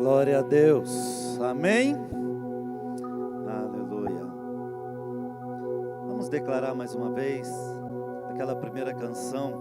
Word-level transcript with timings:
Glória 0.00 0.38
a 0.38 0.42
Deus. 0.42 1.38
Amém. 1.42 1.94
Aleluia. 3.46 4.24
Vamos 6.06 6.30
declarar 6.30 6.74
mais 6.74 6.94
uma 6.94 7.10
vez 7.12 7.46
aquela 8.30 8.56
primeira 8.56 8.94
canção. 8.94 9.60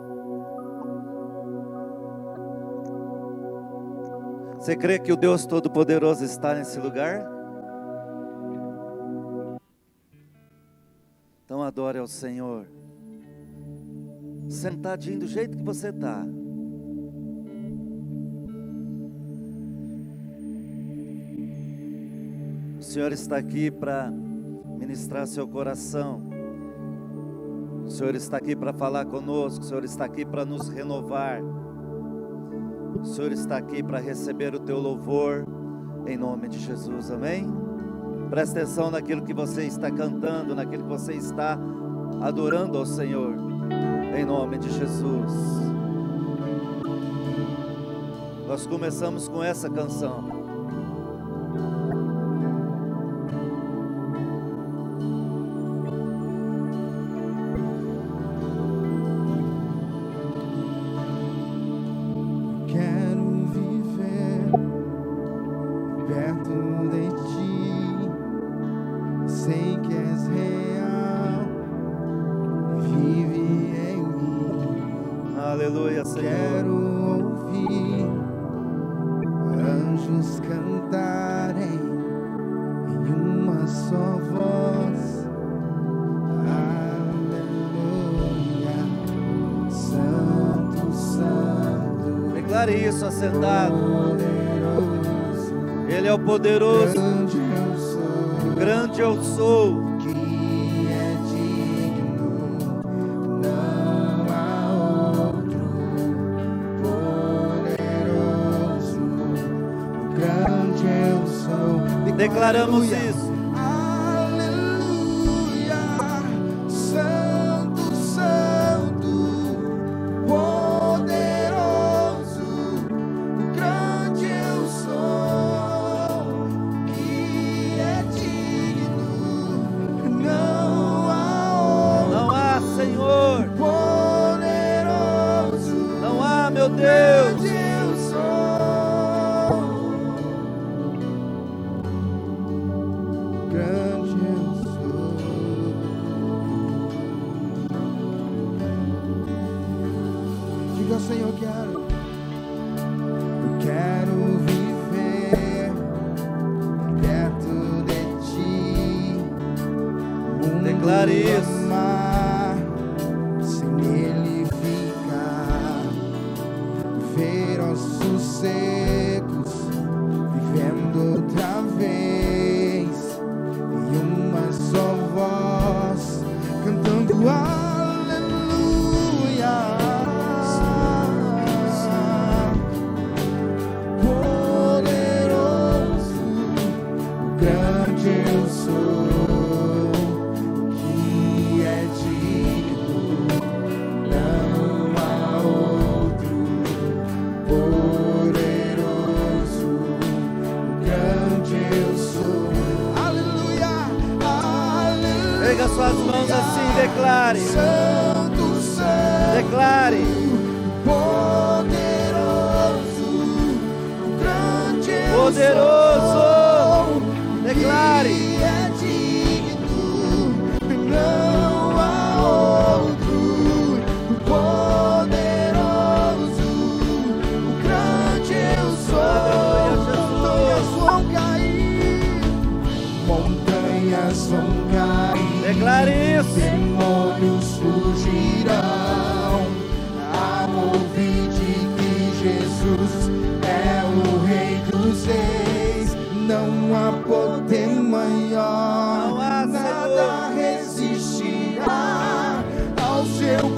Você 4.55 4.78
crê 4.78 4.98
que 4.98 5.12
o 5.12 5.18
Deus 5.18 5.46
Todo-Poderoso 5.46 6.23
está 6.23 6.56
nesse 6.56 6.80
lugar? 6.80 7.30
Então 11.44 11.62
adore 11.62 11.98
ao 11.98 12.08
Senhor. 12.08 12.66
Sentadinho 14.48 15.20
do 15.20 15.28
jeito 15.28 15.58
que 15.58 15.64
você 15.66 15.90
está. 15.90 16.26
Senhor 22.89 23.11
está 23.11 23.38
aqui 23.38 23.70
para 23.70 24.09
ministrar 24.09 25.27
seu 25.27 25.48
coração. 25.48 26.23
O 27.85 27.89
Senhor 27.91 28.15
está 28.15 28.38
aqui 28.38 28.55
para 28.55 28.73
falar 28.73 29.05
conosco. 29.05 29.63
O 29.63 29.63
Senhor 29.63 29.84
está 29.84 30.05
aqui 30.05 30.25
para 30.25 30.43
nos 30.43 30.70
renovar. 30.70 31.39
O 32.99 33.05
Senhor 33.05 33.31
está 33.31 33.57
aqui 33.57 33.84
para 33.84 33.99
receber 33.99 34.55
o 34.55 34.59
teu 34.59 34.79
louvor. 34.79 35.45
Em 36.07 36.17
nome 36.17 36.48
de 36.48 36.57
Jesus, 36.57 37.12
amém? 37.12 37.45
Preste 38.31 38.57
atenção 38.57 38.90
naquilo 38.90 39.21
que 39.21 39.35
você 39.35 39.65
está 39.65 39.91
cantando, 39.91 40.55
naquilo 40.55 40.81
que 40.81 40.90
você 40.90 41.13
está 41.13 41.59
adorando 42.23 42.76
ao 42.76 42.87
Senhor. 42.87 43.35
Em 44.17 44.26
nome 44.26 44.57
de 44.57 44.70
Jesus. 44.71 45.31
Nós 48.48 48.65
começamos 48.65 49.27
com 49.27 49.43
essa 49.43 49.70
canção. 49.70 50.38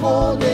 more 0.02 0.34
than 0.34 0.51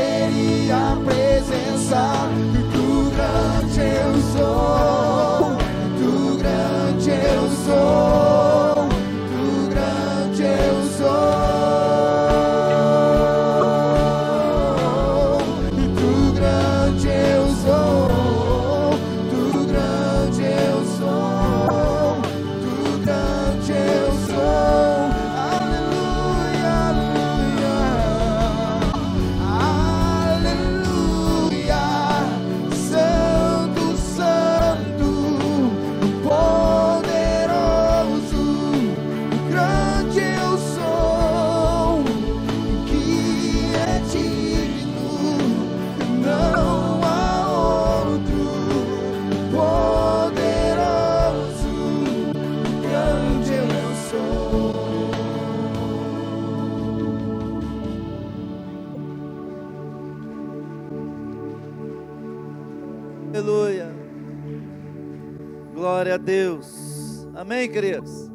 Queridos? 67.68 68.30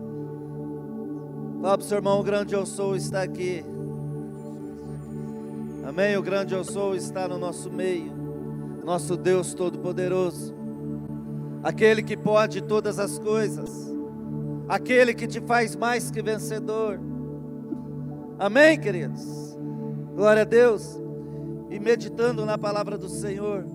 Fala 1.62 1.78
para 1.78 1.86
o 1.86 1.88
seu 1.88 1.98
irmão, 1.98 2.20
o 2.20 2.24
grande 2.24 2.54
eu 2.54 2.66
sou 2.66 2.96
está 2.96 3.22
aqui. 3.22 3.64
Amém? 5.86 6.18
O 6.18 6.22
grande 6.22 6.54
eu 6.54 6.64
sou 6.64 6.96
está 6.96 7.28
no 7.28 7.38
nosso 7.38 7.70
meio. 7.72 8.12
Nosso 8.84 9.16
Deus 9.16 9.54
Todo-Poderoso. 9.54 10.54
Aquele 11.64 12.04
que 12.04 12.18
pode 12.18 12.62
todas 12.62 13.00
as 13.00 13.18
coisas. 13.18 13.92
Aquele 14.68 15.14
que 15.14 15.28
te 15.28 15.40
faz 15.42 15.76
mais 15.76 16.12
que 16.12 16.22
vencedor. 16.22 17.00
Amém, 18.38 18.80
queridos? 18.80 19.58
Glória 20.16 20.42
a 20.42 20.46
Deus. 20.46 21.00
E 21.70 21.80
meditando 21.80 22.46
na 22.46 22.58
palavra 22.58 22.98
do 22.98 23.10
Senhor, 23.10 23.66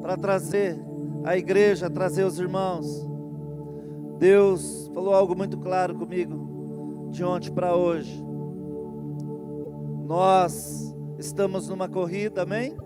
para 0.00 0.16
trazer 0.16 0.78
a 1.24 1.36
igreja, 1.36 1.90
trazer 1.90 2.24
os 2.24 2.38
irmãos. 2.38 3.07
Deus 4.18 4.90
falou 4.92 5.14
algo 5.14 5.36
muito 5.36 5.56
claro 5.56 5.94
comigo 5.94 7.08
de 7.10 7.22
ontem 7.22 7.52
para 7.52 7.76
hoje. 7.76 8.20
Nós 10.06 10.94
estamos 11.18 11.68
numa 11.68 11.88
corrida, 11.88 12.42
amém? 12.42 12.76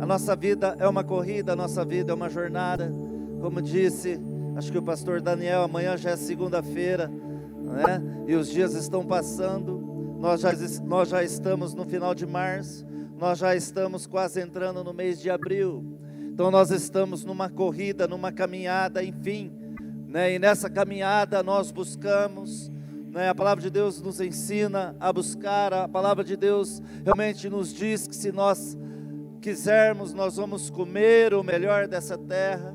A 0.00 0.06
nossa 0.06 0.34
vida 0.34 0.76
é 0.80 0.88
uma 0.88 1.04
corrida, 1.04 1.52
a 1.52 1.56
nossa 1.56 1.84
vida 1.84 2.10
é 2.10 2.14
uma 2.14 2.28
jornada. 2.28 2.92
Como 3.40 3.62
disse, 3.62 4.20
acho 4.56 4.72
que 4.72 4.78
o 4.78 4.82
pastor 4.82 5.20
Daniel, 5.20 5.62
amanhã 5.62 5.96
já 5.96 6.10
é 6.10 6.16
segunda-feira, 6.16 7.08
né? 7.08 8.02
E 8.26 8.34
os 8.34 8.48
dias 8.48 8.74
estão 8.74 9.04
passando. 9.04 10.16
Nós 10.18 10.40
já, 10.40 10.50
nós 10.84 11.08
já 11.08 11.22
estamos 11.22 11.72
no 11.72 11.84
final 11.84 12.14
de 12.14 12.26
março, 12.26 12.84
nós 13.16 13.38
já 13.38 13.54
estamos 13.54 14.06
quase 14.06 14.40
entrando 14.40 14.82
no 14.82 14.92
mês 14.92 15.20
de 15.20 15.30
abril. 15.30 15.84
Então 16.32 16.50
nós 16.50 16.72
estamos 16.72 17.24
numa 17.24 17.48
corrida, 17.48 18.08
numa 18.08 18.32
caminhada, 18.32 19.04
enfim, 19.04 19.52
né? 20.14 20.32
E 20.32 20.38
nessa 20.38 20.70
caminhada 20.70 21.42
nós 21.42 21.70
buscamos 21.70 22.72
né? 23.14 23.28
A 23.28 23.34
palavra 23.34 23.62
de 23.62 23.70
Deus 23.70 24.02
nos 24.02 24.20
ensina 24.20 24.96
a 24.98 25.12
buscar, 25.12 25.72
a 25.72 25.86
palavra 25.86 26.24
de 26.24 26.36
Deus 26.36 26.82
realmente 27.04 27.48
nos 27.48 27.72
diz 27.72 28.08
que 28.08 28.16
se 28.16 28.32
nós 28.32 28.76
quisermos, 29.40 30.12
nós 30.12 30.34
vamos 30.34 30.68
comer 30.68 31.32
o 31.32 31.44
melhor 31.44 31.86
dessa 31.86 32.18
terra. 32.18 32.74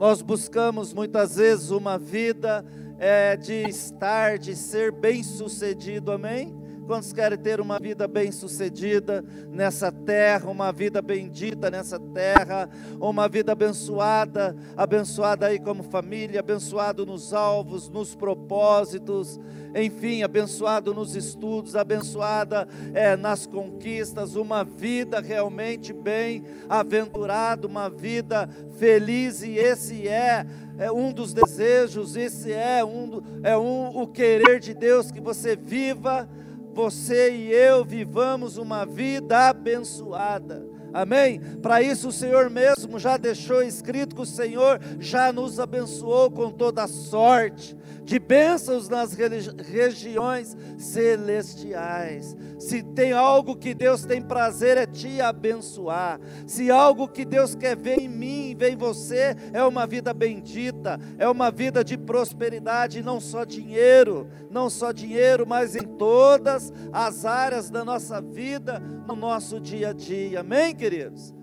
Nós 0.00 0.22
buscamos 0.22 0.94
muitas 0.94 1.36
vezes 1.36 1.68
uma 1.68 1.98
vida 1.98 2.64
é, 2.98 3.36
de 3.36 3.68
estar, 3.68 4.38
de 4.38 4.56
ser 4.56 4.90
bem 4.90 5.22
sucedido, 5.22 6.10
amém? 6.10 6.56
Quantos 6.86 7.12
querem 7.12 7.36
ter 7.36 7.60
uma 7.60 7.80
vida 7.80 8.06
bem-sucedida 8.06 9.24
nessa 9.48 9.90
terra, 9.90 10.48
uma 10.48 10.70
vida 10.70 11.02
bendita 11.02 11.68
nessa 11.68 11.98
terra, 11.98 12.70
uma 13.00 13.28
vida 13.28 13.50
abençoada, 13.50 14.54
abençoada 14.76 15.46
aí 15.46 15.58
como 15.58 15.82
família, 15.82 16.38
abençoado 16.38 17.04
nos 17.04 17.34
alvos, 17.34 17.88
nos 17.88 18.14
propósitos, 18.14 19.40
enfim, 19.74 20.22
abençoado 20.22 20.94
nos 20.94 21.16
estudos, 21.16 21.74
abençoada 21.74 22.68
é, 22.94 23.16
nas 23.16 23.48
conquistas, 23.48 24.36
uma 24.36 24.62
vida 24.62 25.20
realmente 25.20 25.92
bem-aventurada, 25.92 27.66
uma 27.66 27.90
vida 27.90 28.48
feliz, 28.78 29.42
e 29.42 29.58
esse 29.58 30.06
é 30.06 30.46
é 30.78 30.92
um 30.92 31.10
dos 31.10 31.32
desejos, 31.32 32.16
esse 32.16 32.52
é 32.52 32.84
um, 32.84 33.22
é 33.42 33.56
um 33.56 33.96
o 33.96 34.06
querer 34.06 34.60
de 34.60 34.74
Deus 34.74 35.10
que 35.10 35.22
você 35.22 35.56
viva 35.56 36.28
você 36.76 37.30
e 37.30 37.50
eu 37.50 37.86
vivamos 37.86 38.58
uma 38.58 38.84
vida 38.84 39.48
abençoada. 39.48 40.62
Amém? 40.92 41.40
Para 41.62 41.80
isso 41.80 42.08
o 42.08 42.12
Senhor 42.12 42.50
mesmo 42.50 42.98
já 42.98 43.16
deixou 43.16 43.62
escrito 43.62 44.14
que 44.14 44.20
o 44.20 44.26
Senhor 44.26 44.78
já 45.00 45.32
nos 45.32 45.58
abençoou 45.58 46.30
com 46.30 46.50
toda 46.50 46.86
sorte 46.86 47.74
de 48.06 48.20
bênçãos 48.20 48.88
nas 48.88 49.12
regiões 49.14 50.56
celestiais. 50.78 52.36
Se 52.56 52.80
tem 52.80 53.10
algo 53.10 53.56
que 53.56 53.74
Deus 53.74 54.04
tem 54.04 54.22
prazer 54.22 54.76
é 54.76 54.86
te 54.86 55.20
abençoar. 55.20 56.20
Se 56.46 56.70
algo 56.70 57.08
que 57.08 57.24
Deus 57.24 57.56
quer 57.56 57.76
ver 57.76 57.98
em 57.98 58.08
mim, 58.08 58.54
ver 58.56 58.74
em 58.74 58.76
você, 58.76 59.34
é 59.52 59.62
uma 59.64 59.88
vida 59.88 60.14
bendita, 60.14 61.00
é 61.18 61.28
uma 61.28 61.50
vida 61.50 61.82
de 61.82 61.98
prosperidade, 61.98 63.02
não 63.02 63.20
só 63.20 63.44
dinheiro, 63.44 64.28
não 64.52 64.70
só 64.70 64.92
dinheiro, 64.92 65.44
mas 65.44 65.74
em 65.74 65.82
todas 65.98 66.72
as 66.92 67.24
áreas 67.24 67.70
da 67.70 67.84
nossa 67.84 68.20
vida, 68.22 68.78
no 68.78 69.16
nosso 69.16 69.58
dia 69.58 69.88
a 69.88 69.92
dia. 69.92 70.40
Amém, 70.40 70.76
queridos? 70.76 71.34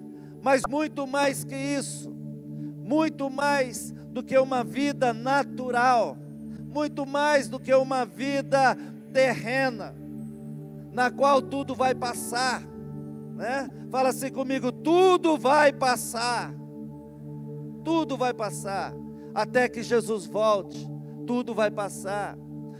Mas 0.41 0.61
muito 0.69 1.05
mais 1.05 1.43
que 1.43 1.55
isso, 1.55 2.09
muito 2.81 3.29
mais 3.29 3.91
do 3.91 4.23
que 4.23 4.37
uma 4.37 4.63
vida 4.63 5.13
natural 5.13 6.22
muito 6.73 7.05
mais 7.05 7.47
do 7.47 7.59
que 7.59 7.73
uma 7.73 8.03
vida 8.03 8.75
terrena, 9.13 9.93
na 10.91 11.11
qual 11.11 11.41
tudo 11.41 11.75
vai 11.75 11.93
passar, 11.93 12.63
né? 13.35 13.69
Fala 13.91 14.09
assim 14.09 14.31
comigo: 14.31 14.71
tudo 14.71 15.37
vai 15.37 15.71
passar, 15.71 16.51
tudo 17.85 18.17
vai 18.17 18.33
passar, 18.33 18.91
até 19.35 19.69
que 19.69 19.83
Jesus 19.83 20.25
volte, 20.25 20.89
tudo 21.27 21.53
vai 21.53 21.69
passar. 21.69 22.35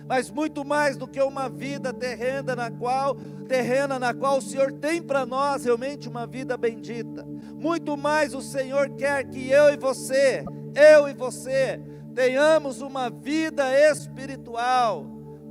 Mas 0.06 0.30
muito 0.30 0.66
mais 0.66 0.98
do 0.98 1.08
que 1.08 1.22
uma 1.22 1.48
vida 1.48 1.94
terrena 1.94 2.56
na 2.56 2.70
qual 2.70 3.16
terrena 3.48 4.00
na 4.00 4.14
qual 4.14 4.40
o 4.40 4.42
Senhor 4.42 4.72
tem 4.72 5.02
para 5.02 5.26
nós 5.26 5.66
realmente 5.66 6.10
uma 6.10 6.26
vida 6.26 6.58
bendita. 6.58 7.26
Muito 7.54 7.96
mais 7.96 8.34
o 8.34 8.42
Senhor 8.42 8.90
quer 8.92 9.24
que 9.26 9.50
eu 9.50 9.70
e 9.70 9.78
você, 9.78 10.44
eu 10.76 11.08
e 11.08 11.14
você 11.14 11.80
tenhamos 12.14 12.82
uma 12.82 13.10
vida 13.10 13.66
espiritual 13.90 15.06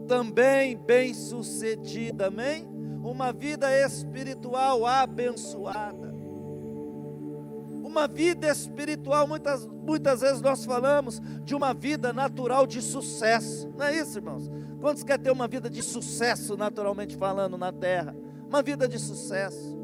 também 0.06 0.76
bem-sucedida, 0.76 2.26
amém? 2.26 2.68
Uma 3.02 3.32
vida 3.32 3.70
espiritual 3.84 4.86
abençoada. 4.86 6.12
Uma 7.82 8.06
vida 8.06 8.48
espiritual, 8.48 9.26
muitas, 9.26 9.66
muitas 9.66 10.20
vezes 10.20 10.40
nós 10.40 10.64
falamos 10.64 11.20
de 11.44 11.54
uma 11.54 11.74
vida 11.74 12.12
natural 12.12 12.66
de 12.66 12.80
sucesso, 12.80 13.70
não 13.76 13.84
é 13.84 13.96
isso, 13.96 14.18
irmãos? 14.18 14.50
Quantos 14.80 15.02
quer 15.02 15.18
ter 15.18 15.30
uma 15.30 15.46
vida 15.46 15.68
de 15.68 15.82
sucesso, 15.82 16.56
naturalmente 16.56 17.16
falando, 17.16 17.58
na 17.58 17.72
terra? 17.72 18.16
Uma 18.48 18.62
vida 18.62 18.88
de 18.88 18.98
sucesso. 18.98 19.78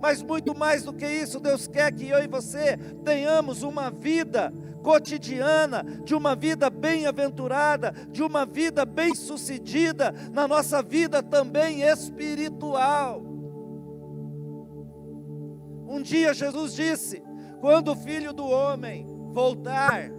Mas 0.00 0.22
muito 0.22 0.56
mais 0.56 0.82
do 0.82 0.92
que 0.92 1.06
isso, 1.06 1.40
Deus 1.40 1.66
quer 1.66 1.92
que 1.92 2.08
eu 2.08 2.22
e 2.22 2.28
você 2.28 2.76
tenhamos 3.04 3.62
uma 3.62 3.90
vida 3.90 4.52
cotidiana, 4.82 5.84
de 6.04 6.14
uma 6.14 6.34
vida 6.34 6.70
bem-aventurada, 6.70 7.92
de 8.10 8.22
uma 8.22 8.44
vida 8.44 8.84
bem-sucedida, 8.84 10.12
na 10.32 10.46
nossa 10.46 10.82
vida 10.82 11.22
também 11.22 11.82
espiritual. 11.82 13.22
Um 15.88 16.00
dia 16.02 16.32
Jesus 16.32 16.74
disse: 16.74 17.22
quando 17.60 17.92
o 17.92 17.96
filho 17.96 18.32
do 18.32 18.46
homem 18.46 19.06
voltar, 19.32 20.10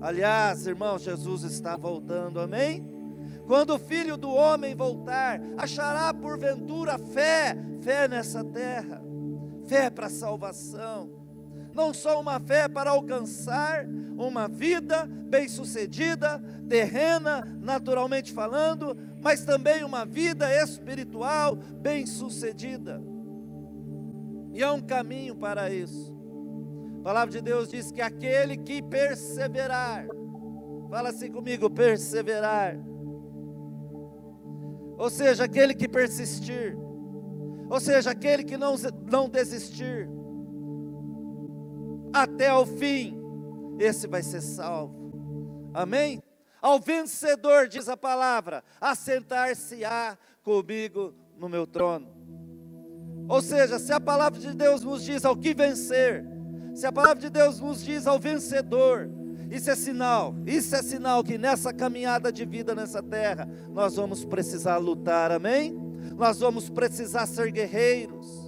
aliás, 0.00 0.66
irmãos, 0.66 1.02
Jesus 1.02 1.42
está 1.44 1.76
voltando, 1.76 2.40
amém? 2.40 2.86
Quando 3.46 3.74
o 3.74 3.78
filho 3.78 4.16
do 4.18 4.30
homem 4.30 4.74
voltar, 4.74 5.40
achará 5.56 6.12
porventura 6.12 6.98
fé, 6.98 7.56
fé 7.80 8.06
nessa 8.06 8.44
terra, 8.44 9.02
fé 9.66 9.88
para 9.88 10.10
salvação 10.10 11.17
não 11.78 11.94
só 11.94 12.20
uma 12.20 12.40
fé 12.40 12.68
para 12.68 12.90
alcançar 12.90 13.86
uma 14.16 14.48
vida 14.48 15.06
bem-sucedida, 15.06 16.42
terrena, 16.68 17.56
naturalmente 17.60 18.32
falando, 18.32 18.96
mas 19.22 19.44
também 19.44 19.84
uma 19.84 20.04
vida 20.04 20.52
espiritual 20.60 21.54
bem-sucedida. 21.54 23.00
E 24.52 24.60
há 24.60 24.72
um 24.72 24.80
caminho 24.80 25.36
para 25.36 25.70
isso. 25.72 26.12
A 26.98 27.02
palavra 27.04 27.30
de 27.30 27.40
Deus 27.40 27.68
diz 27.68 27.92
que 27.92 28.00
aquele 28.00 28.56
que 28.56 28.82
perseverar, 28.82 30.04
fala 30.90 31.10
assim 31.10 31.30
comigo, 31.30 31.70
perseverar. 31.70 32.76
Ou 34.98 35.08
seja, 35.08 35.44
aquele 35.44 35.74
que 35.74 35.86
persistir, 35.86 36.76
ou 37.70 37.78
seja, 37.78 38.10
aquele 38.10 38.42
que 38.42 38.56
não, 38.56 38.74
não 39.08 39.28
desistir, 39.28 40.17
até 42.12 42.52
o 42.52 42.66
fim, 42.66 43.18
esse 43.78 44.06
vai 44.06 44.22
ser 44.22 44.40
salvo. 44.40 45.70
Amém? 45.74 46.22
Ao 46.60 46.80
vencedor, 46.80 47.68
diz 47.68 47.88
a 47.88 47.96
palavra, 47.96 48.64
assentar-se-á 48.80 50.18
comigo 50.42 51.14
no 51.36 51.48
meu 51.48 51.66
trono. 51.66 52.08
Ou 53.28 53.42
seja, 53.42 53.78
se 53.78 53.92
a 53.92 54.00
palavra 54.00 54.40
de 54.40 54.52
Deus 54.54 54.82
nos 54.82 55.04
diz 55.04 55.24
ao 55.24 55.36
que 55.36 55.54
vencer, 55.54 56.24
se 56.74 56.86
a 56.86 56.92
palavra 56.92 57.20
de 57.20 57.30
Deus 57.30 57.60
nos 57.60 57.84
diz 57.84 58.06
ao 58.06 58.18
vencedor, 58.18 59.08
isso 59.50 59.70
é 59.70 59.76
sinal, 59.76 60.34
isso 60.46 60.74
é 60.74 60.82
sinal 60.82 61.22
que 61.22 61.38
nessa 61.38 61.72
caminhada 61.72 62.32
de 62.32 62.44
vida 62.44 62.74
nessa 62.74 63.02
terra, 63.02 63.48
nós 63.70 63.96
vamos 63.96 64.24
precisar 64.24 64.78
lutar, 64.78 65.30
amém? 65.30 65.76
Nós 66.16 66.40
vamos 66.40 66.68
precisar 66.68 67.26
ser 67.26 67.50
guerreiros, 67.50 68.47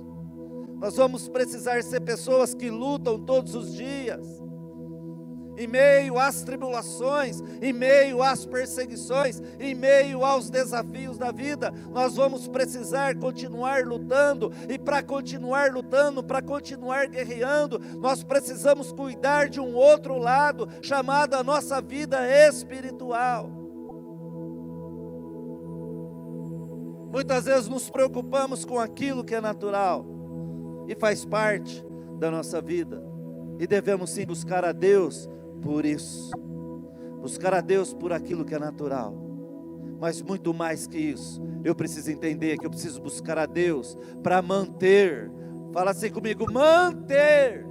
Nós 0.81 0.97
vamos 0.97 1.29
precisar 1.29 1.83
ser 1.83 2.01
pessoas 2.01 2.55
que 2.55 2.71
lutam 2.71 3.19
todos 3.19 3.55
os 3.55 3.75
dias 3.75 4.41
em 5.61 5.67
meio 5.67 6.19
às 6.19 6.43
tribulações, 6.43 7.43
em 7.61 7.71
meio 7.71 8.23
às 8.23 8.47
perseguições, 8.47 9.43
em 9.59 9.75
meio 9.75 10.25
aos 10.25 10.49
desafios 10.49 11.19
da 11.19 11.31
vida, 11.31 11.71
nós 11.91 12.17
vamos 12.17 12.49
precisar 12.49 13.15
continuar 13.19 13.85
lutando, 13.85 14.51
e 14.71 14.79
para 14.79 15.03
continuar 15.03 15.71
lutando, 15.71 16.25
para 16.25 16.41
continuar 16.41 17.09
guerreando, 17.09 17.79
nós 17.99 18.25
precisamos 18.25 18.91
cuidar 18.91 19.51
de 19.51 19.61
um 19.61 19.75
outro 19.75 20.17
lado, 20.17 20.67
chamado 20.81 21.35
a 21.35 21.45
nossa 21.45 21.79
vida 21.83 22.27
espiritual. 22.49 23.51
Muitas 27.13 27.45
vezes 27.45 27.69
nos 27.69 27.91
preocupamos 27.91 28.65
com 28.65 28.81
aquilo 28.81 29.23
que 29.23 29.35
é 29.35 29.43
natural 29.43 30.20
e 30.91 30.95
faz 30.97 31.25
parte 31.25 31.87
da 32.19 32.33
nossa 32.33 32.61
vida, 32.61 33.01
e 33.61 33.67
devemos 33.67 34.11
sim 34.11 34.27
buscar 34.27 34.65
a 34.65 34.73
Deus 34.73 35.31
por 35.63 35.87
isso. 35.87 36.33
Buscar 37.21 37.55
a 37.55 37.61
Deus 37.61 37.95
por 37.95 38.13
aquilo 38.13 38.45
que 38.45 38.57
é 38.57 38.59
natural. 38.59 39.15
Mas 40.01 40.21
muito 40.21 40.53
mais 40.53 40.89
que 40.89 40.99
isso, 40.99 41.41
eu 41.63 41.77
preciso 41.77 42.11
entender 42.11 42.59
que 42.59 42.67
eu 42.67 42.71
preciso 42.71 43.01
buscar 43.01 43.39
a 43.39 43.47
Deus 43.47 43.97
para 44.21 44.43
manter, 44.43 45.31
fala 45.73 45.93
assim 45.93 46.11
comigo, 46.11 46.51
manter 46.51 47.65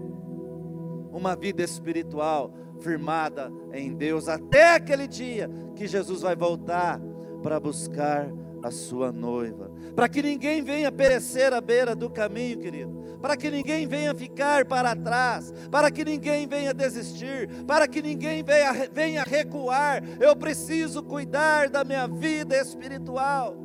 uma 1.12 1.36
vida 1.36 1.62
espiritual 1.62 2.54
firmada 2.80 3.52
em 3.74 3.94
Deus 3.94 4.30
até 4.30 4.76
aquele 4.76 5.10
dia 5.10 5.50
que 5.76 5.88
Jesus 5.88 6.22
vai 6.22 6.38
voltar 6.38 7.02
para 7.44 7.60
buscar 7.60 8.32
a 8.64 8.72
sua 8.72 9.12
noiva. 9.12 9.70
Para 9.94 10.08
que 10.08 10.22
ninguém 10.22 10.64
venha 10.64 10.90
perecer 10.90 11.52
à 11.52 11.60
beira 11.60 11.94
do 11.94 12.10
caminho, 12.10 12.60
querido 12.60 12.99
para 13.22 13.36
que 13.36 13.52
ninguém 13.52 13.88
venha 13.88 14.16
ficar 14.16 14.66
para 14.66 14.96
trás, 14.96 15.54
para 15.70 15.92
que 15.92 16.06
ninguém 16.06 16.48
venha 16.48 16.74
desistir, 16.74 17.50
para 17.66 17.88
que 17.88 18.02
ninguém 18.02 18.44
venha, 18.44 18.90
venha 18.94 19.24
recuar. 19.24 20.02
Eu 20.20 20.36
preciso 20.36 21.04
cuidar 21.04 21.70
da 21.70 21.84
minha 21.84 22.08
vida 22.08 22.56
espiritual, 22.56 23.56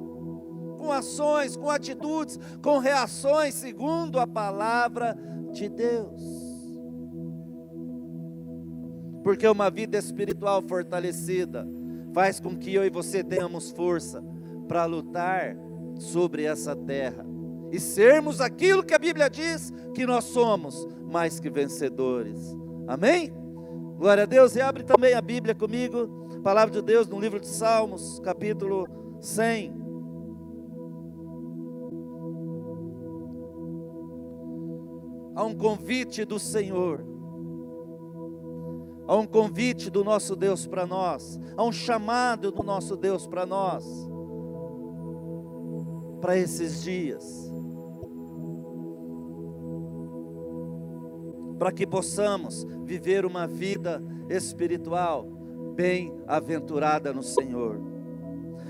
com 0.79 0.93
ações, 0.93 1.57
com 1.57 1.71
atitudes, 1.71 2.39
com 2.63 2.79
reações, 2.79 3.55
segundo 3.55 4.19
a 4.19 4.27
palavra 4.27 5.17
de 5.53 5.69
Deus. 5.69 6.23
Porque 9.23 9.47
uma 9.49 9.71
vida 9.71 9.97
espiritual 9.97 10.61
fortalecida 10.63 11.67
faz 12.13 12.39
com 12.39 12.57
que 12.57 12.75
eu 12.75 12.85
e 12.85 12.91
você 12.91 13.25
tenhamos 13.25 13.71
força 13.71 14.23
para 14.69 14.85
lutar 14.85 15.57
sobre 15.99 16.45
essa 16.45 16.77
terra 16.77 17.34
e 17.75 17.81
sermos 17.81 18.41
aquilo 18.41 18.85
que 18.85 18.95
a 18.95 18.99
Bíblia 19.01 19.29
diz 19.29 19.73
que 19.95 20.07
nós 20.07 20.27
somos, 20.27 20.87
mais 21.11 21.41
que 21.41 21.51
vencedores. 21.51 22.57
Amém? 22.87 23.35
Glória 23.99 24.23
a 24.23 24.27
Deus. 24.27 24.55
E 24.55 24.61
abre 24.61 24.85
também 24.85 25.13
a 25.15 25.21
Bíblia 25.21 25.57
comigo, 25.57 26.07
palavra 26.45 26.73
de 26.73 26.81
Deus 26.81 27.09
no 27.09 27.19
livro 27.19 27.41
de 27.41 27.49
Salmos, 27.49 28.21
capítulo 28.21 28.87
100. 29.21 29.75
Há 35.35 35.43
um 35.43 35.57
convite 35.57 36.25
do 36.25 36.39
Senhor. 36.39 37.05
Há 39.09 39.17
um 39.17 39.27
convite 39.27 39.91
do 39.91 40.05
nosso 40.05 40.37
Deus 40.37 40.65
para 40.65 40.87
nós, 40.87 41.41
há 41.57 41.63
um 41.65 41.73
chamado 41.73 42.53
do 42.53 42.63
nosso 42.63 42.97
Deus 42.97 43.27
para 43.27 43.45
nós, 43.45 43.85
para 46.23 46.39
esses 46.39 46.81
dias. 46.81 47.44
Para 51.59 51.73
que 51.73 51.87
possamos 51.87 52.67
viver 52.85 53.25
uma 53.25 53.47
vida 53.47 54.03
espiritual 54.29 55.25
bem-aventurada 55.75 57.13
no 57.13 57.23
Senhor. 57.23 57.81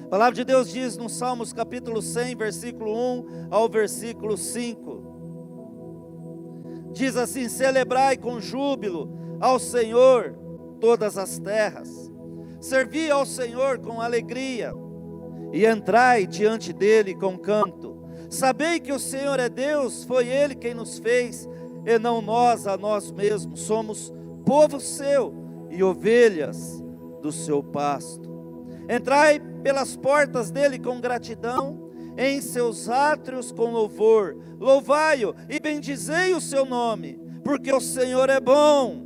A 0.05 0.09
palavra 0.09 0.35
de 0.35 0.45
Deus 0.45 0.71
diz 0.71 0.97
no 0.97 1.09
Salmos 1.09 1.53
capítulo 1.53 2.00
100, 2.00 2.37
versículo 2.37 2.93
1 2.93 3.49
ao 3.50 3.69
versículo 3.69 4.37
5. 4.37 4.95
Diz 6.93 7.17
assim: 7.17 7.49
Celebrai 7.49 8.17
com 8.17 8.41
júbilo 8.41 9.11
ao 9.41 9.59
Senhor 9.59 10.37
todas 10.81 11.19
as 11.19 11.38
terras, 11.38 12.12
servi 12.61 13.11
ao 13.11 13.26
Senhor 13.26 13.79
com 13.79 14.00
alegria, 14.00 14.73
e 15.53 15.67
entrai 15.67 16.26
diante 16.26 16.73
dele 16.73 17.14
com 17.14 17.37
canto. 17.37 17.95
Sabei 18.31 18.81
que 18.81 18.93
o 18.93 18.99
Senhor 18.99 19.38
é 19.38 19.49
Deus, 19.49 20.05
foi 20.05 20.29
Ele 20.29 20.55
quem 20.55 20.75
nos 20.75 20.99
fez 20.99 21.49
e 21.85 21.99
não 21.99 22.21
nós 22.21 22.67
a 22.67 22.76
nós 22.76 23.11
mesmos. 23.11 23.61
Somos 23.61 24.12
povo 24.45 24.81
seu 24.81 25.35
e 25.71 25.83
ovelhas 25.83 26.83
do 27.23 27.33
seu 27.33 27.62
pasto. 27.62 28.33
Entrai 28.88 29.41
pelas 29.62 29.97
portas 29.97 30.50
dele 30.50 30.79
com 30.79 31.00
gratidão, 31.00 31.91
em 32.17 32.41
seus 32.41 32.88
átrios 32.88 33.50
com 33.50 33.73
louvor. 33.73 34.37
Louvai-o 34.61 35.35
e 35.49 35.59
bendizei 35.59 36.35
o 36.35 36.41
seu 36.41 36.64
nome, 36.64 37.19
porque 37.43 37.73
o 37.73 37.81
Senhor 37.81 38.29
é 38.29 38.41
bom. 38.41 39.03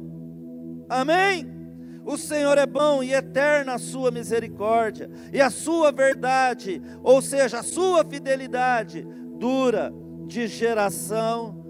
Amém? 0.89 1.59
O 2.05 2.17
Senhor 2.17 2.57
é 2.57 2.67
bom 2.67 3.03
e 3.03 3.13
eterna 3.13 3.75
a 3.75 3.79
sua 3.79 4.11
misericórdia, 4.11 5.11
e 5.31 5.43
a 5.43 5.51
sua 5.51 5.93
verdade, 5.93 6.83
ou 7.03 7.21
seja, 7.21 7.59
a 7.59 7.63
sua 7.63 8.03
fidelidade, 8.03 9.07
dura 9.39 9.93
de 10.27 10.47
geração 10.47 11.65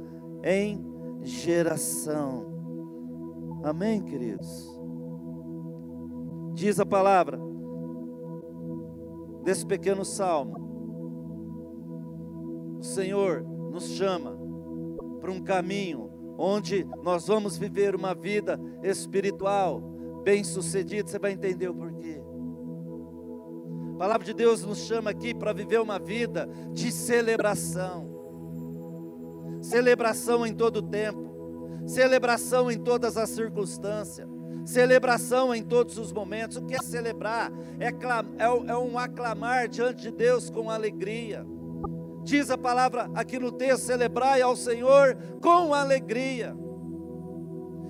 em 0.44 0.87
geração. 1.22 2.46
Amém, 3.62 4.02
queridos? 4.02 4.78
Diz 6.54 6.80
a 6.80 6.86
palavra 6.86 7.38
desse 9.44 9.64
pequeno 9.64 10.04
salmo. 10.04 10.68
O 12.78 12.82
Senhor 12.82 13.42
nos 13.70 13.88
chama 13.90 14.38
para 15.20 15.32
um 15.32 15.42
caminho 15.42 16.10
onde 16.38 16.86
nós 17.02 17.26
vamos 17.26 17.58
viver 17.58 17.94
uma 17.94 18.14
vida 18.14 18.58
espiritual 18.82 19.80
bem-sucedida. 20.22 21.08
Você 21.08 21.18
vai 21.18 21.32
entender 21.32 21.68
o 21.68 21.74
porquê. 21.74 22.22
A 23.94 23.98
palavra 23.98 24.24
de 24.24 24.32
Deus 24.32 24.64
nos 24.64 24.78
chama 24.78 25.10
aqui 25.10 25.34
para 25.34 25.52
viver 25.52 25.80
uma 25.80 25.98
vida 25.98 26.48
de 26.72 26.92
celebração 26.92 28.17
celebração 29.60 30.46
em 30.46 30.54
todo 30.54 30.82
tempo, 30.82 31.82
celebração 31.86 32.70
em 32.70 32.78
todas 32.78 33.16
as 33.16 33.30
circunstâncias, 33.30 34.28
celebração 34.64 35.54
em 35.54 35.62
todos 35.62 35.98
os 35.98 36.12
momentos. 36.12 36.56
O 36.56 36.66
que 36.66 36.74
é 36.74 36.82
celebrar? 36.82 37.50
É, 37.78 37.88
é, 37.88 38.70
é 38.72 38.76
um 38.76 38.98
aclamar 38.98 39.68
diante 39.68 40.02
de 40.02 40.10
Deus 40.10 40.50
com 40.50 40.70
alegria. 40.70 41.46
Diz 42.22 42.50
a 42.50 42.58
palavra 42.58 43.10
aqui 43.14 43.38
no 43.38 43.50
texto: 43.50 43.86
celebrai 43.86 44.42
ao 44.42 44.54
Senhor 44.54 45.16
com 45.40 45.72
alegria. 45.72 46.54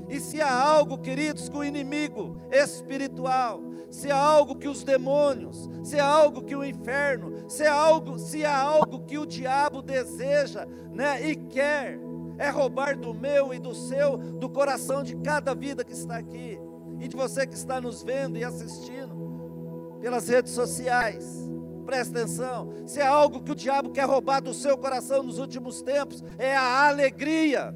E 0.09 0.21
se 0.21 0.41
há 0.41 0.51
algo, 0.51 0.99
queridos, 0.99 1.49
que 1.49 1.57
o 1.57 1.65
inimigo 1.65 2.41
espiritual, 2.51 3.61
se 3.91 4.11
há 4.11 4.17
algo 4.17 4.57
que 4.57 4.67
os 4.67 4.83
demônios, 4.83 5.69
se 5.83 5.99
há 6.01 6.07
algo 6.07 6.43
que 6.43 6.57
o 6.57 6.65
inferno, 6.65 7.33
se 7.49 7.67
há 7.67 7.75
algo, 7.75 8.19
se 8.19 8.45
há 8.45 8.57
algo 8.57 9.00
que 9.00 9.19
o 9.19 9.26
diabo 9.26 9.83
deseja, 9.83 10.67
né, 10.93 11.26
e 11.26 11.35
quer, 11.35 11.99
é 12.38 12.50
roubar 12.50 12.97
do 12.97 13.12
meu 13.12 13.52
e 13.52 13.59
do 13.59 13.75
seu, 13.75 14.17
do 14.17 14.49
coração 14.49 15.02
de 15.02 15.17
cada 15.17 15.55
vida 15.55 15.85
que 15.85 15.93
está 15.93 16.17
aqui 16.17 16.59
e 17.00 17.09
de 17.09 17.17
você 17.17 17.47
que 17.47 17.55
está 17.55 17.81
nos 17.81 18.02
vendo 18.02 18.38
e 18.38 18.45
assistindo 18.45 19.99
pelas 20.00 20.28
redes 20.28 20.52
sociais. 20.52 21.49
Presta 21.85 22.19
atenção, 22.19 22.71
se 22.87 23.00
é 23.00 23.07
algo 23.07 23.43
que 23.43 23.52
o 23.52 23.55
diabo 23.55 23.90
quer 23.90 24.05
roubar 24.05 24.40
do 24.40 24.52
seu 24.52 24.76
coração 24.76 25.23
nos 25.23 25.38
últimos 25.38 25.81
tempos, 25.81 26.23
é 26.38 26.55
a 26.55 26.87
alegria 26.87 27.75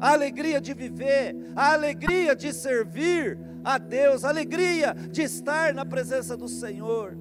a 0.00 0.12
alegria 0.12 0.60
de 0.60 0.72
viver, 0.74 1.34
a 1.56 1.72
alegria 1.72 2.34
de 2.34 2.52
servir 2.52 3.38
a 3.64 3.78
Deus, 3.78 4.24
a 4.24 4.28
alegria 4.28 4.94
de 4.94 5.22
estar 5.22 5.74
na 5.74 5.84
presença 5.84 6.36
do 6.36 6.48
Senhor. 6.48 7.18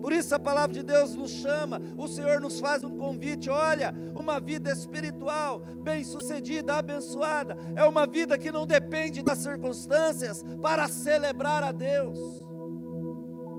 Por 0.00 0.12
isso 0.12 0.34
a 0.34 0.38
palavra 0.38 0.74
de 0.74 0.82
Deus 0.82 1.14
nos 1.14 1.30
chama, 1.30 1.80
o 1.96 2.06
Senhor 2.06 2.40
nos 2.40 2.60
faz 2.60 2.84
um 2.84 2.96
convite. 2.96 3.50
Olha, 3.50 3.94
uma 4.14 4.40
vida 4.40 4.70
espiritual, 4.70 5.60
bem-sucedida, 5.82 6.74
abençoada, 6.74 7.56
é 7.74 7.84
uma 7.84 8.06
vida 8.06 8.38
que 8.38 8.52
não 8.52 8.66
depende 8.66 9.22
das 9.22 9.38
circunstâncias 9.38 10.44
para 10.62 10.88
celebrar 10.88 11.62
a 11.62 11.72
Deus. 11.72 12.18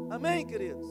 Amém, 0.10 0.46
queridos? 0.46 0.88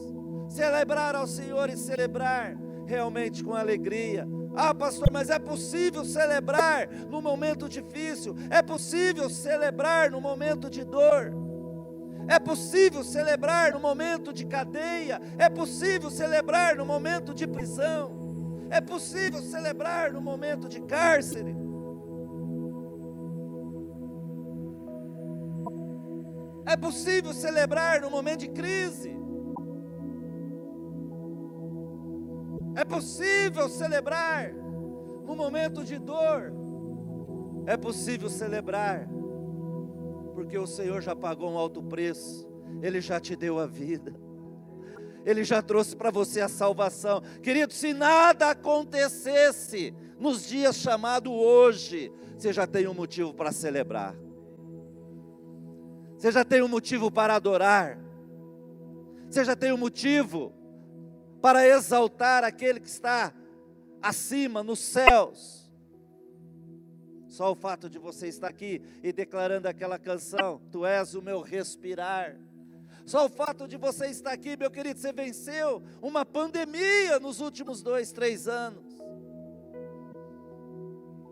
Celebrar 0.49 1.15
ao 1.15 1.27
Senhor 1.27 1.69
e 1.69 1.77
celebrar 1.77 2.57
realmente 2.85 3.43
com 3.43 3.53
alegria 3.53 4.27
ah, 4.55 4.73
pastor, 4.73 5.09
mas 5.11 5.29
é 5.29 5.39
possível 5.39 6.03
celebrar 6.03 6.89
no 7.09 7.21
momento 7.21 7.69
difícil, 7.69 8.35
é 8.49 8.61
possível 8.61 9.29
celebrar 9.29 10.11
no 10.11 10.19
momento 10.19 10.69
de 10.69 10.83
dor, 10.83 11.31
é 12.29 12.39
possível 12.39 13.03
celebrar 13.03 13.73
no 13.73 13.79
momento 13.79 14.31
de 14.31 14.45
cadeia, 14.45 15.19
é 15.37 15.49
possível 15.49 16.11
celebrar 16.11 16.75
no 16.75 16.85
momento 16.85 17.33
de 17.33 17.47
prisão, 17.47 18.17
É 18.71 18.79
possível 18.79 19.41
celebrar 19.41 20.13
no 20.13 20.21
momento 20.21 20.69
de 20.69 20.79
cárcere. 20.81 21.55
É 26.67 26.77
possível 26.77 27.33
celebrar 27.33 27.99
no 27.99 28.11
momento 28.11 28.41
de 28.41 28.49
crise. 28.49 29.11
É 32.75 32.85
possível 32.85 33.67
celebrar 33.67 34.53
no 34.53 35.35
momento 35.35 35.83
de 35.83 35.97
dor. 35.97 36.53
É 37.65 37.75
possível 37.75 38.29
celebrar, 38.29 39.09
porque 40.39 40.57
o 40.57 40.65
Senhor 40.65 41.01
já 41.01 41.13
pagou 41.13 41.51
um 41.51 41.57
alto 41.57 41.83
preço, 41.83 42.47
Ele 42.81 43.01
já 43.01 43.19
te 43.19 43.35
deu 43.35 43.59
a 43.59 43.67
vida, 43.67 44.15
Ele 45.25 45.43
já 45.43 45.61
trouxe 45.61 45.93
para 45.97 46.09
você 46.09 46.39
a 46.39 46.47
salvação. 46.47 47.21
Querido, 47.43 47.73
se 47.73 47.93
nada 47.93 48.51
acontecesse 48.51 49.93
nos 50.17 50.47
dias 50.47 50.77
chamados 50.77 51.29
hoje, 51.29 52.09
você 52.37 52.53
já 52.53 52.65
tem 52.65 52.87
um 52.87 52.93
motivo 52.93 53.33
para 53.33 53.51
celebrar, 53.51 54.15
você 56.17 56.31
já 56.31 56.45
tem 56.45 56.61
um 56.61 56.69
motivo 56.69 57.11
para 57.11 57.35
adorar, 57.35 57.99
você 59.29 59.43
já 59.43 59.57
tem 59.57 59.73
um 59.73 59.77
motivo 59.77 60.53
para 61.41 61.67
exaltar 61.67 62.45
aquele 62.45 62.79
que 62.79 62.87
está 62.87 63.33
acima, 64.01 64.63
nos 64.63 64.79
céus. 64.79 65.68
Só 67.39 67.53
o 67.53 67.55
fato 67.55 67.89
de 67.89 67.97
você 67.97 68.27
estar 68.27 68.49
aqui 68.49 68.81
e 69.01 69.13
declarando 69.13 69.65
aquela 69.65 69.97
canção, 69.97 70.59
Tu 70.69 70.85
és 70.85 71.15
o 71.15 71.21
meu 71.21 71.39
respirar. 71.39 72.35
Só 73.05 73.27
o 73.27 73.29
fato 73.29 73.65
de 73.65 73.77
você 73.77 74.07
estar 74.07 74.33
aqui, 74.33 74.57
meu 74.57 74.69
querido, 74.69 74.99
você 74.99 75.13
venceu 75.13 75.81
uma 76.01 76.25
pandemia 76.25 77.17
nos 77.17 77.39
últimos 77.39 77.81
dois, 77.81 78.11
três 78.11 78.45
anos. 78.45 78.83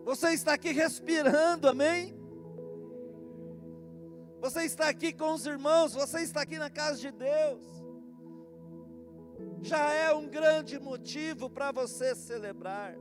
Você 0.05 0.29
está 0.29 0.53
aqui 0.53 0.71
respirando, 0.71 1.67
amém? 1.67 2.17
Você 4.39 4.63
está 4.63 4.87
aqui 4.87 5.11
com 5.11 5.33
os 5.33 5.45
irmãos, 5.45 5.93
você 5.93 6.21
está 6.21 6.39
aqui 6.43 6.57
na 6.57 6.69
casa 6.69 7.01
de 7.01 7.11
Deus 7.11 7.61
já 9.61 9.91
é 9.91 10.13
um 10.13 10.27
grande 10.27 10.79
motivo 10.79 11.49
para 11.49 11.71
você 11.71 12.15
celebrar. 12.15 12.95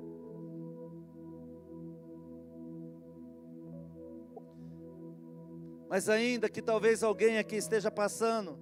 Mas 5.88 6.08
ainda 6.08 6.48
que 6.48 6.60
talvez 6.60 7.02
alguém 7.02 7.38
aqui 7.38 7.56
esteja 7.56 7.90
passando 7.90 8.58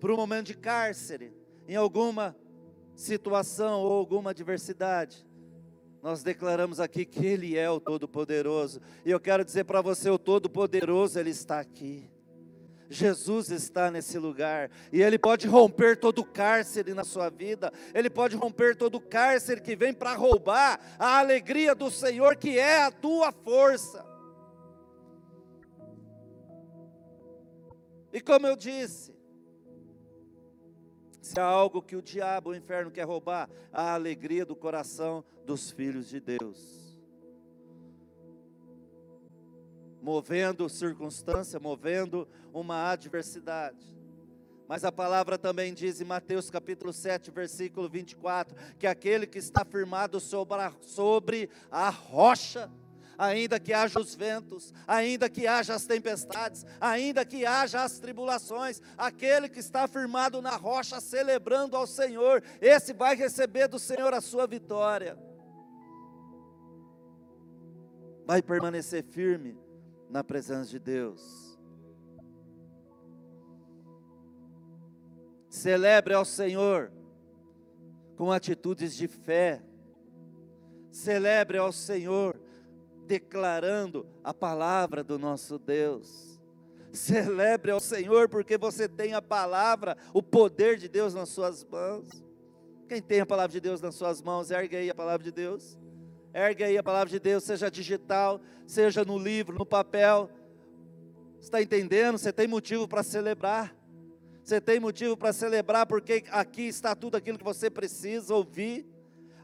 por 0.00 0.10
um 0.10 0.16
momento 0.16 0.46
de 0.46 0.54
cárcere, 0.54 1.32
em 1.68 1.76
alguma 1.76 2.36
situação 2.94 3.80
ou 3.80 3.92
alguma 3.92 4.30
adversidade, 4.30 5.26
nós 6.02 6.22
declaramos 6.22 6.80
aqui 6.80 7.04
que 7.06 7.24
Ele 7.24 7.56
é 7.56 7.70
o 7.70 7.80
Todo-Poderoso, 7.80 8.80
e 9.04 9.10
eu 9.10 9.18
quero 9.18 9.44
dizer 9.44 9.64
para 9.64 9.80
você: 9.80 10.10
o 10.10 10.18
Todo-Poderoso, 10.18 11.18
Ele 11.18 11.30
está 11.30 11.60
aqui. 11.60 12.10
Jesus 12.90 13.50
está 13.50 13.90
nesse 13.90 14.18
lugar 14.18 14.70
e 14.92 15.02
Ele 15.02 15.18
pode 15.18 15.48
romper 15.48 15.96
todo 15.96 16.22
cárcere 16.22 16.92
na 16.92 17.02
sua 17.02 17.30
vida, 17.30 17.72
Ele 17.94 18.10
pode 18.10 18.36
romper 18.36 18.76
todo 18.76 19.00
cárcere 19.00 19.60
que 19.60 19.74
vem 19.74 19.92
para 19.92 20.14
roubar 20.14 20.78
a 20.98 21.18
alegria 21.18 21.74
do 21.74 21.90
Senhor, 21.90 22.36
que 22.36 22.58
é 22.58 22.82
a 22.82 22.90
tua 22.90 23.32
força. 23.32 24.13
E 28.14 28.20
como 28.20 28.46
eu 28.46 28.56
disse, 28.56 29.14
se 31.20 31.38
há 31.38 31.44
algo 31.44 31.82
que 31.82 31.96
o 31.96 32.00
diabo, 32.00 32.50
o 32.50 32.54
inferno 32.56 32.90
quer 32.90 33.04
roubar, 33.04 33.50
a 33.70 33.92
alegria 33.92 34.46
do 34.46 34.56
coração 34.56 35.22
dos 35.44 35.70
filhos 35.70 36.08
de 36.08 36.20
Deus. 36.20 36.84
movendo 40.04 40.68
circunstância, 40.68 41.58
movendo 41.58 42.28
uma 42.52 42.90
adversidade. 42.90 43.98
Mas 44.68 44.84
a 44.84 44.92
palavra 44.92 45.38
também 45.38 45.72
diz 45.72 45.98
em 45.98 46.04
Mateus 46.04 46.50
capítulo 46.50 46.92
7, 46.92 47.30
versículo 47.30 47.88
24, 47.88 48.54
que 48.78 48.86
aquele 48.86 49.26
que 49.26 49.38
está 49.38 49.64
firmado 49.64 50.20
sobre 50.20 50.60
a, 50.60 50.72
sobre 50.82 51.48
a 51.70 51.88
rocha, 51.88 52.70
ainda 53.18 53.58
que 53.60 53.72
haja 53.72 54.00
os 54.00 54.14
ventos, 54.14 54.72
ainda 54.86 55.28
que 55.28 55.46
haja 55.46 55.74
as 55.74 55.86
tempestades, 55.86 56.64
ainda 56.80 57.24
que 57.24 57.44
haja 57.46 57.82
as 57.82 57.98
tribulações, 57.98 58.80
aquele 58.96 59.48
que 59.48 59.60
está 59.60 59.86
firmado 59.86 60.40
na 60.40 60.56
rocha, 60.56 61.00
celebrando 61.00 61.76
ao 61.76 61.86
Senhor, 61.86 62.42
esse 62.60 62.92
vai 62.92 63.14
receber 63.14 63.68
do 63.68 63.78
Senhor 63.78 64.12
a 64.14 64.20
sua 64.20 64.46
vitória. 64.46 65.18
Vai 68.26 68.40
permanecer 68.40 69.04
firme, 69.04 69.58
na 70.14 70.22
presença 70.22 70.70
de 70.70 70.78
Deus. 70.78 71.58
Celebre 75.48 76.14
ao 76.14 76.24
Senhor 76.24 76.92
com 78.16 78.30
atitudes 78.30 78.94
de 78.94 79.08
fé. 79.08 79.60
Celebre 80.90 81.58
ao 81.58 81.72
Senhor 81.72 82.40
declarando 83.06 84.06
a 84.22 84.32
palavra 84.32 85.04
do 85.04 85.18
nosso 85.18 85.58
Deus. 85.58 86.40
Celebre 86.92 87.70
ao 87.70 87.80
Senhor 87.80 88.28
porque 88.28 88.56
você 88.56 88.88
tem 88.88 89.14
a 89.14 89.22
palavra, 89.22 89.96
o 90.12 90.22
poder 90.22 90.78
de 90.78 90.88
Deus 90.88 91.12
nas 91.12 91.28
suas 91.28 91.64
mãos. 91.64 92.08
Quem 92.88 93.02
tem 93.02 93.20
a 93.20 93.26
palavra 93.26 93.52
de 93.52 93.60
Deus 93.60 93.80
nas 93.80 93.94
suas 93.94 94.22
mãos, 94.22 94.50
ergue 94.50 94.76
aí 94.76 94.90
a 94.90 94.94
palavra 94.94 95.24
de 95.24 95.32
Deus. 95.32 95.78
Ergue 96.32 96.64
aí 96.64 96.78
a 96.78 96.82
palavra 96.82 97.08
de 97.08 97.18
Deus, 97.18 97.44
seja 97.44 97.70
digital, 97.70 98.40
seja 98.66 99.04
no 99.04 99.18
livro, 99.18 99.56
no 99.56 99.66
papel. 99.66 100.30
Está 101.40 101.60
entendendo? 101.60 102.18
Você 102.18 102.32
tem 102.32 102.46
motivo 102.46 102.86
para 102.88 103.02
celebrar. 103.02 103.76
Você 104.42 104.60
tem 104.60 104.78
motivo 104.78 105.16
para 105.16 105.32
celebrar 105.32 105.86
porque 105.86 106.24
aqui 106.30 106.62
está 106.62 106.94
tudo 106.94 107.16
aquilo 107.16 107.38
que 107.38 107.44
você 107.44 107.70
precisa 107.70 108.34
ouvir. 108.34 108.86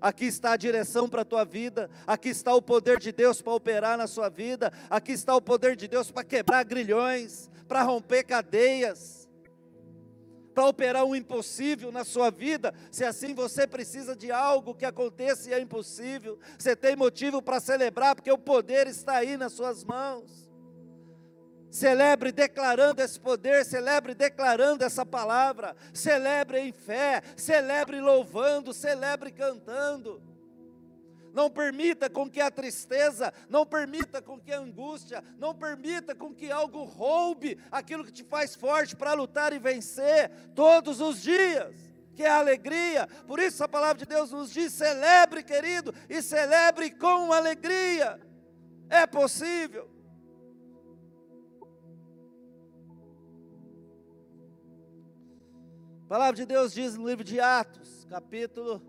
Aqui 0.00 0.26
está 0.26 0.52
a 0.52 0.56
direção 0.56 1.08
para 1.08 1.22
a 1.22 1.24
tua 1.24 1.44
vida, 1.44 1.90
aqui 2.06 2.30
está 2.30 2.54
o 2.54 2.62
poder 2.62 2.98
de 2.98 3.12
Deus 3.12 3.42
para 3.42 3.52
operar 3.52 3.98
na 3.98 4.06
sua 4.06 4.28
vida, 4.28 4.72
aqui 4.88 5.12
está 5.12 5.34
o 5.34 5.42
poder 5.42 5.76
de 5.76 5.86
Deus 5.86 6.10
para 6.10 6.24
quebrar 6.24 6.64
grilhões, 6.64 7.50
para 7.68 7.82
romper 7.82 8.24
cadeias 8.24 9.20
para 10.54 10.66
operar 10.66 11.04
um 11.04 11.14
impossível 11.14 11.90
na 11.90 12.04
sua 12.04 12.30
vida, 12.30 12.74
se 12.90 13.04
assim 13.04 13.34
você 13.34 13.66
precisa 13.66 14.14
de 14.14 14.30
algo 14.30 14.74
que 14.74 14.84
aconteça 14.84 15.48
e 15.48 15.54
é 15.54 15.60
impossível, 15.60 16.38
você 16.58 16.74
tem 16.76 16.96
motivo 16.96 17.40
para 17.40 17.60
celebrar, 17.60 18.14
porque 18.14 18.30
o 18.30 18.36
poder 18.36 18.86
está 18.86 19.16
aí 19.16 19.36
nas 19.36 19.52
suas 19.52 19.84
mãos. 19.84 20.49
Celebre 21.70 22.32
declarando 22.32 23.00
esse 23.00 23.18
poder, 23.18 23.64
celebre 23.64 24.14
declarando 24.14 24.84
essa 24.84 25.06
palavra, 25.06 25.76
celebre 25.94 26.58
em 26.58 26.72
fé, 26.72 27.22
celebre 27.36 28.00
louvando, 28.00 28.72
celebre 28.72 29.30
cantando 29.30 30.30
não 31.32 31.50
permita 31.50 32.10
com 32.10 32.28
que 32.28 32.40
a 32.40 32.50
tristeza, 32.50 33.32
não 33.48 33.64
permita 33.64 34.20
com 34.20 34.38
que 34.38 34.52
a 34.52 34.58
angústia, 34.58 35.22
não 35.38 35.54
permita 35.54 36.14
com 36.14 36.34
que 36.34 36.50
algo 36.50 36.84
roube 36.84 37.58
aquilo 37.70 38.04
que 38.04 38.12
te 38.12 38.24
faz 38.24 38.54
forte 38.54 38.96
para 38.96 39.12
lutar 39.12 39.52
e 39.52 39.58
vencer 39.58 40.30
todos 40.54 41.00
os 41.00 41.22
dias, 41.22 41.74
que 42.14 42.24
é 42.24 42.30
a 42.30 42.38
alegria. 42.38 43.08
Por 43.26 43.38
isso 43.38 43.62
a 43.62 43.68
palavra 43.68 43.98
de 43.98 44.06
Deus 44.06 44.30
nos 44.30 44.52
diz: 44.52 44.72
celebre, 44.72 45.42
querido, 45.42 45.94
e 46.08 46.20
celebre 46.20 46.90
com 46.90 47.32
alegria. 47.32 48.20
É 48.88 49.06
possível. 49.06 49.99
A 56.10 56.18
palavra 56.18 56.34
de 56.34 56.44
Deus 56.44 56.72
diz 56.72 56.96
no 56.96 57.08
livro 57.08 57.22
de 57.22 57.38
Atos, 57.38 58.04
capítulo 58.10 58.82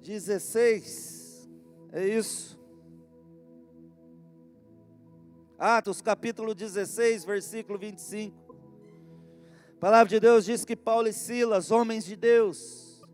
16. 0.00 1.50
É 1.92 2.08
isso. 2.08 2.58
Atos 5.58 6.00
capítulo 6.00 6.54
16, 6.54 7.26
versículo 7.26 7.78
25. 7.78 8.56
A 9.76 9.78
palavra 9.78 10.08
de 10.08 10.18
Deus 10.18 10.46
diz 10.46 10.64
que 10.64 10.74
Paulo 10.74 11.08
e 11.08 11.12
Silas, 11.12 11.70
homens 11.70 12.06
de 12.06 12.16
Deus, 12.16 13.04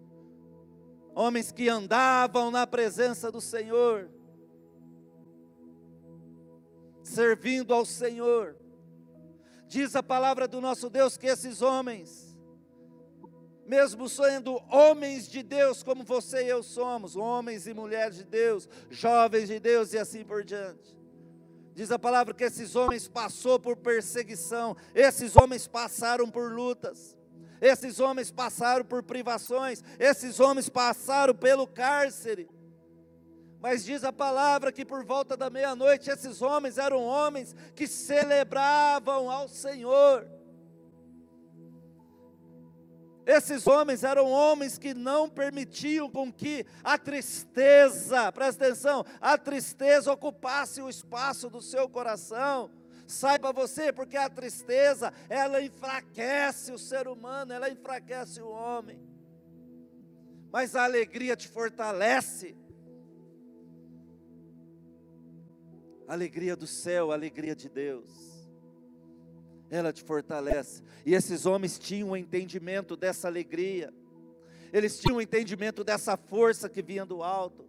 homens 1.17 1.51
que 1.51 1.69
andavam 1.69 2.53
na 2.53 2.65
presença 2.65 3.33
do 3.33 3.41
Senhor, 3.41 4.09
servindo 7.03 7.75
ao 7.75 7.85
Senhor. 7.85 8.55
Diz 9.69 9.95
a 9.95 10.03
palavra 10.03 10.49
do 10.49 10.61
nosso 10.61 10.91
Deus 10.91 11.17
que 11.17 11.27
esses 11.27 11.63
homens 11.63 12.29
mesmo 13.69 14.09
sendo 14.09 14.59
homens 14.71 15.29
de 15.29 15.43
Deus, 15.43 15.83
como 15.83 16.03
você 16.03 16.43
e 16.43 16.49
eu 16.49 16.63
somos, 16.63 17.17
homens 17.17 17.67
e 17.67 17.75
mulheres 17.75 18.17
de 18.17 18.25
Deus, 18.25 18.67
jovens 18.89 19.47
de 19.47 19.61
Deus 19.61 19.93
e 19.93 19.99
assim 19.99 20.25
por 20.25 20.43
diante. 20.43 20.97
Diz 21.75 21.93
a 21.93 21.99
palavra 21.99 22.33
que 22.33 22.45
esses 22.45 22.75
homens 22.75 23.07
passou 23.07 23.61
por 23.61 23.77
perseguição, 23.77 24.75
esses 24.95 25.37
homens 25.37 25.69
passaram 25.69 26.31
por 26.31 26.51
lutas, 26.51 27.15
esses 27.61 28.01
homens 28.01 28.31
passaram 28.31 28.87
por 28.87 29.03
privações, 29.03 29.85
esses 29.99 30.41
homens 30.41 30.71
passaram 30.71 31.35
pelo 31.35 31.67
cárcere. 31.67 32.49
Mas 33.61 33.85
diz 33.85 34.05
a 34.05 34.13
palavra 34.13 34.71
que 34.71 34.85
por 34.85 35.05
volta 35.05 35.37
da 35.37 35.51
meia-noite 35.51 36.11
esses 36.11 36.41
homens 36.41 36.79
eram 36.79 37.03
homens 37.03 37.55
que 37.75 37.87
celebravam 37.87 39.31
ao 39.31 39.49
Senhor. 39.49 40.29
Esses 43.27 43.67
homens 43.67 44.05
eram 44.05 44.31
homens 44.31 44.79
que 44.79 44.95
não 44.95 45.29
permitiam 45.29 46.09
com 46.09 46.33
que 46.33 46.65
a 46.83 46.97
tristeza, 46.97 48.33
presta 48.33 48.65
atenção, 48.65 49.05
a 49.21 49.37
tristeza 49.37 50.11
ocupasse 50.11 50.81
o 50.81 50.89
espaço 50.89 51.51
do 51.51 51.61
seu 51.61 51.91
coração. 51.91 52.71
Saiba 53.07 53.53
você, 53.53 53.93
porque 53.93 54.17
a 54.17 54.31
tristeza, 54.31 55.13
ela 55.29 55.61
enfraquece 55.61 56.73
o 56.73 56.79
ser 56.79 57.07
humano, 57.07 57.53
ela 57.53 57.69
enfraquece 57.69 58.41
o 58.41 58.49
homem. 58.49 58.99
Mas 60.51 60.75
a 60.75 60.85
alegria 60.85 61.37
te 61.37 61.49
fortalece. 61.49 62.57
Alegria 66.09 66.57
do 66.57 66.67
céu, 66.67 67.13
alegria 67.13 67.55
de 67.55 67.69
Deus 67.69 68.29
ela 69.71 69.93
te 69.93 70.03
fortalece. 70.03 70.83
E 71.05 71.15
esses 71.15 71.47
homens 71.47 71.79
tinham 71.79 72.09
o 72.09 72.13
um 72.13 72.17
entendimento 72.17 72.97
dessa 72.97 73.29
alegria, 73.29 73.93
eles 74.73 74.99
tinham 74.99 75.17
o 75.17 75.19
um 75.19 75.23
entendimento 75.23 75.83
dessa 75.83 76.17
força 76.17 76.69
que 76.69 76.83
vinha 76.83 77.05
do 77.05 77.23
alto, 77.23 77.67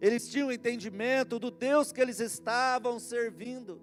eles 0.00 0.28
tinham 0.28 0.48
o 0.48 0.50
um 0.50 0.52
entendimento 0.52 1.38
do 1.38 1.50
Deus 1.50 1.92
que 1.92 2.00
eles 2.00 2.20
estavam 2.20 2.98
servindo. 2.98 3.80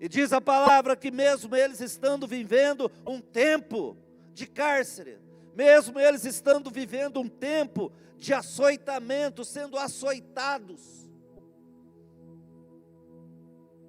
E 0.00 0.08
diz 0.08 0.32
a 0.32 0.40
palavra 0.40 0.96
que, 0.96 1.10
mesmo 1.10 1.56
eles 1.56 1.80
estando 1.80 2.26
vivendo 2.26 2.90
um 3.06 3.20
tempo 3.20 3.96
de 4.32 4.46
cárcere, 4.46 5.18
mesmo 5.56 5.98
eles 5.98 6.24
estando 6.24 6.70
vivendo 6.70 7.18
um 7.18 7.28
tempo 7.28 7.92
de 8.16 8.32
açoitamento, 8.32 9.44
sendo 9.44 9.76
açoitados, 9.76 11.07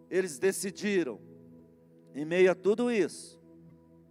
eles 0.10 0.39
decidiram 0.39 1.19
em 2.13 2.26
meio 2.26 2.52
a 2.52 2.56
tudo 2.56 2.91
isso, 2.91 3.39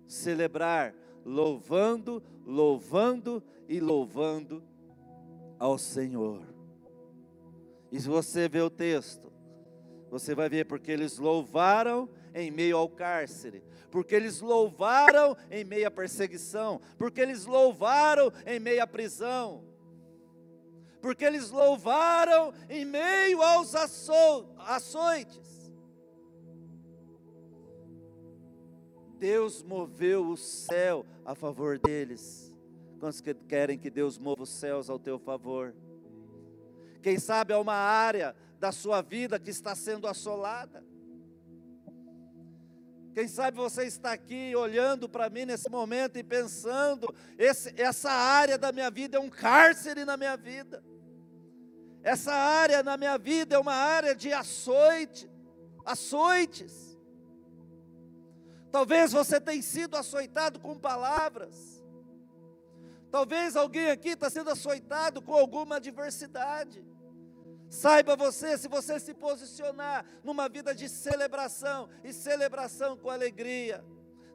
celebrar, 0.06 0.94
louvando, 1.24 2.22
louvando 2.46 3.42
e 3.68 3.80
louvando 3.80 4.62
ao 5.58 5.76
Senhor. 5.76 6.42
E 7.90 8.00
se 8.00 8.08
você 8.08 8.48
ver 8.48 8.62
o 8.62 8.70
texto, 8.70 9.32
você 10.10 10.34
vai 10.34 10.48
ver 10.48 10.66
porque 10.66 10.90
eles 10.90 11.18
louvaram 11.18 12.08
em 12.34 12.50
meio 12.50 12.76
ao 12.76 12.88
cárcere, 12.88 13.62
porque 13.90 14.14
eles 14.14 14.40
louvaram 14.40 15.36
em 15.50 15.64
meio 15.64 15.88
à 15.88 15.90
perseguição, 15.90 16.80
porque 16.96 17.20
eles 17.20 17.44
louvaram 17.44 18.32
em 18.46 18.60
meio 18.60 18.82
à 18.82 18.86
prisão, 18.86 19.64
porque 21.00 21.24
eles 21.24 21.50
louvaram 21.50 22.52
em 22.68 22.84
meio 22.84 23.42
aos 23.42 23.74
açoites. 23.74 25.57
Deus 29.18 29.62
moveu 29.62 30.28
o 30.28 30.36
céu 30.36 31.04
a 31.24 31.34
favor 31.34 31.78
deles. 31.78 32.54
Quantos 32.98 33.20
que 33.20 33.34
querem 33.34 33.78
que 33.78 33.90
Deus 33.90 34.18
mova 34.18 34.42
os 34.42 34.48
céus 34.48 34.88
ao 34.88 34.98
teu 34.98 35.18
favor? 35.18 35.74
Quem 37.02 37.18
sabe 37.18 37.52
é 37.52 37.56
uma 37.56 37.74
área 37.74 38.34
da 38.58 38.72
sua 38.72 39.02
vida 39.02 39.38
que 39.38 39.50
está 39.50 39.74
sendo 39.74 40.06
assolada. 40.06 40.84
Quem 43.14 43.26
sabe 43.26 43.56
você 43.56 43.84
está 43.84 44.12
aqui 44.12 44.54
olhando 44.54 45.08
para 45.08 45.28
mim 45.28 45.44
nesse 45.44 45.68
momento 45.68 46.18
e 46.18 46.22
pensando: 46.22 47.12
esse, 47.36 47.74
essa 47.76 48.10
área 48.10 48.56
da 48.56 48.70
minha 48.70 48.90
vida 48.90 49.16
é 49.16 49.20
um 49.20 49.30
cárcere 49.30 50.04
na 50.04 50.16
minha 50.16 50.36
vida. 50.36 50.84
Essa 52.02 52.32
área 52.32 52.82
na 52.82 52.96
minha 52.96 53.18
vida 53.18 53.56
é 53.56 53.58
uma 53.58 53.74
área 53.74 54.14
de 54.14 54.32
açoite, 54.32 55.28
açoites. 55.84 56.87
Talvez 58.70 59.12
você 59.12 59.40
tenha 59.40 59.62
sido 59.62 59.96
açoitado 59.96 60.60
com 60.60 60.78
palavras. 60.78 61.82
Talvez 63.10 63.56
alguém 63.56 63.90
aqui 63.90 64.10
está 64.10 64.28
sendo 64.28 64.50
açoitado 64.50 65.22
com 65.22 65.32
alguma 65.32 65.76
adversidade. 65.76 66.84
Saiba 67.70 68.16
você, 68.16 68.56
se 68.56 68.68
você 68.68 68.98
se 68.98 69.12
posicionar 69.14 70.04
numa 70.22 70.48
vida 70.48 70.74
de 70.74 70.88
celebração 70.88 71.88
e 72.02 72.12
celebração 72.12 72.96
com 72.96 73.10
alegria, 73.10 73.84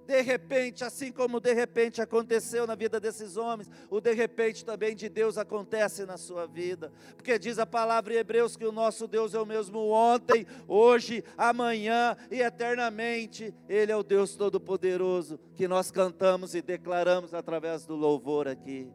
de 0.05 0.21
repente, 0.21 0.83
assim 0.83 1.11
como 1.11 1.39
de 1.39 1.53
repente 1.53 2.01
aconteceu 2.01 2.67
na 2.67 2.75
vida 2.75 2.99
desses 2.99 3.37
homens, 3.37 3.69
o 3.89 4.01
de 4.01 4.13
repente 4.13 4.65
também 4.65 4.95
de 4.95 5.09
Deus 5.09 5.37
acontece 5.37 6.05
na 6.05 6.17
sua 6.17 6.45
vida, 6.45 6.91
porque 7.15 7.39
diz 7.39 7.57
a 7.57 7.65
palavra 7.65 8.13
em 8.13 8.17
Hebreus 8.17 8.57
que 8.57 8.65
o 8.65 8.71
nosso 8.71 9.07
Deus 9.07 9.33
é 9.33 9.39
o 9.39 9.45
mesmo 9.45 9.79
ontem, 9.89 10.45
hoje, 10.67 11.23
amanhã 11.37 12.17
e 12.29 12.41
eternamente, 12.41 13.53
Ele 13.67 13.91
é 13.91 13.95
o 13.95 14.03
Deus 14.03 14.35
Todo-Poderoso, 14.35 15.39
que 15.55 15.67
nós 15.67 15.89
cantamos 15.89 16.53
e 16.53 16.61
declaramos 16.61 17.33
através 17.33 17.85
do 17.85 17.95
louvor 17.95 18.47
aqui. 18.47 18.91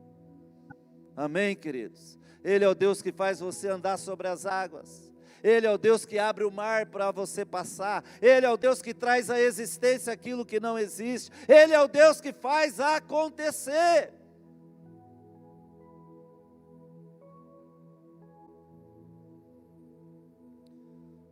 Amém, 1.16 1.56
queridos? 1.56 2.18
Ele 2.44 2.64
é 2.64 2.68
o 2.68 2.74
Deus 2.74 3.02
que 3.02 3.12
faz 3.12 3.40
você 3.40 3.68
andar 3.68 3.98
sobre 3.98 4.28
as 4.28 4.46
águas. 4.46 5.07
Ele 5.42 5.66
é 5.66 5.70
o 5.70 5.78
Deus 5.78 6.04
que 6.04 6.18
abre 6.18 6.44
o 6.44 6.50
mar 6.50 6.86
para 6.86 7.10
você 7.10 7.44
passar. 7.44 8.04
Ele 8.20 8.46
é 8.46 8.50
o 8.50 8.56
Deus 8.56 8.82
que 8.82 8.94
traz 8.94 9.30
à 9.30 9.40
existência 9.40 10.12
aquilo 10.12 10.44
que 10.44 10.60
não 10.60 10.78
existe. 10.78 11.30
Ele 11.48 11.72
é 11.72 11.80
o 11.80 11.88
Deus 11.88 12.20
que 12.20 12.32
faz 12.32 12.80
acontecer. 12.80 14.12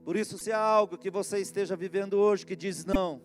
Por 0.04 0.16
isso, 0.16 0.38
se 0.38 0.52
há 0.52 0.60
algo 0.60 0.96
que 0.96 1.10
você 1.10 1.40
esteja 1.40 1.74
vivendo 1.74 2.14
hoje 2.14 2.46
que 2.46 2.54
diz 2.54 2.84
não, 2.84 3.20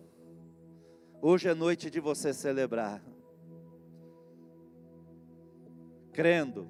hoje 1.20 1.48
é 1.48 1.54
noite 1.54 1.88
de 1.88 2.00
você 2.00 2.34
celebrar, 2.34 3.00
crendo 6.12 6.68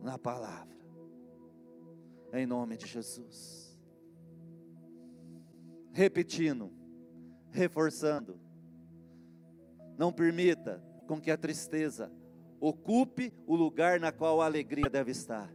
na 0.00 0.16
palavra 0.16 0.71
em 2.32 2.46
nome 2.46 2.76
de 2.76 2.86
Jesus. 2.86 3.78
Repetindo, 5.92 6.72
reforçando, 7.50 8.40
não 9.98 10.12
permita 10.12 10.82
com 11.06 11.20
que 11.20 11.30
a 11.30 11.36
tristeza 11.36 12.10
ocupe 12.58 13.32
o 13.46 13.54
lugar 13.54 14.00
na 14.00 14.10
qual 14.10 14.40
a 14.40 14.46
alegria 14.46 14.88
deve 14.88 15.10
estar. 15.10 15.52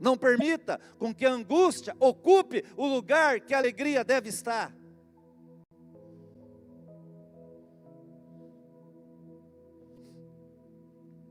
Não 0.00 0.16
permita 0.16 0.80
com 0.98 1.14
que 1.14 1.26
a 1.26 1.32
angústia 1.32 1.94
ocupe 2.00 2.64
o 2.76 2.86
lugar 2.86 3.40
que 3.40 3.54
a 3.54 3.58
alegria 3.58 4.02
deve 4.02 4.30
estar. 4.30 4.74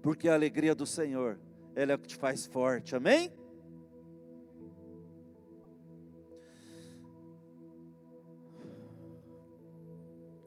Porque 0.01 0.29
a 0.29 0.33
alegria 0.33 0.73
do 0.73 0.85
Senhor 0.85 1.39
ela 1.75 1.91
é 1.91 1.95
o 1.95 1.99
que 1.99 2.07
te 2.07 2.15
faz 2.15 2.45
forte, 2.45 2.95
amém? 2.95 3.31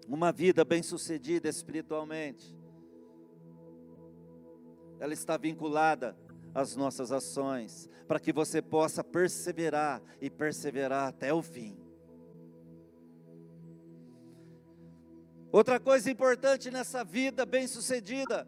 Uma 0.08 0.30
vida 0.30 0.64
bem-sucedida 0.64 1.48
espiritualmente, 1.48 2.54
ela 5.00 5.14
está 5.14 5.36
vinculada 5.36 6.16
às 6.54 6.76
nossas 6.76 7.10
ações, 7.10 7.88
para 8.06 8.20
que 8.20 8.32
você 8.32 8.60
possa 8.60 9.02
perseverar 9.02 10.02
e 10.20 10.28
perseverar 10.28 11.08
até 11.08 11.32
o 11.32 11.42
fim. 11.42 11.78
Outra 15.50 15.78
coisa 15.78 16.10
importante 16.10 16.70
nessa 16.70 17.04
vida 17.04 17.44
bem-sucedida 17.44 18.46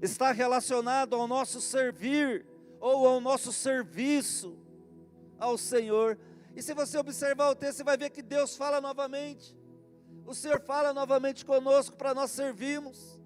está 0.00 0.32
relacionado 0.32 1.14
ao 1.14 1.26
nosso 1.26 1.60
servir 1.60 2.46
ou 2.80 3.06
ao 3.06 3.20
nosso 3.20 3.52
serviço 3.52 4.58
ao 5.38 5.58
Senhor. 5.58 6.18
E 6.54 6.62
se 6.62 6.74
você 6.74 6.98
observar 6.98 7.50
o 7.50 7.54
texto, 7.54 7.78
você 7.78 7.84
vai 7.84 7.96
ver 7.96 8.10
que 8.10 8.22
Deus 8.22 8.56
fala 8.56 8.80
novamente. 8.80 9.56
O 10.26 10.34
Senhor 10.34 10.60
fala 10.60 10.92
novamente 10.92 11.44
conosco 11.44 11.96
para 11.96 12.14
nós 12.14 12.30
servirmos, 12.30 13.18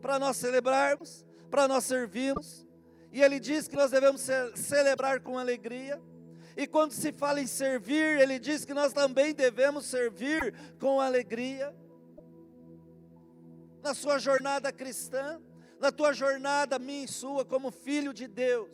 para 0.00 0.18
nós 0.18 0.36
celebrarmos, 0.36 1.24
para 1.50 1.68
nós 1.68 1.84
servirmos. 1.84 2.66
E 3.10 3.22
Ele 3.22 3.38
diz 3.38 3.68
que 3.68 3.76
nós 3.76 3.90
devemos 3.90 4.26
celebrar 4.54 5.20
com 5.20 5.38
alegria. 5.38 6.00
E 6.56 6.66
quando 6.66 6.92
se 6.92 7.12
fala 7.12 7.40
em 7.40 7.46
servir, 7.46 8.20
Ele 8.20 8.38
diz 8.38 8.64
que 8.64 8.74
nós 8.74 8.92
também 8.92 9.34
devemos 9.34 9.86
servir 9.86 10.54
com 10.78 11.00
alegria. 11.00 11.74
Na 13.82 13.94
sua 13.94 14.18
jornada 14.18 14.72
cristã, 14.72 15.40
na 15.82 15.90
tua 15.90 16.12
jornada, 16.12 16.78
minha 16.78 17.04
e 17.04 17.08
sua, 17.08 17.44
como 17.44 17.72
filho 17.72 18.14
de 18.14 18.28
Deus. 18.28 18.70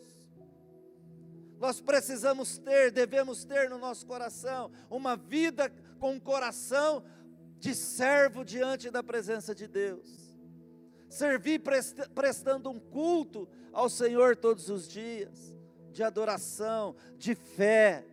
Nós 1.57 1.81
precisamos 1.81 2.59
ter, 2.59 2.91
devemos 2.91 3.43
ter 3.43 3.67
no 3.67 3.79
nosso 3.79 4.05
coração 4.05 4.71
uma 4.91 5.17
vida 5.17 5.73
com 5.99 6.11
um 6.11 6.19
coração 6.19 7.03
de 7.57 7.73
servo 7.73 8.45
diante 8.45 8.91
da 8.91 9.01
presença 9.01 9.55
de 9.55 9.67
Deus. 9.67 10.37
Servir 11.09 11.63
prestando 12.13 12.69
um 12.69 12.79
culto 12.79 13.49
ao 13.73 13.89
Senhor 13.89 14.35
todos 14.35 14.69
os 14.69 14.87
dias, 14.87 15.51
de 15.91 16.03
adoração, 16.03 16.95
de 17.17 17.33
fé, 17.33 18.05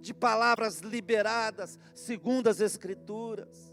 de 0.00 0.12
palavras 0.12 0.80
liberadas 0.80 1.78
segundo 1.94 2.48
as 2.48 2.60
Escrituras. 2.60 3.67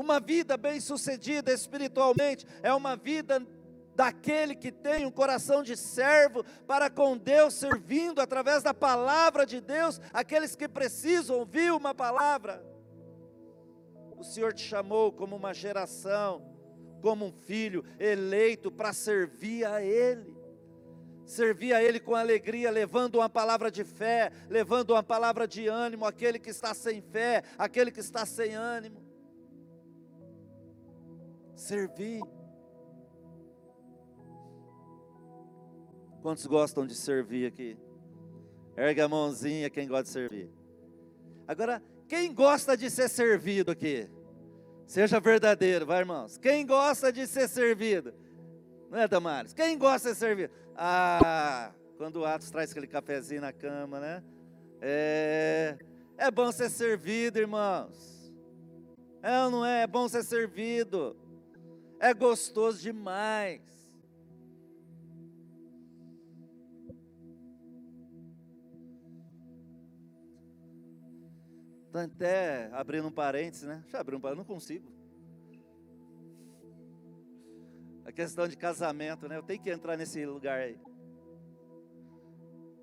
Uma 0.00 0.18
vida 0.18 0.56
bem-sucedida 0.56 1.52
espiritualmente 1.52 2.46
é 2.62 2.72
uma 2.72 2.96
vida 2.96 3.46
daquele 3.94 4.54
que 4.54 4.72
tem 4.72 5.04
um 5.04 5.10
coração 5.10 5.62
de 5.62 5.76
servo 5.76 6.42
para 6.66 6.88
com 6.88 7.18
Deus, 7.18 7.52
servindo 7.52 8.18
através 8.18 8.62
da 8.62 8.72
palavra 8.72 9.44
de 9.44 9.60
Deus, 9.60 10.00
aqueles 10.10 10.56
que 10.56 10.66
precisam 10.66 11.36
ouvir 11.36 11.70
uma 11.70 11.94
palavra. 11.94 12.64
O 14.16 14.24
Senhor 14.24 14.54
te 14.54 14.62
chamou 14.62 15.12
como 15.12 15.36
uma 15.36 15.52
geração, 15.52 16.50
como 17.02 17.26
um 17.26 17.32
filho 17.32 17.84
eleito 17.98 18.72
para 18.72 18.94
servir 18.94 19.66
a 19.66 19.82
Ele. 19.82 20.34
Servir 21.26 21.74
a 21.74 21.84
Ele 21.84 22.00
com 22.00 22.14
alegria, 22.14 22.70
levando 22.70 23.16
uma 23.16 23.28
palavra 23.28 23.70
de 23.70 23.84
fé, 23.84 24.32
levando 24.48 24.92
uma 24.92 25.02
palavra 25.02 25.46
de 25.46 25.68
ânimo 25.68 26.06
àquele 26.06 26.38
que 26.38 26.48
está 26.48 26.72
sem 26.72 27.02
fé, 27.02 27.44
àquele 27.58 27.90
que 27.90 28.00
está 28.00 28.24
sem 28.24 28.54
ânimo. 28.54 29.09
Servir. 31.60 32.22
Quantos 36.22 36.46
gostam 36.46 36.86
de 36.86 36.94
servir 36.94 37.46
aqui? 37.46 37.76
Erga 38.74 39.04
a 39.04 39.08
mãozinha 39.08 39.68
quem 39.68 39.86
gosta 39.86 40.04
de 40.04 40.08
servir. 40.08 40.50
Agora, 41.46 41.82
quem 42.08 42.32
gosta 42.32 42.74
de 42.78 42.88
ser 42.88 43.10
servido 43.10 43.70
aqui? 43.70 44.08
Seja 44.86 45.20
verdadeiro, 45.20 45.84
vai 45.84 46.00
irmãos. 46.00 46.38
Quem 46.38 46.64
gosta 46.66 47.12
de 47.12 47.26
ser 47.26 47.46
servido? 47.46 48.14
Não 48.90 48.98
é, 48.98 49.06
Damares? 49.06 49.52
Quem 49.52 49.76
gosta 49.76 50.08
de 50.08 50.14
ser 50.14 50.18
servido? 50.18 50.54
Ah, 50.74 51.74
quando 51.98 52.16
o 52.20 52.24
Atos 52.24 52.50
traz 52.50 52.70
aquele 52.70 52.86
cafezinho 52.86 53.42
na 53.42 53.52
cama, 53.52 54.00
né? 54.00 54.24
É, 54.80 55.76
é 56.16 56.30
bom 56.30 56.50
ser 56.50 56.70
servido, 56.70 57.38
irmãos. 57.38 58.32
É 59.22 59.44
ou 59.44 59.50
não 59.50 59.66
é? 59.66 59.82
É 59.82 59.86
bom 59.86 60.08
ser 60.08 60.24
servido. 60.24 61.14
É 62.00 62.14
gostoso 62.14 62.80
demais. 62.80 63.60
Até 71.92 72.70
abrindo 72.72 73.08
um 73.08 73.12
parênteses, 73.12 73.68
né? 73.68 73.80
Deixa 73.82 73.98
eu 73.98 74.00
abrir 74.00 74.16
um 74.16 74.20
parênteses, 74.20 74.48
não 74.48 74.54
consigo. 74.54 74.90
A 78.06 78.10
questão 78.10 78.48
de 78.48 78.56
casamento, 78.56 79.28
né? 79.28 79.36
Eu 79.36 79.42
tenho 79.42 79.60
que 79.60 79.68
entrar 79.68 79.98
nesse 79.98 80.24
lugar 80.24 80.58
aí. 80.58 80.80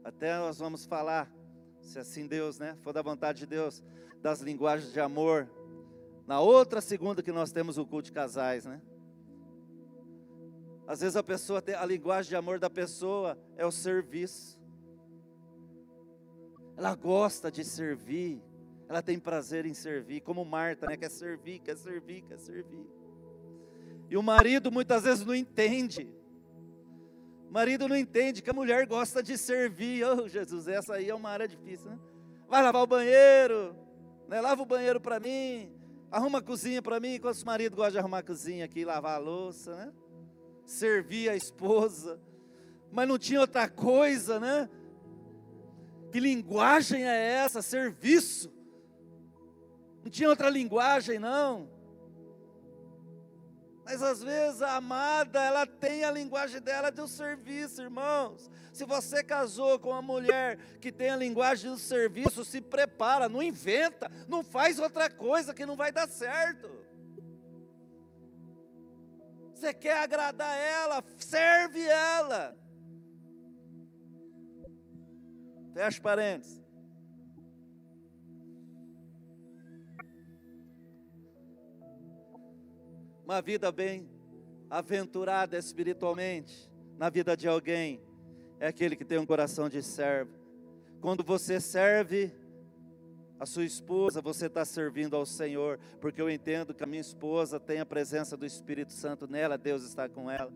Até 0.04 0.38
nós 0.38 0.60
vamos 0.60 0.86
falar, 0.86 1.34
se 1.82 1.98
assim 1.98 2.28
Deus, 2.28 2.60
né? 2.60 2.78
For 2.82 2.94
da 2.94 3.02
vontade 3.02 3.40
de 3.40 3.46
Deus, 3.48 3.84
das 4.22 4.42
linguagens 4.42 4.94
de 4.94 5.00
amor. 5.00 5.50
Na 6.28 6.40
outra 6.40 6.82
segunda 6.82 7.24
que 7.24 7.32
nós 7.32 7.52
temos 7.52 7.80
o 7.80 7.86
culto 7.86 8.06
de 8.06 8.12
casais, 8.12 8.64
né? 8.64 8.80
Às 10.88 11.02
vezes 11.02 11.18
a 11.18 11.24
pessoa 11.24 11.62
a 11.78 11.86
linguagem 11.86 12.30
de 12.30 12.36
amor 12.38 12.60
da 12.60 12.70
pessoa 12.70 13.38
é 13.58 13.66
o 13.66 13.72
serviço. 13.72 14.58
Ela 16.78 16.96
gosta 16.96 17.52
de 17.52 17.66
servir, 17.66 18.42
ela 18.88 19.02
tem 19.02 19.20
prazer 19.20 19.66
em 19.66 19.74
servir, 19.74 20.22
como 20.22 20.46
Marta, 20.46 20.86
né? 20.86 20.96
Quer 20.96 21.12
servir, 21.12 21.60
quer 21.60 21.76
servir, 21.76 22.22
quer 22.22 22.40
servir. 22.40 22.88
E 24.10 24.16
o 24.16 24.24
marido 24.24 24.72
muitas 24.72 25.04
vezes 25.04 25.26
não 25.26 25.36
entende. 25.36 26.10
O 27.50 27.52
marido 27.52 27.90
não 27.90 27.96
entende 27.96 28.42
que 28.42 28.50
a 28.50 28.54
mulher 28.54 28.86
gosta 28.86 29.22
de 29.22 29.38
servir. 29.38 30.06
Oh, 30.06 30.30
Jesus, 30.30 30.70
essa 30.70 30.94
aí 30.94 31.10
é 31.10 31.16
uma 31.16 31.30
área 31.30 31.50
difícil, 31.50 31.90
né? 31.90 32.00
Vai 32.48 32.64
lavar 32.64 32.84
o 32.84 32.88
banheiro, 32.88 33.76
né? 34.30 34.40
lava 34.40 34.62
o 34.62 34.66
banheiro 34.66 35.02
para 35.02 35.20
mim, 35.20 35.70
arruma 36.10 36.40
a 36.40 36.42
cozinha 36.42 36.82
para 36.82 36.98
mim, 36.98 37.16
enquanto 37.16 37.42
o 37.42 37.46
marido 37.46 37.76
gosta 37.76 37.92
de 37.92 37.98
arrumar 37.98 38.20
a 38.20 38.24
cozinha 38.24 38.64
aqui, 38.64 38.86
lavar 38.86 39.16
a 39.16 39.18
louça, 39.18 39.76
né? 39.76 39.94
Servir 40.68 41.30
a 41.30 41.36
esposa. 41.36 42.20
Mas 42.92 43.08
não 43.08 43.18
tinha 43.18 43.40
outra 43.42 43.70
coisa, 43.70 44.40
né? 44.40 44.70
Que 46.12 46.20
linguagem 46.20 47.04
é 47.04 47.34
essa? 47.36 47.62
Serviço. 47.62 48.54
Não 50.04 50.12
tinha 50.12 50.30
outra 50.30 50.50
linguagem, 50.50 51.18
não. 51.18 51.70
Mas 53.86 54.04
às 54.04 54.22
vezes 54.22 54.62
a 54.62 54.76
amada, 54.76 55.42
ela 55.42 55.66
tem 55.66 56.04
a 56.04 56.12
linguagem 56.12 56.60
dela 56.60 56.92
do 56.92 57.08
serviço, 57.08 57.82
irmãos. 57.82 58.52
Se 58.74 58.84
você 58.84 59.24
casou 59.24 59.80
com 59.80 59.92
uma 59.92 60.02
mulher 60.02 60.58
que 60.82 60.92
tem 60.92 61.10
a 61.10 61.16
linguagem 61.16 61.72
do 61.72 61.78
serviço, 61.78 62.44
se 62.44 62.60
prepara, 62.60 63.30
não 63.30 63.42
inventa, 63.42 64.12
não 64.28 64.44
faz 64.44 64.78
outra 64.78 65.10
coisa 65.10 65.54
que 65.54 65.66
não 65.66 65.78
vai 65.78 65.94
dar 65.94 66.10
certo. 66.10 66.70
Você 69.58 69.74
quer 69.74 69.98
agradar 70.04 70.56
ela, 70.56 71.04
serve 71.18 71.82
ela. 71.82 72.56
Fecha 75.74 76.00
parênteses. 76.00 76.68
uma 83.28 83.42
vida 83.42 83.70
bem 83.74 84.10
aventurada 84.70 85.58
espiritualmente 85.58 86.72
na 86.98 87.10
vida 87.10 87.36
de 87.36 87.46
alguém 87.46 88.02
é 88.58 88.68
aquele 88.68 88.96
que 88.96 89.04
tem 89.04 89.18
um 89.18 89.26
coração 89.26 89.68
de 89.68 89.84
servo. 89.84 90.32
Quando 91.02 91.26
você 91.26 91.60
serve 91.60 92.34
a 93.40 93.46
sua 93.46 93.66
esposa, 93.66 94.22
você 94.22 94.48
está 94.48 94.66
servindo 94.66 95.16
ao 95.16 95.26
Senhor, 95.26 95.80
porque 96.02 96.22
eu 96.22 96.30
entendo 96.30 96.74
que 96.74 96.84
a 96.84 96.88
minha 96.88 97.02
esposa 97.02 97.60
tem 97.60 97.80
a 97.80 97.86
presença 97.86 98.36
do 98.36 98.46
Espírito 98.46 98.94
Santo 98.94 99.28
nela, 99.28 99.58
Deus 99.58 99.84
está 99.84 100.10
com 100.10 100.30
ela. 100.30 100.52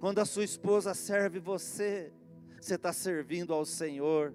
Quando 0.00 0.18
a 0.18 0.24
sua 0.24 0.44
esposa 0.44 0.94
serve 0.94 1.38
você, 1.38 2.12
você 2.60 2.74
está 2.74 2.92
servindo 2.92 3.52
ao 3.52 3.64
Senhor. 3.64 4.34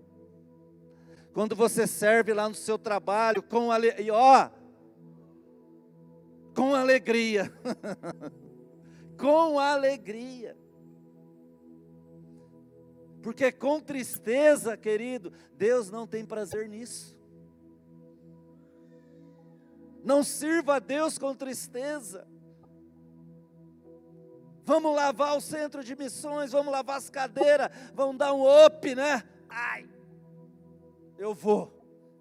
Quando 1.33 1.55
você 1.55 1.85
serve 1.85 2.33
lá 2.33 2.47
no 2.47 2.55
seu 2.55 2.77
trabalho, 2.77 3.43
com 3.43 3.71
alegria, 3.71 4.13
ó, 4.13 4.49
com 6.53 6.73
alegria. 6.73 7.51
com 9.17 9.59
alegria. 9.59 10.55
Porque 13.21 13.51
com 13.51 13.79
tristeza, 13.79 14.77
querido, 14.77 15.33
Deus 15.53 15.89
não 15.89 16.05
tem 16.07 16.25
prazer 16.25 16.69
nisso. 16.69 17.15
Não 20.03 20.23
sirva 20.23 20.75
a 20.75 20.79
Deus 20.79 21.17
com 21.17 21.35
tristeza. 21.35 22.27
Vamos 24.63 24.95
lavar 24.95 25.37
o 25.37 25.41
centro 25.41 25.83
de 25.83 25.95
missões, 25.95 26.51
vamos 26.51 26.71
lavar 26.71 26.97
as 26.97 27.09
cadeiras, 27.09 27.69
vamos 27.93 28.17
dar 28.17 28.33
um 28.33 28.43
up, 28.65 28.95
né? 28.95 29.23
Ai, 29.49 29.87
eu 31.17 31.33
vou, 31.33 31.73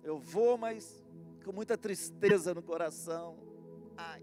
eu 0.05 0.19
vou, 0.19 0.57
mas 0.57 1.05
com 1.45 1.53
muita 1.53 1.77
tristeza 1.77 2.55
no 2.55 2.63
coração. 2.63 3.37
Ai, 3.97 4.23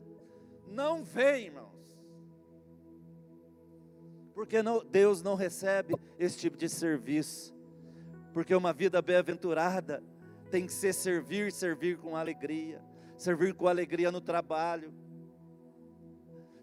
não 0.68 1.04
vem, 1.04 1.48
irmãos. 1.48 1.73
Porque 4.34 4.64
não, 4.64 4.84
Deus 4.84 5.22
não 5.22 5.36
recebe 5.36 5.96
esse 6.18 6.38
tipo 6.38 6.58
de 6.58 6.68
serviço. 6.68 7.54
Porque 8.34 8.54
uma 8.56 8.74
vida 8.74 9.02
bem-aventurada 9.02 10.04
tem 10.50 10.66
que 10.66 10.74
ser 10.74 10.94
servir, 10.94 11.52
servir 11.52 11.98
com 11.98 12.16
alegria, 12.16 12.82
servir 13.18 13.54
com 13.54 13.68
alegria 13.68 14.12
no 14.12 14.22
trabalho. 14.22 14.94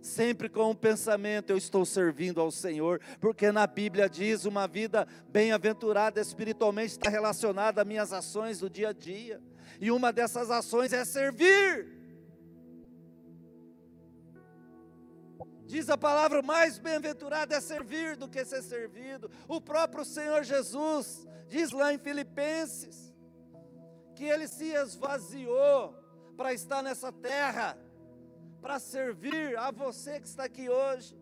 Sempre 0.00 0.48
com 0.48 0.70
o 0.70 0.74
pensamento, 0.74 1.50
eu 1.50 1.58
estou 1.58 1.84
servindo 1.84 2.40
ao 2.40 2.50
Senhor, 2.50 3.00
porque 3.20 3.52
na 3.52 3.66
Bíblia 3.66 4.08
diz: 4.08 4.46
uma 4.46 4.66
vida 4.66 5.06
bem-aventurada 5.28 6.20
espiritualmente 6.20 6.92
está 6.92 7.10
relacionada 7.10 7.82
às 7.82 7.86
minhas 7.86 8.10
ações 8.10 8.60
do 8.60 8.70
dia 8.70 8.88
a 8.88 8.92
dia, 8.94 9.42
e 9.78 9.90
uma 9.90 10.10
dessas 10.10 10.50
ações 10.50 10.94
é 10.94 11.04
servir. 11.04 11.99
Diz 15.70 15.88
a 15.88 15.96
palavra: 15.96 16.42
mais 16.42 16.78
bem-aventurado 16.78 17.54
é 17.54 17.60
servir 17.60 18.16
do 18.16 18.28
que 18.28 18.44
ser 18.44 18.60
servido. 18.60 19.30
O 19.46 19.60
próprio 19.60 20.04
Senhor 20.04 20.42
Jesus 20.42 21.28
diz 21.46 21.70
lá 21.70 21.94
em 21.94 21.98
Filipenses 21.98 23.14
que 24.16 24.24
ele 24.24 24.48
se 24.48 24.72
esvaziou 24.72 25.94
para 26.36 26.52
estar 26.52 26.82
nessa 26.82 27.12
terra, 27.12 27.78
para 28.60 28.80
servir 28.80 29.56
a 29.56 29.70
você 29.70 30.20
que 30.20 30.26
está 30.26 30.44
aqui 30.44 30.68
hoje. 30.68 31.16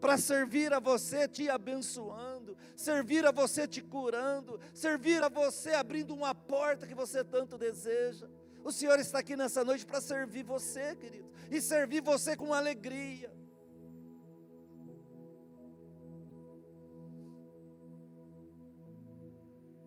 para 0.00 0.16
servir 0.16 0.72
a 0.72 0.78
você 0.78 1.26
te 1.26 1.48
abençoando, 1.48 2.56
servir 2.76 3.26
a 3.26 3.32
você 3.32 3.66
te 3.66 3.82
curando, 3.82 4.60
servir 4.72 5.20
a 5.24 5.28
você 5.28 5.70
abrindo 5.70 6.14
uma 6.14 6.32
porta 6.32 6.86
que 6.86 6.94
você 6.94 7.24
tanto 7.24 7.58
deseja. 7.58 8.28
O 8.68 8.70
Senhor 8.70 9.00
está 9.00 9.20
aqui 9.20 9.34
nessa 9.34 9.64
noite 9.64 9.86
para 9.86 9.98
servir 9.98 10.42
você, 10.42 10.94
querido, 10.94 11.26
e 11.50 11.58
servir 11.58 12.02
você 12.02 12.36
com 12.36 12.52
alegria. 12.52 13.32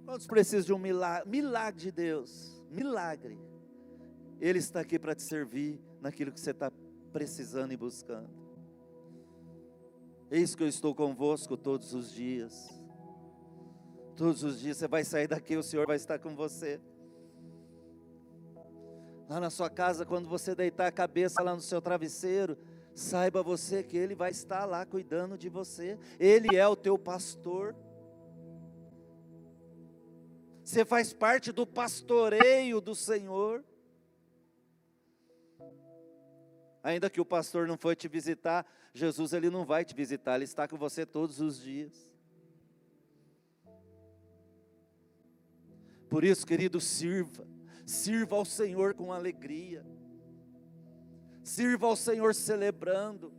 Quantos 0.04 0.26
precisam 0.26 0.66
de 0.66 0.74
um 0.74 0.80
milagre, 0.80 1.30
milagre 1.30 1.80
de 1.80 1.92
Deus? 1.92 2.60
Milagre. 2.72 3.40
Ele 4.40 4.58
está 4.58 4.80
aqui 4.80 4.98
para 4.98 5.14
te 5.14 5.22
servir 5.22 5.80
naquilo 6.02 6.32
que 6.32 6.40
você 6.40 6.50
está 6.50 6.72
precisando 7.14 7.74
e 7.74 7.78
buscando. 7.78 8.32
Eis 10.32 10.56
que 10.56 10.64
eu 10.64 10.68
estou 10.68 10.96
convosco 10.96 11.56
todos 11.56 11.94
os 11.94 12.12
dias. 12.12 12.68
Todos 14.16 14.44
os 14.44 14.60
dias 14.60 14.78
você 14.78 14.88
vai 14.88 15.04
sair 15.04 15.28
daqui, 15.28 15.56
o 15.56 15.62
Senhor 15.62 15.86
vai 15.86 15.98
estar 15.98 16.18
com 16.18 16.36
você. 16.36 16.82
Lá 19.32 19.40
na 19.40 19.50
sua 19.50 19.70
casa, 19.70 20.06
quando 20.06 20.28
você 20.28 20.54
deitar 20.54 20.88
a 20.88 20.92
cabeça 20.92 21.42
lá 21.42 21.56
no 21.56 21.62
seu 21.62 21.82
travesseiro, 21.82 22.58
saiba 22.94 23.42
você 23.42 23.82
que 23.82 23.96
Ele 23.96 24.14
vai 24.14 24.30
estar 24.30 24.66
lá 24.66 24.86
cuidando 24.86 25.38
de 25.38 25.48
você. 25.48 25.98
Ele 26.20 26.58
é 26.58 26.68
o 26.68 26.76
teu 26.76 27.00
pastor. 27.00 27.74
Você 30.66 30.84
faz 30.84 31.14
parte 31.14 31.54
do 31.54 31.66
pastoreio 31.66 32.82
do 32.82 32.94
Senhor. 32.94 33.64
Ainda 36.84 37.10
que 37.10 37.22
o 37.22 37.26
pastor 37.26 37.66
não 37.66 37.78
foi 37.78 37.96
te 37.96 38.10
visitar, 38.10 38.66
Jesus 38.94 39.32
ele 39.32 39.50
não 39.50 39.64
vai 39.64 39.86
te 39.86 39.96
visitar, 39.96 40.36
ele 40.36 40.44
está 40.44 40.68
com 40.68 40.76
você 40.76 41.06
todos 41.06 41.40
os 41.40 41.58
dias. 41.58 41.94
Por 46.10 46.26
isso, 46.26 46.46
querido, 46.46 46.82
sirva. 46.82 47.48
Sirva 47.86 48.36
ao 48.36 48.46
Senhor 48.46 48.94
com 48.94 49.12
alegria. 49.12 49.86
Sirva 51.44 51.88
ao 51.88 51.96
Senhor 51.96 52.34
celebrando. 52.36 53.34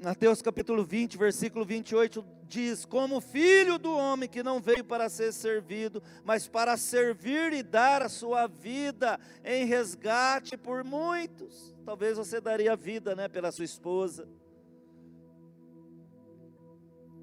Mateus 0.00 0.40
capítulo 0.40 0.84
20, 0.84 1.18
versículo 1.18 1.64
28 1.64 2.24
diz: 2.44 2.84
Como 2.84 3.20
filho 3.20 3.78
do 3.78 3.92
homem 3.92 4.28
que 4.28 4.44
não 4.44 4.60
veio 4.60 4.84
para 4.84 5.08
ser 5.08 5.32
servido, 5.32 6.00
mas 6.24 6.46
para 6.46 6.76
servir 6.76 7.52
e 7.52 7.64
dar 7.64 8.02
a 8.02 8.08
sua 8.08 8.46
vida 8.46 9.18
em 9.44 9.64
resgate 9.66 10.56
por 10.56 10.84
muitos. 10.84 11.74
Talvez 11.84 12.16
você 12.16 12.40
daria 12.40 12.76
vida, 12.76 13.16
né, 13.16 13.28
pela 13.28 13.50
sua 13.50 13.64
esposa. 13.64 14.28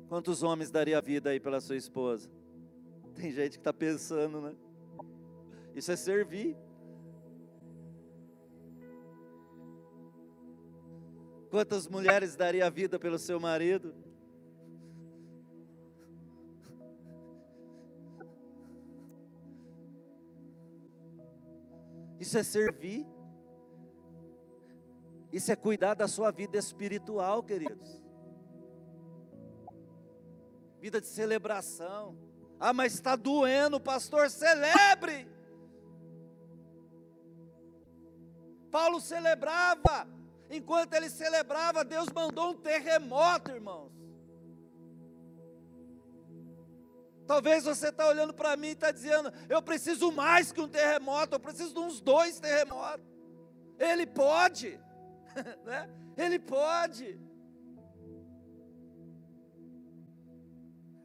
Quantos 0.09 0.43
homens 0.43 0.69
daria 0.69 1.01
vida 1.01 1.29
aí 1.29 1.39
pela 1.39 1.61
sua 1.61 1.77
esposa? 1.77 2.29
Tem 3.15 3.31
gente 3.31 3.51
que 3.51 3.57
está 3.57 3.73
pensando, 3.73 4.41
né? 4.41 4.53
Isso 5.73 5.91
é 5.93 5.95
servir. 5.95 6.57
Quantas 11.55 11.87
mulheres 11.87 12.35
daria 12.35 12.67
a 12.67 12.69
vida 12.69 12.99
pelo 12.99 13.17
seu 13.17 13.39
marido? 13.39 13.95
Isso 22.19 22.37
é 22.37 22.43
servir. 22.43 23.07
Isso 25.31 25.49
é 25.49 25.55
cuidar 25.55 25.93
da 25.93 26.09
sua 26.09 26.29
vida 26.29 26.57
espiritual, 26.57 27.41
queridos. 27.41 28.03
Vida 30.81 30.99
de 30.99 31.07
celebração. 31.07 32.17
Ah, 32.59 32.73
mas 32.73 32.95
está 32.95 33.15
doendo, 33.15 33.79
pastor, 33.79 34.29
celebre. 34.29 35.25
Paulo 38.69 38.99
celebrava. 38.99 40.14
Enquanto 40.49 40.93
ele 40.93 41.09
celebrava, 41.09 41.83
Deus 41.83 42.07
mandou 42.09 42.51
um 42.51 42.55
terremoto, 42.55 43.51
irmãos. 43.51 43.91
Talvez 47.25 47.63
você 47.63 47.89
está 47.89 48.07
olhando 48.07 48.33
para 48.33 48.55
mim 48.55 48.67
e 48.67 48.71
está 48.71 48.91
dizendo: 48.91 49.31
eu 49.49 49.61
preciso 49.61 50.11
mais 50.11 50.51
que 50.51 50.61
um 50.61 50.67
terremoto, 50.67 51.35
eu 51.35 51.39
preciso 51.39 51.73
de 51.73 51.79
uns 51.79 51.99
dois 51.99 52.39
terremotos. 52.39 53.05
Ele 53.79 54.05
pode, 54.05 54.79
né? 55.65 55.89
Ele 56.15 56.37
pode. 56.37 57.19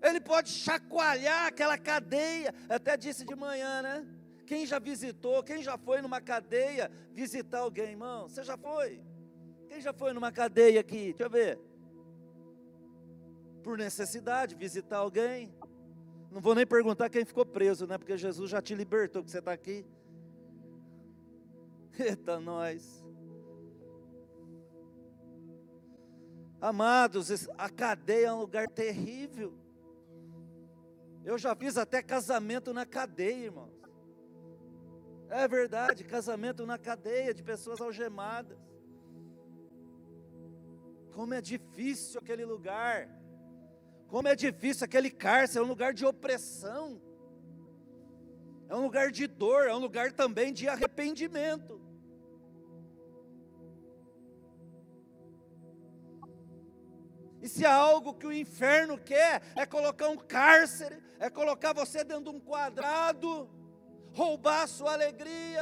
Ele 0.03 0.20
pode 0.20 0.50
chacoalhar 0.50 1.46
aquela 1.46 1.76
cadeia. 1.76 2.55
Até 2.68 2.96
disse 2.96 3.24
de 3.24 3.35
manhã, 3.35 3.83
né? 3.83 4.07
Quem 4.46 4.66
já 4.66 4.79
visitou, 4.79 5.42
quem 5.42 5.62
já 5.62 5.79
foi 5.79 6.03
numa 6.03 6.20
cadeia 6.20 6.90
visitar 7.12 7.61
alguém, 7.61 7.90
irmão? 7.90 8.29
Você 8.29 8.42
já 8.42 8.57
foi? 8.57 9.03
Quem 9.71 9.81
já 9.81 9.93
foi 9.93 10.13
numa 10.13 10.33
cadeia 10.33 10.81
aqui? 10.81 11.13
Deixa 11.13 11.23
eu 11.23 11.31
ver. 11.31 11.57
Por 13.63 13.79
necessidade, 13.79 14.57
visitar 14.57 14.97
alguém. 14.97 15.55
Não 16.29 16.41
vou 16.41 16.57
nem 16.57 16.67
perguntar 16.67 17.09
quem 17.09 17.25
ficou 17.25 17.47
preso, 17.47 17.87
né? 17.87 17.97
Porque 17.97 18.19
Jesus 18.19 18.51
já 18.51 18.61
te 18.61 18.75
libertou, 18.75 19.23
que 19.23 19.31
você 19.31 19.39
está 19.39 19.53
aqui. 19.53 19.87
Eita, 21.97 22.41
nós. 22.41 23.07
Amados, 26.61 27.49
a 27.57 27.71
cadeia 27.71 28.27
é 28.27 28.33
um 28.33 28.41
lugar 28.41 28.69
terrível. 28.69 29.57
Eu 31.25 31.39
já 31.39 31.55
fiz 31.55 31.77
até 31.77 32.03
casamento 32.03 32.75
na 32.75 32.85
cadeia, 32.85 33.45
irmãos. 33.45 33.81
É 35.29 35.47
verdade, 35.47 36.03
casamento 36.03 36.67
na 36.67 36.77
cadeia 36.77 37.33
de 37.33 37.41
pessoas 37.41 37.81
algemadas. 37.81 38.70
Como 41.12 41.35
é 41.35 41.40
difícil 41.40 42.20
aquele 42.20 42.44
lugar. 42.44 43.09
Como 44.09 44.27
é 44.27 44.35
difícil 44.35 44.85
aquele 44.85 45.11
cárcere, 45.11 45.61
é 45.61 45.62
um 45.62 45.68
lugar 45.68 45.92
de 45.92 46.05
opressão. 46.05 47.01
É 48.68 48.75
um 48.75 48.83
lugar 48.83 49.11
de 49.11 49.27
dor, 49.27 49.66
é 49.66 49.75
um 49.75 49.79
lugar 49.79 50.12
também 50.12 50.53
de 50.53 50.68
arrependimento. 50.68 51.81
E 57.42 57.49
se 57.49 57.64
há 57.64 57.75
algo 57.75 58.14
que 58.14 58.27
o 58.27 58.33
inferno 58.33 58.99
quer, 58.99 59.42
é 59.57 59.64
colocar 59.64 60.09
um 60.09 60.16
cárcere, 60.16 61.03
é 61.18 61.31
colocar 61.31 61.73
você 61.73 62.05
dentro 62.05 62.25
de 62.25 62.37
um 62.37 62.40
quadrado, 62.40 63.49
roubar 64.12 64.62
a 64.62 64.66
sua 64.66 64.92
alegria, 64.92 65.61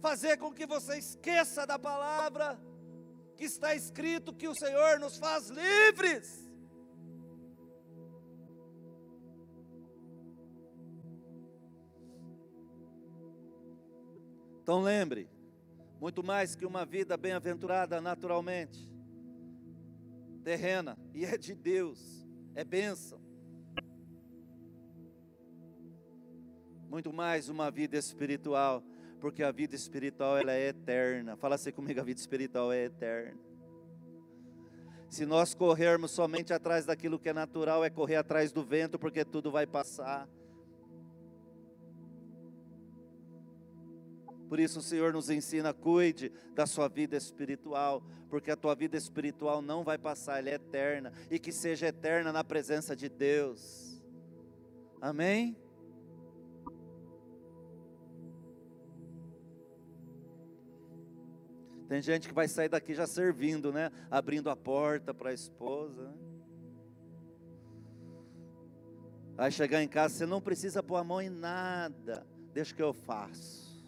fazer 0.00 0.38
com 0.38 0.52
que 0.52 0.66
você 0.66 0.98
esqueça 0.98 1.66
da 1.66 1.78
palavra, 1.78 2.58
que 3.36 3.44
está 3.44 3.74
escrito 3.74 4.34
que 4.34 4.48
o 4.48 4.54
Senhor 4.54 4.98
nos 4.98 5.18
faz 5.18 5.48
livres. 5.48 6.48
Então 14.62 14.80
lembre, 14.80 15.28
muito 16.00 16.22
mais 16.22 16.54
que 16.54 16.64
uma 16.64 16.86
vida 16.86 17.16
bem-aventurada 17.16 18.00
naturalmente, 18.00 18.90
terrena, 20.42 20.96
e 21.12 21.24
é 21.24 21.36
de 21.36 21.54
Deus, 21.54 22.26
é 22.54 22.64
bênção. 22.64 23.20
Muito 26.88 27.12
mais 27.12 27.48
uma 27.48 27.70
vida 27.70 27.96
espiritual 27.96 28.82
porque 29.20 29.42
a 29.42 29.52
vida 29.52 29.76
espiritual 29.76 30.38
ela 30.38 30.52
é 30.52 30.68
eterna. 30.68 31.36
Fala 31.36 31.54
assim 31.54 31.70
comigo, 31.70 32.00
a 32.00 32.04
vida 32.04 32.18
espiritual 32.18 32.72
é 32.72 32.84
eterna. 32.84 33.38
Se 35.08 35.26
nós 35.26 35.54
corrermos 35.54 36.12
somente 36.12 36.52
atrás 36.52 36.86
daquilo 36.86 37.18
que 37.18 37.28
é 37.28 37.32
natural, 37.32 37.84
é 37.84 37.90
correr 37.90 38.16
atrás 38.16 38.52
do 38.52 38.64
vento, 38.64 38.98
porque 38.98 39.24
tudo 39.24 39.50
vai 39.50 39.66
passar. 39.66 40.28
Por 44.48 44.58
isso 44.58 44.80
o 44.80 44.82
Senhor 44.82 45.12
nos 45.12 45.30
ensina, 45.30 45.72
cuide 45.72 46.32
da 46.54 46.66
sua 46.66 46.88
vida 46.88 47.16
espiritual, 47.16 48.02
porque 48.28 48.50
a 48.50 48.56
tua 48.56 48.74
vida 48.74 48.96
espiritual 48.96 49.62
não 49.62 49.84
vai 49.84 49.98
passar, 49.98 50.38
ela 50.38 50.50
é 50.50 50.54
eterna, 50.54 51.12
e 51.30 51.38
que 51.38 51.52
seja 51.52 51.86
eterna 51.86 52.32
na 52.32 52.42
presença 52.42 52.96
de 52.96 53.08
Deus. 53.08 54.02
Amém? 55.00 55.56
Tem 61.90 62.00
gente 62.00 62.28
que 62.28 62.34
vai 62.34 62.46
sair 62.46 62.68
daqui 62.68 62.94
já 62.94 63.04
servindo, 63.04 63.72
né? 63.72 63.90
Abrindo 64.08 64.48
a 64.48 64.54
porta 64.54 65.12
para 65.12 65.30
a 65.30 65.34
esposa. 65.34 66.04
Né? 66.04 66.14
Vai 69.34 69.50
chegar 69.50 69.82
em 69.82 69.88
casa, 69.88 70.14
você 70.14 70.24
não 70.24 70.40
precisa 70.40 70.84
pôr 70.84 70.98
a 70.98 71.02
mão 71.02 71.20
em 71.20 71.28
nada, 71.28 72.24
deixa 72.52 72.72
que 72.72 72.80
eu 72.80 72.92
faço. 72.92 73.84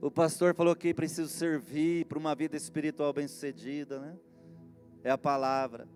O 0.00 0.10
pastor 0.10 0.54
falou 0.54 0.74
que 0.74 0.94
preciso 0.94 1.28
servir 1.28 2.06
para 2.06 2.18
uma 2.18 2.34
vida 2.34 2.56
espiritual 2.56 3.12
bem-sucedida, 3.12 4.00
né? 4.00 4.18
É 5.04 5.10
a 5.10 5.18
palavra. 5.18 5.86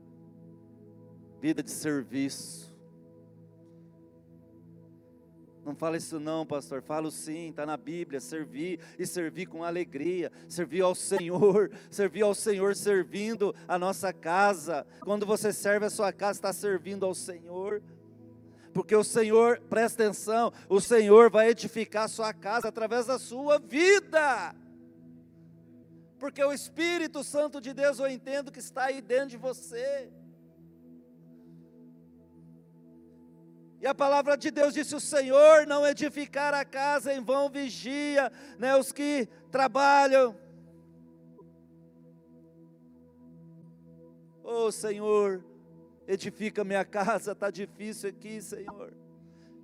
Vida 1.40 1.62
de 1.62 1.70
serviço. 1.70 2.71
Não 5.64 5.76
fala 5.76 5.96
isso 5.96 6.18
não, 6.18 6.44
pastor. 6.44 6.82
Falo 6.82 7.10
sim, 7.10 7.50
está 7.50 7.64
na 7.64 7.76
Bíblia. 7.76 8.20
Servir 8.20 8.80
e 8.98 9.06
servir 9.06 9.46
com 9.46 9.62
alegria. 9.62 10.32
Servir 10.48 10.82
ao 10.82 10.94
Senhor. 10.94 11.70
Servir 11.90 12.22
ao 12.22 12.34
Senhor 12.34 12.74
servindo 12.74 13.54
a 13.68 13.78
nossa 13.78 14.12
casa. 14.12 14.86
Quando 15.00 15.24
você 15.24 15.52
serve 15.52 15.86
a 15.86 15.90
sua 15.90 16.12
casa, 16.12 16.38
está 16.38 16.52
servindo 16.52 17.06
ao 17.06 17.14
Senhor. 17.14 17.82
Porque 18.72 18.96
o 18.96 19.04
Senhor, 19.04 19.60
presta 19.68 20.02
atenção, 20.02 20.52
o 20.68 20.80
Senhor 20.80 21.30
vai 21.30 21.50
edificar 21.50 22.04
a 22.04 22.08
sua 22.08 22.32
casa 22.32 22.68
através 22.68 23.06
da 23.06 23.18
sua 23.18 23.58
vida. 23.58 24.54
Porque 26.18 26.42
o 26.42 26.52
Espírito 26.52 27.22
Santo 27.22 27.60
de 27.60 27.72
Deus, 27.72 27.98
eu 27.98 28.08
entendo 28.08 28.50
que 28.50 28.60
está 28.60 28.84
aí 28.84 29.00
dentro 29.00 29.30
de 29.30 29.36
você. 29.36 30.10
E 33.82 33.86
a 33.86 33.92
palavra 33.92 34.36
de 34.36 34.48
Deus 34.52 34.74
disse: 34.74 34.94
o 34.94 35.00
Senhor 35.00 35.66
não 35.66 35.84
edificar 35.84 36.54
a 36.54 36.64
casa 36.64 37.12
em 37.12 37.20
vão 37.20 37.50
vigia, 37.50 38.30
né, 38.56 38.76
os 38.76 38.92
que 38.92 39.28
trabalham. 39.50 40.36
Oh 44.44 44.70
Senhor, 44.70 45.44
edifica 46.06 46.62
minha 46.62 46.84
casa, 46.84 47.32
está 47.32 47.50
difícil 47.50 48.10
aqui, 48.10 48.40
Senhor. 48.40 48.92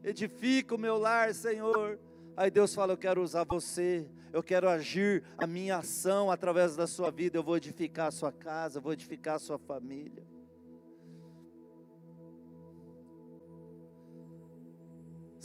Edifica 0.02 0.74
o 0.74 0.78
meu 0.78 0.98
lar, 0.98 1.32
Senhor. 1.32 1.96
Aí 2.36 2.50
Deus 2.50 2.74
fala: 2.74 2.94
Eu 2.94 2.98
quero 2.98 3.22
usar 3.22 3.44
você, 3.44 4.04
eu 4.32 4.42
quero 4.42 4.68
agir 4.68 5.22
a 5.36 5.46
minha 5.46 5.76
ação 5.76 6.28
através 6.28 6.74
da 6.74 6.88
sua 6.88 7.12
vida. 7.12 7.38
Eu 7.38 7.44
vou 7.44 7.56
edificar 7.56 8.08
a 8.08 8.12
sua 8.12 8.32
casa, 8.32 8.80
vou 8.80 8.92
edificar 8.92 9.36
a 9.36 9.38
sua 9.38 9.58
família. 9.60 10.26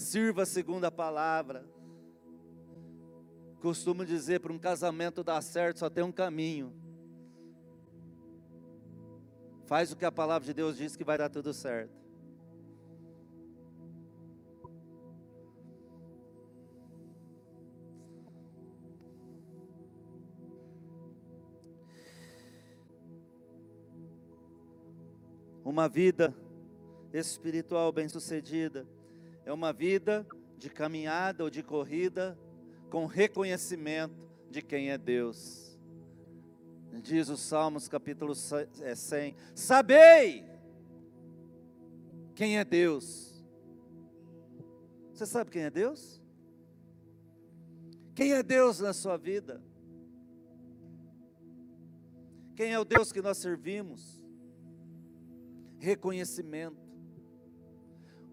Sirva 0.03 0.45
segundo 0.45 0.83
a 0.83 0.91
palavra. 0.91 1.65
Costumo 3.61 4.05
dizer 4.05 4.41
para 4.41 4.51
um 4.51 4.59
casamento 4.59 5.23
dar 5.23 5.41
certo 5.41 5.79
só 5.79 5.89
tem 5.89 6.03
um 6.03 6.11
caminho. 6.11 6.73
Faz 9.65 9.93
o 9.93 9.95
que 9.95 10.03
a 10.03 10.11
palavra 10.11 10.45
de 10.45 10.53
Deus 10.53 10.75
diz 10.75 10.97
que 10.97 11.05
vai 11.05 11.17
dar 11.17 11.29
tudo 11.29 11.53
certo. 11.53 12.03
Uma 25.63 25.87
vida 25.87 26.35
espiritual 27.13 27.89
bem-sucedida 27.93 28.85
é 29.45 29.51
uma 29.51 29.73
vida 29.73 30.25
de 30.57 30.69
caminhada 30.69 31.43
ou 31.43 31.49
de 31.49 31.61
corrida 31.61 32.37
com 32.89 33.05
reconhecimento 33.05 34.29
de 34.49 34.61
quem 34.61 34.91
é 34.91 34.97
Deus. 34.97 35.77
Diz 37.01 37.27
o 37.27 37.35
Salmos 37.35 37.87
capítulo 37.87 38.35
100: 38.35 38.67
é, 38.81 39.35
Sabei 39.55 40.45
quem 42.35 42.57
é 42.57 42.63
Deus. 42.63 43.43
Você 45.13 45.25
sabe 45.25 45.51
quem 45.51 45.63
é 45.63 45.69
Deus? 45.69 46.21
Quem 48.15 48.33
é 48.33 48.43
Deus 48.43 48.79
na 48.79 48.93
sua 48.93 49.17
vida? 49.17 49.61
Quem 52.55 52.71
é 52.71 52.79
o 52.79 52.85
Deus 52.85 53.11
que 53.11 53.21
nós 53.21 53.37
servimos? 53.37 54.23
Reconhecimento. 55.79 56.82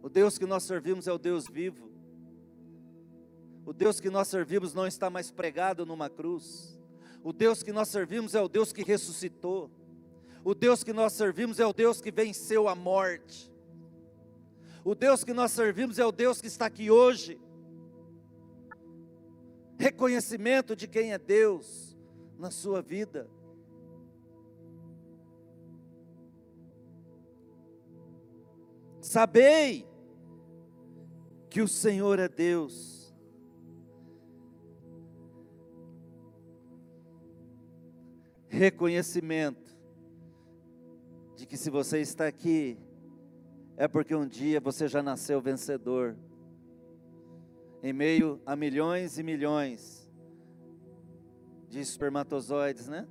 O 0.02 0.08
Deus 0.08 0.38
que 0.38 0.46
nós 0.46 0.62
servimos 0.62 1.06
é 1.06 1.12
o 1.12 1.18
Deus 1.18 1.46
vivo. 1.46 1.90
O 3.66 3.72
Deus 3.72 4.00
que 4.00 4.08
nós 4.10 4.28
servimos 4.28 4.74
não 4.74 4.86
está 4.86 5.10
mais 5.10 5.30
pregado 5.30 5.84
numa 5.84 6.08
cruz. 6.08 6.78
O 7.22 7.32
Deus 7.32 7.62
que 7.62 7.72
nós 7.72 7.88
servimos 7.88 8.34
é 8.34 8.40
o 8.40 8.48
Deus 8.48 8.72
que 8.72 8.82
ressuscitou. 8.82 9.70
O 10.42 10.54
Deus 10.54 10.82
que 10.82 10.92
nós 10.92 11.12
servimos 11.12 11.60
é 11.60 11.66
o 11.66 11.72
Deus 11.72 12.00
que 12.00 12.10
venceu 12.10 12.66
a 12.66 12.74
morte. 12.74 13.52
O 14.82 14.94
Deus 14.94 15.22
que 15.22 15.34
nós 15.34 15.52
servimos 15.52 15.98
é 15.98 16.04
o 16.04 16.12
Deus 16.12 16.40
que 16.40 16.46
está 16.46 16.66
aqui 16.66 16.90
hoje. 16.90 17.38
Reconhecimento 19.78 20.74
de 20.74 20.88
quem 20.88 21.12
é 21.12 21.18
Deus 21.18 21.96
na 22.38 22.50
sua 22.50 22.80
vida. 22.80 23.28
Sabei 29.00 29.89
que 31.50 31.60
o 31.60 31.66
Senhor 31.66 32.20
é 32.20 32.28
Deus. 32.28 33.12
Reconhecimento 38.48 39.76
de 41.34 41.46
que 41.46 41.56
se 41.56 41.68
você 41.68 42.00
está 42.00 42.28
aqui, 42.28 42.78
é 43.76 43.88
porque 43.88 44.14
um 44.14 44.26
dia 44.26 44.60
você 44.60 44.86
já 44.86 45.02
nasceu 45.02 45.40
vencedor. 45.40 46.16
Em 47.82 47.92
meio 47.92 48.40
a 48.46 48.54
milhões 48.54 49.18
e 49.18 49.22
milhões 49.22 50.08
de 51.68 51.80
espermatozoides, 51.80 52.86
né? 52.88 53.08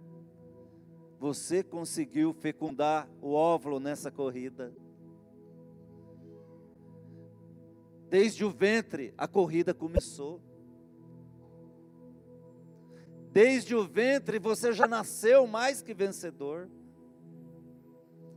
Você 1.19 1.61
conseguiu 1.61 2.33
fecundar 2.33 3.09
o 3.21 3.33
óvulo 3.33 3.79
nessa 3.79 4.09
corrida. 4.09 4.71
Desde 8.09 8.43
o 8.43 8.49
ventre 8.49 9.13
a 9.17 9.27
corrida 9.27 9.73
começou. 9.73 10.41
Desde 13.31 13.75
o 13.75 13.85
ventre 13.85 14.39
você 14.39 14.73
já 14.73 14.87
nasceu 14.87 15.45
mais 15.45 15.81
que 15.81 15.93
vencedor. 15.93 16.69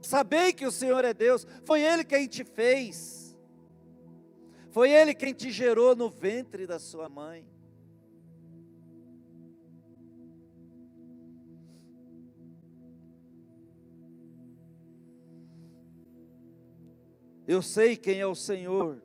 Sabei 0.02 0.52
que 0.52 0.66
o 0.66 0.70
Senhor 0.70 1.04
é 1.04 1.14
Deus, 1.14 1.46
foi 1.64 1.80
Ele 1.80 2.04
quem 2.04 2.26
te 2.26 2.44
fez, 2.44 3.36
foi 4.70 4.90
Ele 4.90 5.14
quem 5.14 5.32
te 5.32 5.50
gerou 5.50 5.94
no 5.94 6.10
ventre 6.10 6.66
da 6.66 6.78
sua 6.78 7.08
mãe. 7.08 7.46
Eu 17.46 17.62
sei 17.62 17.96
quem 17.96 18.18
é 18.18 18.26
o 18.26 18.34
Senhor, 18.34 19.00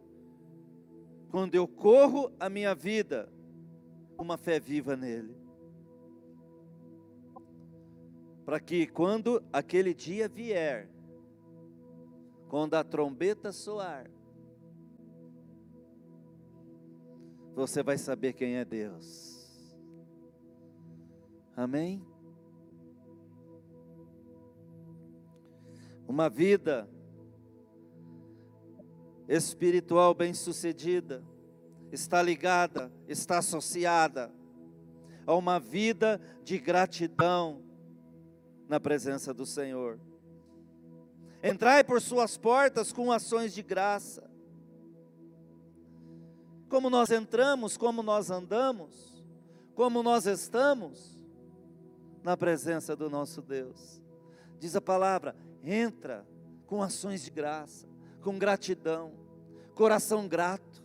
quando 1.38 1.54
eu 1.54 1.68
corro 1.68 2.32
a 2.40 2.50
minha 2.50 2.74
vida, 2.74 3.32
uma 4.18 4.40
fé 4.40 4.60
viva 4.60 4.96
nele. 4.96 5.38
Para 8.44 8.60
que 8.60 8.88
quando 8.88 9.44
aquele 9.54 9.94
dia 9.94 10.28
vier, 10.28 10.90
quando 12.50 12.74
a 12.74 12.84
trombeta 12.84 13.52
soar, 13.52 14.10
você 17.54 17.84
vai 17.84 18.00
saber 18.00 18.34
quem 18.34 18.56
é 18.56 18.66
Deus. 18.66 19.72
Amém? 21.56 22.04
Uma 26.08 26.32
vida 26.32 26.90
espiritual 29.28 30.14
bem-sucedida 30.14 31.24
está 31.92 32.22
ligada, 32.22 32.92
está 33.08 33.40
associada 33.40 34.32
a 35.26 35.36
uma 35.36 35.60
vida 35.60 36.22
de 36.44 36.58
gratidão 36.58 37.62
na 38.68 38.80
presença 38.80 39.34
do 39.34 39.46
Senhor. 39.46 40.00
Entrai 41.44 41.84
por 41.84 42.02
suas 42.02 42.38
portas 42.38 42.92
com 42.92 43.12
ações 43.12 43.54
de 43.54 43.62
graça. 43.62 44.30
Como 46.70 46.90
nós 46.90 47.12
entramos, 47.12 47.78
como 47.78 48.02
nós 48.02 48.30
andamos, 48.30 49.24
como 49.76 50.02
nós 50.02 50.26
estamos 50.26 51.18
na 52.24 52.36
presença 52.36 52.96
do 52.96 53.10
nosso 53.10 53.42
Deus. 53.42 54.02
Diz 54.60 54.76
a 54.76 54.82
palavra: 54.82 55.36
entra 55.64 56.26
com 56.66 56.82
ações 56.82 57.24
de 57.24 57.32
graça 57.32 57.88
com 58.28 58.38
gratidão, 58.38 59.14
coração 59.74 60.28
grato. 60.28 60.84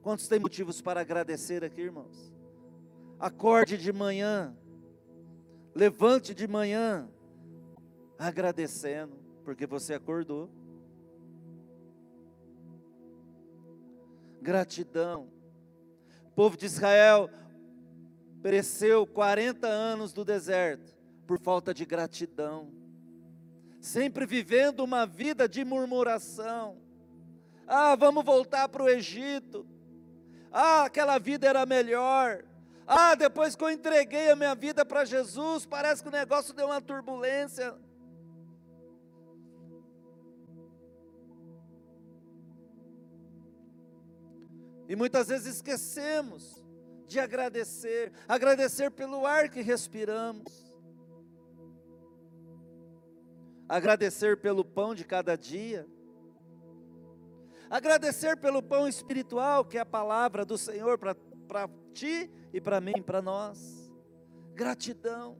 Quantos 0.00 0.28
têm 0.28 0.38
motivos 0.38 0.80
para 0.80 1.00
agradecer 1.00 1.64
aqui, 1.64 1.80
irmãos? 1.80 2.32
Acorde 3.18 3.76
de 3.76 3.92
manhã, 3.92 4.56
levante 5.74 6.32
de 6.32 6.46
manhã, 6.46 7.10
agradecendo, 8.16 9.18
porque 9.42 9.66
você 9.66 9.92
acordou. 9.92 10.48
Gratidão. 14.40 15.28
O 16.26 16.30
povo 16.30 16.56
de 16.56 16.66
Israel 16.66 17.28
pereceu 18.40 19.04
40 19.04 19.66
anos 19.66 20.12
do 20.12 20.24
deserto 20.24 20.96
por 21.26 21.40
falta 21.40 21.74
de 21.74 21.84
gratidão, 21.84 22.70
sempre 23.80 24.26
vivendo 24.26 24.80
uma 24.80 25.06
vida 25.06 25.48
de 25.48 25.64
murmuração. 25.64 26.78
Ah, 27.66 27.94
vamos 27.94 28.24
voltar 28.24 28.68
para 28.68 28.82
o 28.82 28.88
Egito. 28.88 29.66
Ah, 30.50 30.84
aquela 30.84 31.18
vida 31.18 31.46
era 31.46 31.66
melhor. 31.66 32.44
Ah, 32.86 33.14
depois 33.14 33.54
que 33.54 33.62
eu 33.62 33.70
entreguei 33.70 34.30
a 34.30 34.36
minha 34.36 34.54
vida 34.54 34.84
para 34.84 35.04
Jesus, 35.04 35.66
parece 35.66 36.02
que 36.02 36.08
o 36.08 36.12
negócio 36.12 36.54
deu 36.54 36.66
uma 36.66 36.80
turbulência. 36.80 37.74
E 44.88 44.96
muitas 44.96 45.28
vezes 45.28 45.56
esquecemos 45.56 46.64
de 47.06 47.20
agradecer, 47.20 48.10
agradecer 48.26 48.90
pelo 48.90 49.26
ar 49.26 49.50
que 49.50 49.60
respiramos, 49.60 50.67
agradecer 53.68 54.38
pelo 54.38 54.64
pão 54.64 54.94
de 54.94 55.04
cada 55.04 55.36
dia, 55.36 55.86
agradecer 57.68 58.36
pelo 58.36 58.62
pão 58.62 58.88
espiritual 58.88 59.64
que 59.64 59.76
é 59.76 59.80
a 59.80 59.86
palavra 59.86 60.44
do 60.44 60.56
Senhor 60.56 60.98
para 60.98 61.68
ti 61.92 62.30
e 62.52 62.60
para 62.60 62.80
mim, 62.80 63.02
para 63.02 63.20
nós. 63.20 63.92
Gratidão. 64.54 65.36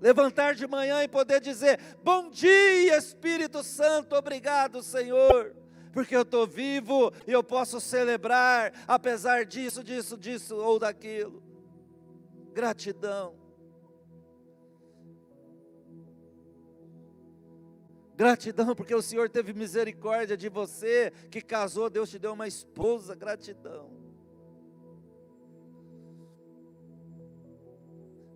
Levantar 0.00 0.54
de 0.54 0.66
manhã 0.66 1.02
e 1.02 1.08
poder 1.08 1.40
dizer: 1.40 1.80
Bom 2.02 2.30
dia, 2.30 2.96
Espírito 2.96 3.62
Santo, 3.62 4.14
obrigado, 4.14 4.82
Senhor, 4.82 5.56
porque 5.92 6.14
eu 6.14 6.22
estou 6.22 6.46
vivo 6.46 7.12
e 7.26 7.32
eu 7.32 7.42
posso 7.42 7.80
celebrar, 7.80 8.72
apesar 8.86 9.44
disso, 9.44 9.82
disso, 9.82 10.16
disso 10.16 10.56
ou 10.56 10.78
daquilo. 10.78 11.42
Gratidão. 12.52 13.47
Gratidão 18.18 18.74
porque 18.74 18.92
o 18.92 19.00
Senhor 19.00 19.30
teve 19.30 19.52
misericórdia 19.52 20.36
de 20.36 20.48
você 20.48 21.12
que 21.30 21.40
casou, 21.40 21.88
Deus 21.88 22.10
te 22.10 22.18
deu 22.18 22.32
uma 22.32 22.48
esposa. 22.48 23.14
Gratidão. 23.14 23.92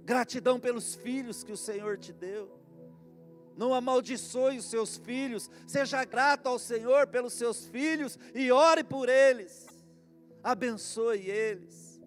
Gratidão 0.04 0.60
pelos 0.60 0.94
filhos 0.94 1.42
que 1.42 1.50
o 1.50 1.56
Senhor 1.56 1.98
te 1.98 2.12
deu. 2.12 2.56
Não 3.56 3.74
amaldiçoe 3.74 4.58
os 4.58 4.66
seus 4.66 4.98
filhos. 4.98 5.50
Seja 5.66 6.04
grato 6.04 6.46
ao 6.46 6.60
Senhor 6.60 7.08
pelos 7.08 7.32
seus 7.32 7.66
filhos 7.66 8.16
e 8.36 8.52
ore 8.52 8.84
por 8.84 9.08
eles. 9.08 9.66
Abençoe 10.44 11.28
eles. 11.28 12.00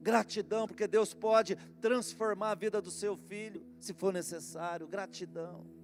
Gratidão, 0.00 0.68
porque 0.68 0.86
Deus 0.86 1.12
pode 1.12 1.56
transformar 1.80 2.52
a 2.52 2.54
vida 2.54 2.80
do 2.80 2.92
seu 2.92 3.16
filho, 3.16 3.66
se 3.80 3.92
for 3.92 4.12
necessário. 4.12 4.86
Gratidão. 4.86 5.77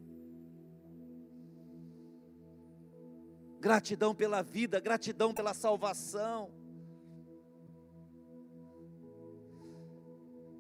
Gratidão 3.65 4.15
pela 4.15 4.43
vida, 4.43 4.79
gratidão 4.79 5.33
pela 5.33 5.55
salvação, 5.55 6.51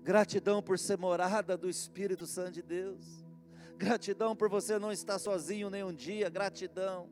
gratidão 0.02 0.62
por 0.62 0.78
ser 0.78 0.96
morada 0.96 1.54
do 1.54 1.68
Espírito 1.68 2.26
Santo 2.26 2.52
de 2.52 2.62
Deus, 2.62 3.22
gratidão 3.76 4.34
por 4.34 4.48
você 4.48 4.78
não 4.78 4.90
estar 4.90 5.18
sozinho 5.18 5.68
nenhum 5.68 5.92
dia, 5.92 6.30
gratidão, 6.30 7.10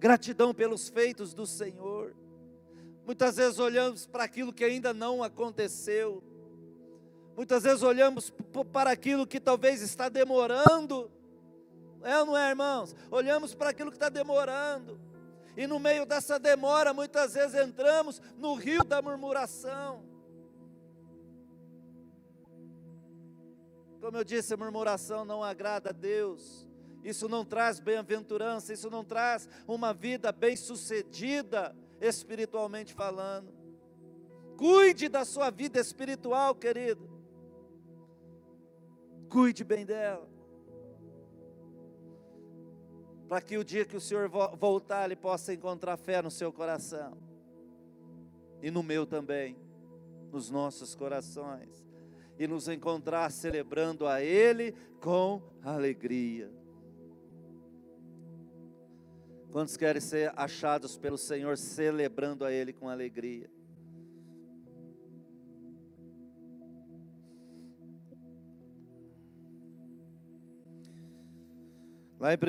gratidão 0.00 0.52
pelos 0.52 0.88
feitos 0.88 1.32
do 1.32 1.46
Senhor. 1.46 2.12
Muitas 3.06 3.36
vezes 3.36 3.60
olhamos 3.60 4.04
para 4.04 4.24
aquilo 4.24 4.52
que 4.52 4.64
ainda 4.64 4.92
não 4.92 5.22
aconteceu, 5.22 6.24
muitas 7.36 7.62
vezes 7.62 7.84
olhamos 7.84 8.32
para 8.72 8.90
aquilo 8.90 9.28
que 9.28 9.38
talvez 9.38 9.80
está 9.80 10.08
demorando, 10.08 11.08
é 12.04 12.20
ou 12.20 12.26
não 12.26 12.36
é, 12.36 12.50
irmãos? 12.50 12.94
Olhamos 13.10 13.54
para 13.54 13.70
aquilo 13.70 13.90
que 13.90 13.96
está 13.96 14.08
demorando. 14.08 15.00
E 15.56 15.66
no 15.66 15.78
meio 15.78 16.04
dessa 16.04 16.38
demora, 16.38 16.92
muitas 16.92 17.34
vezes 17.34 17.54
entramos 17.54 18.20
no 18.36 18.54
rio 18.54 18.84
da 18.84 19.00
murmuração. 19.00 20.04
Como 24.00 24.16
eu 24.16 24.24
disse, 24.24 24.52
a 24.52 24.56
murmuração 24.56 25.24
não 25.24 25.42
agrada 25.42 25.90
a 25.90 25.92
Deus. 25.92 26.68
Isso 27.02 27.28
não 27.28 27.44
traz 27.44 27.80
bem-aventurança, 27.80 28.72
isso 28.72 28.90
não 28.90 29.04
traz 29.04 29.48
uma 29.66 29.94
vida 29.94 30.32
bem-sucedida, 30.32 31.74
espiritualmente 32.00 32.92
falando. 32.92 33.52
Cuide 34.58 35.08
da 35.08 35.24
sua 35.24 35.50
vida 35.50 35.80
espiritual, 35.80 36.54
querido. 36.54 37.08
Cuide 39.28 39.64
bem 39.64 39.86
dela 39.86 40.33
para 43.28 43.40
que 43.40 43.56
o 43.56 43.64
dia 43.64 43.84
que 43.84 43.96
o 43.96 44.00
Senhor 44.00 44.28
voltar, 44.28 45.04
Ele 45.04 45.16
possa 45.16 45.52
encontrar 45.52 45.96
fé 45.96 46.20
no 46.20 46.30
seu 46.30 46.52
coração, 46.52 47.16
e 48.62 48.70
no 48.70 48.82
meu 48.82 49.06
também, 49.06 49.56
nos 50.30 50.50
nossos 50.50 50.94
corações, 50.94 51.84
e 52.38 52.46
nos 52.46 52.68
encontrar 52.68 53.30
celebrando 53.30 54.06
a 54.06 54.22
Ele 54.22 54.74
com 55.00 55.42
alegria. 55.62 56.50
Quantos 59.52 59.76
querem 59.76 60.00
ser 60.00 60.32
achados 60.34 60.98
pelo 60.98 61.16
Senhor 61.16 61.56
celebrando 61.56 62.44
a 62.44 62.50
Ele 62.50 62.72
com 62.72 62.88
alegria? 62.88 63.48
Lá 72.24 72.32
em 72.32 72.38
1 72.38 72.40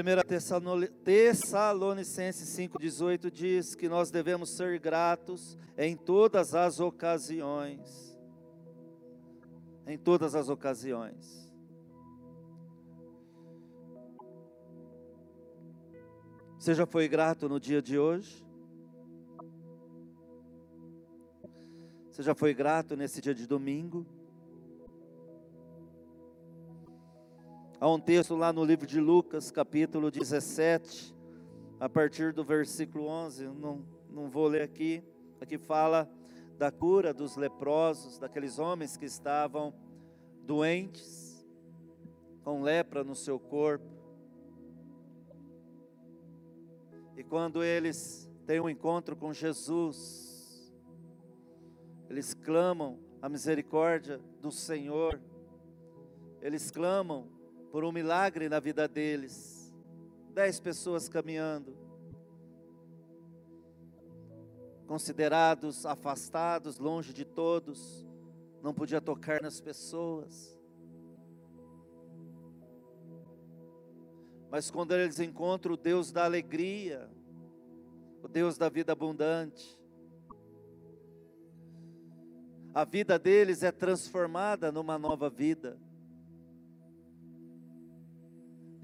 Tessalonicenses 1.04 2.48
5,18 2.58 3.30
diz 3.30 3.76
que 3.76 3.90
nós 3.90 4.10
devemos 4.10 4.56
ser 4.56 4.80
gratos 4.80 5.58
em 5.78 5.98
todas 5.98 6.56
as 6.56 6.80
ocasiões. 6.80 8.18
Em 9.86 9.98
todas 9.98 10.34
as 10.34 10.48
ocasiões. 10.48 11.52
Você 16.58 16.74
já 16.74 16.86
foi 16.86 17.10
grato 17.10 17.50
no 17.50 17.60
dia 17.60 17.82
de 17.82 18.00
hoje? 18.00 18.46
Você 22.10 22.24
já 22.24 22.34
foi 22.34 22.54
grato 22.54 22.96
nesse 22.96 23.20
dia 23.20 23.36
de 23.36 23.46
domingo? 23.46 24.06
Há 27.78 27.90
um 27.90 28.00
texto 28.00 28.38
lá 28.38 28.54
no 28.54 28.64
livro 28.64 28.88
de 28.88 29.02
Lucas, 29.02 29.52
capítulo 29.52 30.10
17, 30.10 31.14
a 31.78 31.90
partir 31.90 32.32
do 32.32 32.42
versículo 32.42 33.06
11, 33.06 33.48
não, 33.48 33.86
não 34.10 34.30
vou 34.30 34.48
ler 34.48 34.62
aqui, 34.62 35.04
aqui 35.42 35.58
fala 35.58 36.10
da 36.58 36.72
cura 36.72 37.14
dos 37.14 37.36
leprosos, 37.36 38.18
daqueles 38.18 38.60
homens 38.60 38.96
que 38.96 39.04
estavam 39.04 39.74
doentes, 40.44 41.46
com 42.46 42.62
lepra 42.62 43.04
no 43.04 43.14
seu 43.14 43.38
corpo. 43.38 43.94
E 47.18 47.26
quando 47.26 47.62
eles 47.62 48.32
têm 48.46 48.62
um 48.62 48.70
encontro 48.70 49.18
com 49.18 49.34
Jesus, 49.34 50.74
eles 52.10 52.34
clamam 52.34 52.98
a 53.22 53.28
misericórdia 53.28 54.22
do 54.40 54.50
Senhor, 54.50 55.20
eles 56.42 56.72
clamam 56.72 57.35
por 57.76 57.84
um 57.84 57.92
milagre 57.92 58.48
na 58.48 58.58
vida 58.58 58.88
deles. 58.88 59.70
Dez 60.34 60.62
pessoas 60.62 61.10
caminhando, 61.10 61.76
considerados 64.88 65.86
afastados, 65.86 66.80
longe 66.80 67.12
de 67.12 67.26
todos, 67.26 68.08
não 68.64 68.74
podia 68.74 69.02
tocar 69.02 69.42
nas 69.42 69.60
pessoas. 69.60 70.58
Mas 74.50 74.72
quando 74.72 74.94
eles 74.94 75.20
encontram 75.20 75.74
o 75.74 75.78
Deus 75.78 76.14
da 76.14 76.24
alegria, 76.24 77.12
o 78.24 78.28
Deus 78.30 78.58
da 78.58 78.70
vida 78.70 78.94
abundante, 78.94 79.78
a 82.74 82.86
vida 82.86 83.20
deles 83.20 83.64
é 83.64 83.72
transformada 83.74 84.72
numa 84.72 84.98
nova 84.98 85.30
vida. 85.30 85.78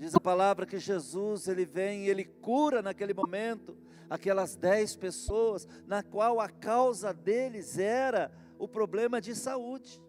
Diz 0.01 0.15
a 0.15 0.19
palavra 0.19 0.65
que 0.65 0.79
Jesus, 0.79 1.47
ele 1.47 1.63
vem 1.63 2.05
e 2.05 2.09
ele 2.09 2.25
cura 2.25 2.81
naquele 2.81 3.13
momento 3.13 3.77
aquelas 4.09 4.55
dez 4.55 4.95
pessoas, 4.95 5.67
na 5.85 6.01
qual 6.01 6.39
a 6.39 6.49
causa 6.49 7.13
deles 7.13 7.77
era 7.77 8.31
o 8.57 8.67
problema 8.67 9.21
de 9.21 9.35
saúde. 9.35 10.01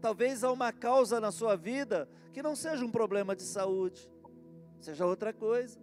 talvez 0.00 0.44
há 0.44 0.52
uma 0.52 0.72
causa 0.72 1.18
na 1.20 1.32
sua 1.32 1.56
vida 1.56 2.08
que 2.32 2.40
não 2.40 2.54
seja 2.54 2.84
um 2.84 2.92
problema 2.92 3.34
de 3.34 3.42
saúde, 3.42 4.08
seja 4.78 5.04
outra 5.04 5.32
coisa. 5.32 5.80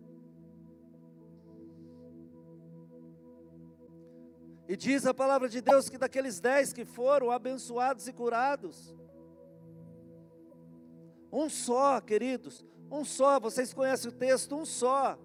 E 4.66 4.78
diz 4.78 5.06
a 5.06 5.14
palavra 5.14 5.50
de 5.50 5.60
Deus 5.60 5.90
que 5.90 5.98
daqueles 5.98 6.40
dez 6.40 6.72
que 6.72 6.86
foram 6.86 7.30
abençoados 7.32 8.08
e 8.08 8.14
curados, 8.14 8.96
um 11.34 11.50
só, 11.50 12.00
queridos, 12.00 12.64
um 12.92 13.04
só, 13.04 13.40
vocês 13.40 13.74
conhecem 13.74 14.12
o 14.12 14.14
texto, 14.14 14.56
um 14.56 14.64
só, 14.64 15.18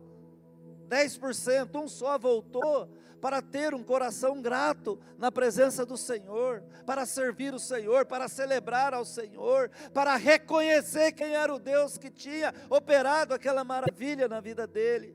10%, 0.88 1.82
um 1.82 1.86
só 1.86 2.18
voltou 2.18 2.88
para 3.20 3.42
ter 3.42 3.74
um 3.74 3.82
coração 3.82 4.40
grato 4.40 4.98
na 5.18 5.30
presença 5.30 5.84
do 5.84 5.98
Senhor, 5.98 6.62
para 6.86 7.04
servir 7.04 7.52
o 7.52 7.58
Senhor, 7.58 8.06
para 8.06 8.26
celebrar 8.26 8.94
ao 8.94 9.04
Senhor, 9.04 9.70
para 9.92 10.16
reconhecer 10.16 11.12
quem 11.12 11.34
era 11.34 11.54
o 11.54 11.58
Deus 11.58 11.98
que 11.98 12.10
tinha 12.10 12.54
operado 12.70 13.34
aquela 13.34 13.62
maravilha 13.62 14.28
na 14.28 14.40
vida 14.40 14.66
dele. 14.66 15.14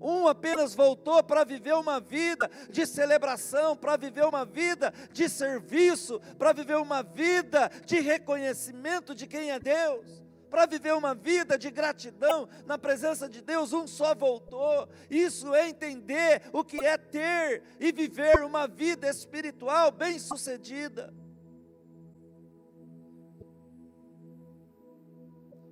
Um 0.00 0.28
apenas 0.28 0.74
voltou 0.74 1.22
para 1.22 1.44
viver 1.44 1.74
uma 1.74 2.00
vida 2.00 2.50
de 2.70 2.86
celebração, 2.86 3.76
para 3.76 3.96
viver 3.96 4.24
uma 4.24 4.44
vida 4.44 4.92
de 5.12 5.28
serviço, 5.28 6.20
para 6.38 6.52
viver 6.52 6.76
uma 6.76 7.02
vida 7.02 7.70
de 7.84 8.00
reconhecimento 8.00 9.14
de 9.14 9.26
quem 9.26 9.50
é 9.50 9.58
Deus 9.58 10.28
para 10.48 10.66
viver 10.66 10.94
uma 10.94 11.14
vida 11.14 11.58
de 11.58 11.70
gratidão 11.70 12.48
na 12.66 12.78
presença 12.78 13.28
de 13.28 13.42
Deus, 13.42 13.72
um 13.72 13.86
só 13.86 14.14
voltou. 14.14 14.88
Isso 15.10 15.54
é 15.54 15.68
entender 15.68 16.42
o 16.52 16.64
que 16.64 16.84
é 16.84 16.96
ter 16.96 17.62
e 17.78 17.92
viver 17.92 18.42
uma 18.42 18.66
vida 18.66 19.08
espiritual 19.08 19.90
bem-sucedida. 19.90 21.12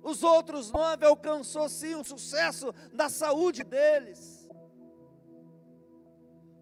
Os 0.07 0.23
outros 0.23 0.71
nove 0.71 1.05
alcançou 1.05 1.67
sim 1.67 1.95
o 1.95 2.03
sucesso 2.03 2.73
da 2.93 3.09
saúde 3.09 3.63
deles. 3.63 4.47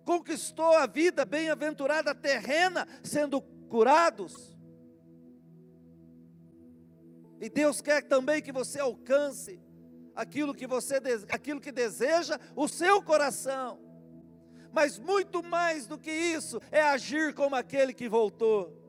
Conquistou 0.03 0.75
a 0.77 0.85
vida 0.85 1.25
bem-aventurada 1.25 2.13
terrena, 2.13 2.87
sendo 3.03 3.41
curados 3.41 4.55
e 7.39 7.49
Deus 7.49 7.81
quer 7.81 8.01
também 8.01 8.41
que 8.41 8.51
você 8.51 8.79
alcance 8.79 9.59
aquilo 10.15 10.53
que 10.53 10.65
você 10.65 10.95
aquilo 11.29 11.59
que 11.59 11.71
deseja 11.71 12.39
o 12.55 12.67
seu 12.67 13.01
coração. 13.01 13.79
Mas 14.71 14.97
muito 14.97 15.43
mais 15.43 15.87
do 15.87 15.97
que 15.97 16.11
isso 16.11 16.59
é 16.71 16.81
agir 16.81 17.33
como 17.33 17.55
aquele 17.55 17.93
que 17.93 18.09
voltou. 18.09 18.84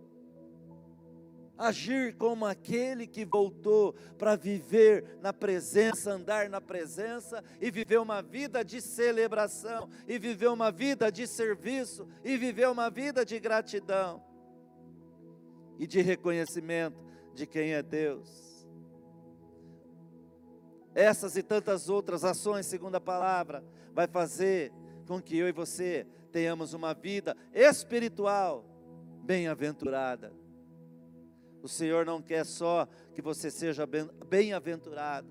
Agir 1.59 2.15
como 2.17 2.45
aquele 2.45 3.07
que 3.07 3.25
voltou 3.25 3.95
para 4.19 4.37
viver 4.37 5.19
na 5.21 5.33
presença, 5.33 6.13
andar 6.13 6.49
na 6.51 6.61
presença 6.61 7.43
e 7.61 7.71
viver 7.71 7.99
uma 7.99 8.21
vida 8.21 8.65
de 8.65 8.81
celebração, 8.81 9.89
e 10.07 10.19
viver 10.19 10.49
uma 10.49 10.71
vida 10.71 11.11
de 11.11 11.27
serviço, 11.27 12.07
e 12.23 12.37
viver 12.37 12.69
uma 12.69 12.91
vida 12.91 13.25
de 13.25 13.39
gratidão 13.41 14.23
e 15.79 15.87
de 15.87 16.01
reconhecimento 16.01 17.03
de 17.35 17.47
quem 17.47 17.73
é 17.73 17.83
Deus. 17.83 18.67
Essas 20.95 21.37
e 21.37 21.43
tantas 21.43 21.89
outras 21.91 22.25
ações, 22.25 22.65
segundo 22.67 22.95
a 22.95 23.01
palavra, 23.01 23.63
vai 23.93 24.07
fazer 24.07 24.73
com 25.07 25.21
que 25.21 25.37
eu 25.37 25.49
e 25.49 25.53
você 25.53 26.07
tenhamos 26.33 26.73
uma 26.73 26.95
vida 26.95 27.37
espiritual 27.53 28.65
bem-aventurada. 29.23 30.33
O 31.63 31.69
Senhor 31.69 32.05
não 32.05 32.23
quer 32.23 32.45
só 32.45 32.89
que 33.15 33.23
você 33.23 33.51
seja 33.51 33.87
bem-aventurado. 34.29 35.29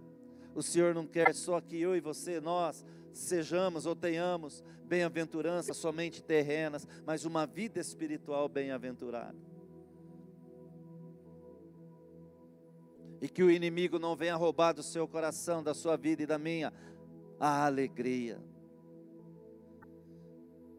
O 0.53 0.61
Senhor 0.61 0.93
não 0.93 1.05
quer 1.05 1.33
só 1.33 1.59
que 1.61 1.79
eu 1.79 1.95
e 1.95 1.99
você, 1.99 2.39
nós, 2.39 2.85
sejamos 3.13 3.85
ou 3.85 3.95
tenhamos 3.95 4.63
bem-aventuranças 4.85 5.77
somente 5.77 6.23
terrenas, 6.23 6.87
mas 7.05 7.25
uma 7.25 7.45
vida 7.45 7.79
espiritual 7.79 8.47
bem-aventurada. 8.47 9.55
e 13.25 13.27
que 13.27 13.41
o 13.41 13.49
inimigo 13.49 13.97
não 13.97 14.15
venha 14.15 14.35
roubar 14.35 14.73
do 14.73 14.83
seu 14.83 15.07
coração, 15.07 15.63
da 15.63 15.73
sua 15.73 15.97
vida 15.97 16.21
e 16.21 16.25
da 16.27 16.37
minha, 16.37 16.71
a 17.39 17.65
alegria. 17.65 18.39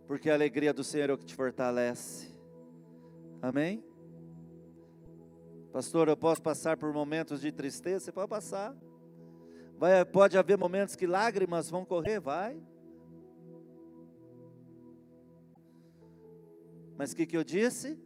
Porque 0.07 0.31
a 0.31 0.35
alegria 0.35 0.73
do 0.73 0.85
Senhor 0.85 1.11
é 1.11 1.13
o 1.13 1.19
que 1.19 1.25
te 1.25 1.35
fortalece. 1.35 2.33
Amém? 3.43 3.83
Pastor, 5.77 6.09
eu 6.09 6.17
posso 6.17 6.41
passar 6.41 6.79
por 6.79 6.91
momentos 6.91 7.43
de 7.43 7.53
tristeza? 7.53 8.07
Você 8.07 8.11
pode 8.11 8.31
passar. 8.31 8.75
Vai, 9.77 10.03
pode 10.07 10.39
haver 10.39 10.57
momentos 10.57 10.97
que 10.97 11.07
lágrimas 11.07 11.69
vão 11.69 11.85
correr? 11.85 12.19
Vai. 12.19 12.59
Mas 16.97 17.13
o 17.13 17.17
que, 17.17 17.27
que 17.27 17.37
eu 17.37 17.45
disse? 17.45 18.01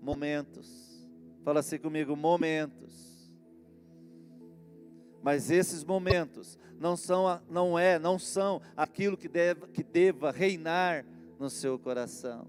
Momentos. 0.00 1.06
Fala 1.44 1.60
assim 1.60 1.76
comigo: 1.76 2.16
momentos. 2.16 3.30
Mas 5.22 5.50
esses 5.50 5.84
momentos 5.84 6.58
não 6.78 6.96
são, 6.96 7.38
não 7.50 7.78
é, 7.78 7.98
não 7.98 8.18
são 8.18 8.62
aquilo 8.74 9.18
que 9.18 9.28
deva, 9.28 9.68
que 9.68 9.82
deva 9.82 10.30
reinar 10.30 11.04
no 11.38 11.50
seu 11.50 11.78
coração. 11.78 12.48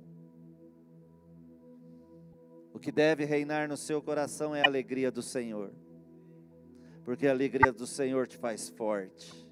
O 2.74 2.80
que 2.80 2.92
deve 2.92 3.26
reinar 3.26 3.68
no 3.68 3.78
seu 3.78 4.02
coração 4.02 4.56
é 4.56 4.62
a 4.62 4.68
alegria 4.68 5.12
do 5.12 5.22
Senhor. 5.22 5.72
Porque 7.04 7.28
a 7.28 7.32
alegria 7.32 7.72
do 7.72 7.86
Senhor 7.86 8.28
te 8.28 8.38
faz 8.38 8.70
forte. 8.70 9.48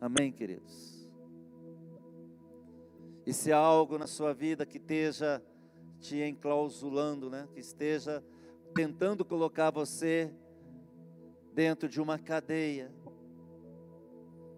Amém, 0.00 0.32
queridos? 0.32 1.08
E 3.26 3.32
se 3.32 3.52
há 3.52 3.58
algo 3.58 3.98
na 3.98 4.06
sua 4.06 4.32
vida 4.32 4.64
que 4.64 4.78
esteja 4.78 5.42
te 6.00 6.22
enclausulando, 6.22 7.28
né? 7.28 7.46
que 7.52 7.60
esteja 7.60 8.24
tentando 8.74 9.24
colocar 9.24 9.70
você 9.70 10.32
dentro 11.52 11.88
de 11.88 12.00
uma 12.00 12.18
cadeia. 12.18 12.90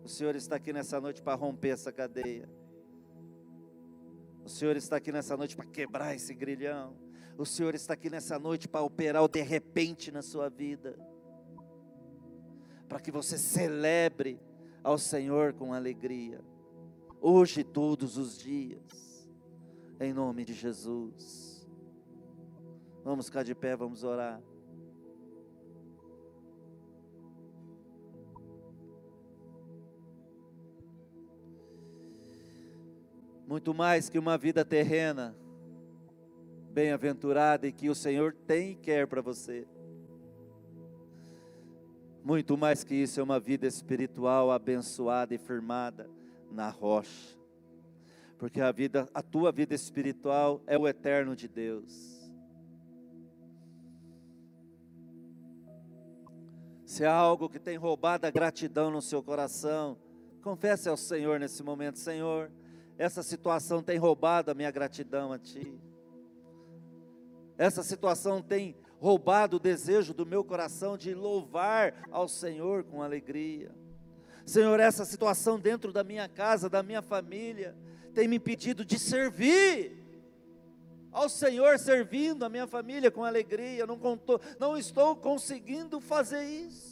O 0.04 0.08
Senhor 0.08 0.36
está 0.36 0.56
aqui 0.56 0.72
nessa 0.72 1.00
noite 1.00 1.20
para 1.20 1.34
romper 1.34 1.70
essa 1.70 1.90
cadeia. 1.90 2.48
O 4.44 4.48
Senhor 4.48 4.76
está 4.76 4.96
aqui 4.96 5.12
nessa 5.12 5.36
noite 5.36 5.56
para 5.56 5.66
quebrar 5.66 6.14
esse 6.14 6.34
grilhão. 6.34 6.96
O 7.38 7.46
Senhor 7.46 7.74
está 7.74 7.94
aqui 7.94 8.10
nessa 8.10 8.38
noite 8.38 8.68
para 8.68 8.82
operar 8.82 9.22
o 9.22 9.28
de 9.28 9.40
repente 9.40 10.10
na 10.10 10.22
sua 10.22 10.48
vida. 10.48 10.98
Para 12.88 13.00
que 13.00 13.10
você 13.10 13.38
celebre 13.38 14.40
ao 14.82 14.98
Senhor 14.98 15.52
com 15.52 15.72
alegria. 15.72 16.40
Hoje 17.20 17.60
e 17.60 17.64
todos 17.64 18.16
os 18.16 18.36
dias. 18.38 19.30
Em 20.00 20.12
nome 20.12 20.44
de 20.44 20.52
Jesus. 20.52 21.66
Vamos 23.04 23.26
ficar 23.26 23.44
de 23.44 23.54
pé, 23.54 23.76
vamos 23.76 24.04
orar. 24.04 24.42
Muito 33.52 33.74
mais 33.74 34.08
que 34.08 34.18
uma 34.18 34.38
vida 34.38 34.64
terrena, 34.64 35.36
bem-aventurada 36.72 37.66
e 37.66 37.72
que 37.72 37.90
o 37.90 37.94
Senhor 37.94 38.32
tem 38.32 38.70
e 38.70 38.76
quer 38.76 39.06
para 39.06 39.20
você. 39.20 39.68
Muito 42.24 42.56
mais 42.56 42.82
que 42.82 42.94
isso 42.94 43.20
é 43.20 43.22
uma 43.22 43.38
vida 43.38 43.66
espiritual 43.66 44.50
abençoada 44.50 45.34
e 45.34 45.38
firmada 45.38 46.08
na 46.50 46.70
rocha. 46.70 47.38
Porque 48.38 48.58
a 48.58 48.72
vida, 48.72 49.06
a 49.12 49.20
tua 49.20 49.52
vida 49.52 49.74
espiritual 49.74 50.62
é 50.66 50.78
o 50.78 50.88
eterno 50.88 51.36
de 51.36 51.46
Deus. 51.46 52.32
Se 56.86 57.04
há 57.04 57.12
algo 57.12 57.50
que 57.50 57.58
tem 57.58 57.76
roubado 57.76 58.26
a 58.26 58.30
gratidão 58.30 58.90
no 58.90 59.02
seu 59.02 59.22
coração, 59.22 59.98
confesse 60.40 60.88
ao 60.88 60.96
Senhor 60.96 61.38
nesse 61.38 61.62
momento: 61.62 61.98
Senhor, 61.98 62.50
essa 63.02 63.20
situação 63.20 63.82
tem 63.82 63.98
roubado 63.98 64.52
a 64.52 64.54
minha 64.54 64.70
gratidão 64.70 65.32
a 65.32 65.38
Ti. 65.38 65.76
Essa 67.58 67.82
situação 67.82 68.40
tem 68.40 68.76
roubado 69.00 69.56
o 69.56 69.60
desejo 69.60 70.14
do 70.14 70.24
meu 70.24 70.44
coração 70.44 70.96
de 70.96 71.12
louvar 71.12 72.06
ao 72.12 72.28
Senhor 72.28 72.84
com 72.84 73.02
alegria. 73.02 73.74
Senhor, 74.46 74.78
essa 74.78 75.04
situação 75.04 75.58
dentro 75.58 75.92
da 75.92 76.04
minha 76.04 76.28
casa, 76.28 76.70
da 76.70 76.80
minha 76.80 77.02
família, 77.02 77.76
tem 78.14 78.28
me 78.28 78.36
impedido 78.36 78.84
de 78.84 78.96
servir 79.00 80.00
ao 81.10 81.28
Senhor 81.28 81.80
servindo 81.80 82.44
a 82.44 82.48
minha 82.48 82.68
família 82.68 83.10
com 83.10 83.24
alegria, 83.24 83.84
não, 83.84 83.98
contou, 83.98 84.40
não 84.60 84.78
estou 84.78 85.16
conseguindo 85.16 86.00
fazer 86.00 86.44
isso. 86.44 86.91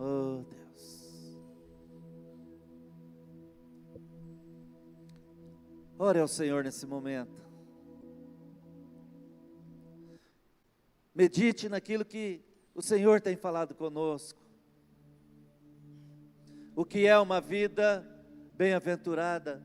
Oh, 0.00 0.44
Deus. 0.48 1.38
Ore 5.98 6.20
ao 6.20 6.28
Senhor 6.28 6.62
nesse 6.62 6.86
momento. 6.86 7.42
Medite 11.12 11.68
naquilo 11.68 12.04
que 12.04 12.40
o 12.72 12.80
Senhor 12.80 13.20
tem 13.20 13.36
falado 13.36 13.74
conosco. 13.74 14.40
O 16.76 16.84
que 16.84 17.04
é 17.04 17.18
uma 17.18 17.40
vida 17.40 18.06
bem-aventurada 18.54 19.60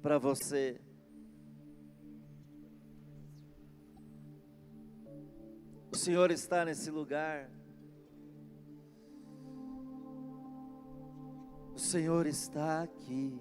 para 0.00 0.16
você. 0.16 0.80
O 5.92 5.96
Senhor 5.96 6.30
está 6.30 6.64
nesse 6.64 6.90
lugar. 6.90 7.57
O 11.78 11.80
Senhor 11.80 12.26
está 12.26 12.82
aqui. 12.82 13.32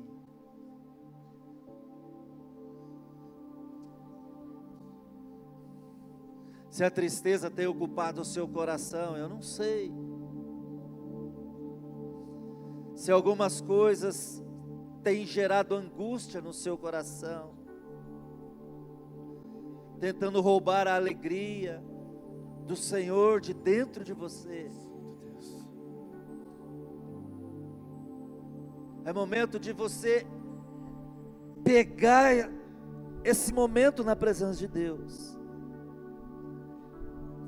Se 6.69 6.83
a 6.83 6.91
tristeza 6.91 7.49
tem 7.49 7.65
ocupado 7.65 8.21
o 8.21 8.23
seu 8.23 8.47
coração, 8.47 9.17
eu 9.17 9.27
não 9.27 9.41
sei. 9.41 9.91
Se 12.95 13.11
algumas 13.11 13.59
coisas 13.59 14.39
têm 15.01 15.25
gerado 15.25 15.73
angústia 15.73 16.39
no 16.39 16.53
seu 16.53 16.77
coração, 16.77 17.55
tentando 19.99 20.41
roubar 20.41 20.87
a 20.87 20.95
alegria 20.95 21.83
do 22.67 22.75
Senhor 22.75 23.41
de 23.41 23.55
dentro 23.55 24.03
de 24.03 24.13
você. 24.13 24.69
É 29.07 29.13
momento 29.13 29.57
de 29.57 29.71
você 29.71 30.27
pegar 31.63 32.51
esse 33.23 33.53
momento 33.53 34.03
na 34.03 34.17
presença 34.17 34.59
de 34.59 34.67
Deus 34.67 35.39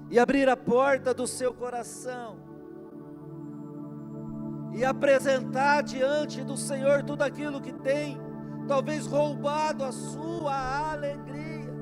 e 0.10 0.18
abrir 0.18 0.48
a 0.48 0.56
porta 0.56 1.14
do 1.14 1.28
seu 1.28 1.54
coração 1.54 2.38
e 4.74 4.86
apresentar 4.86 5.82
diante 5.84 6.46
do 6.46 6.56
Senhor 6.56 7.04
tudo 7.04 7.24
aquilo 7.24 7.60
que 7.60 7.74
tem, 7.74 8.18
talvez 8.66 9.06
roubado 9.06 9.84
a 9.84 9.92
sua 9.92 10.92
alegria. 10.94 11.74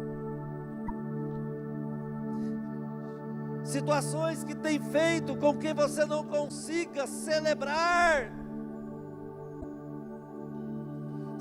Situações 3.64 4.44
que 4.44 4.56
têm 4.56 4.80
feito 4.80 5.38
com 5.38 5.56
que 5.56 5.72
você 5.72 6.04
não 6.04 6.24
consiga 6.24 7.06
celebrar. 7.06 8.47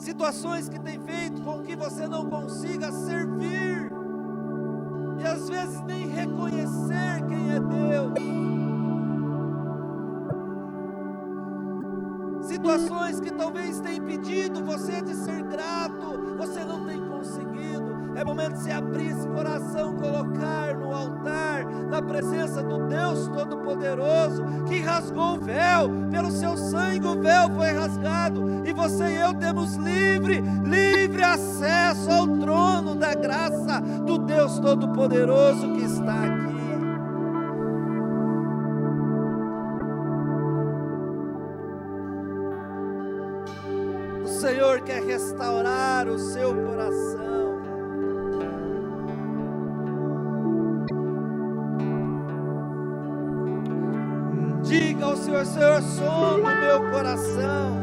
Situações 0.06 0.68
que 0.68 0.78
têm 0.78 1.00
feito 1.00 1.42
com 1.42 1.64
que 1.64 1.74
você 1.74 2.06
não 2.06 2.30
consiga 2.30 2.92
servir 2.92 3.90
e 5.18 5.26
às 5.26 5.48
vezes 5.48 5.82
nem 5.82 6.06
reconhecer 6.06 7.26
quem 7.26 7.50
é 7.50 7.58
Deus. 7.58 8.14
Situações 12.46 13.18
que 13.18 13.32
talvez 13.32 13.80
tenham 13.80 14.04
impedido 14.04 14.64
você 14.64 15.02
de 15.02 15.12
ser 15.12 15.42
grato, 15.42 16.36
você 16.38 16.64
não 16.64 16.86
tem 16.86 17.04
conseguido. 17.08 17.95
É 18.16 18.24
momento 18.24 18.54
de 18.54 18.62
se 18.62 18.72
abrir 18.72 19.10
esse 19.10 19.28
coração, 19.28 19.94
colocar 19.96 20.74
no 20.74 20.90
altar, 20.90 21.66
na 21.90 22.00
presença 22.00 22.62
do 22.62 22.86
Deus 22.86 23.28
Todo-Poderoso, 23.28 24.42
que 24.66 24.80
rasgou 24.80 25.34
o 25.34 25.40
véu, 25.40 25.90
pelo 26.10 26.30
seu 26.30 26.56
sangue 26.56 27.06
o 27.06 27.20
véu 27.20 27.50
foi 27.50 27.72
rasgado, 27.72 28.62
e 28.64 28.72
você 28.72 29.04
e 29.04 29.16
eu 29.16 29.34
temos 29.34 29.76
livre, 29.76 30.40
livre 30.64 31.22
acesso 31.22 32.10
ao 32.10 32.26
trono 32.38 32.94
da 32.94 33.12
graça 33.12 33.82
do 33.82 34.16
Deus 34.16 34.58
Todo-Poderoso 34.60 35.74
que 35.74 35.84
está 35.84 36.24
aqui. 36.24 36.56
O 44.24 44.26
Senhor 44.26 44.80
quer 44.80 45.02
restaurar 45.02 46.08
o 46.08 46.18
seu 46.18 46.54
coração. 46.54 47.45
Diga 54.78 55.06
ao 55.06 55.16
Senhor, 55.16 55.46
Senhor, 55.46 55.80
sonda 55.80 56.48
o 56.48 56.60
meu 56.60 56.90
coração. 56.90 57.76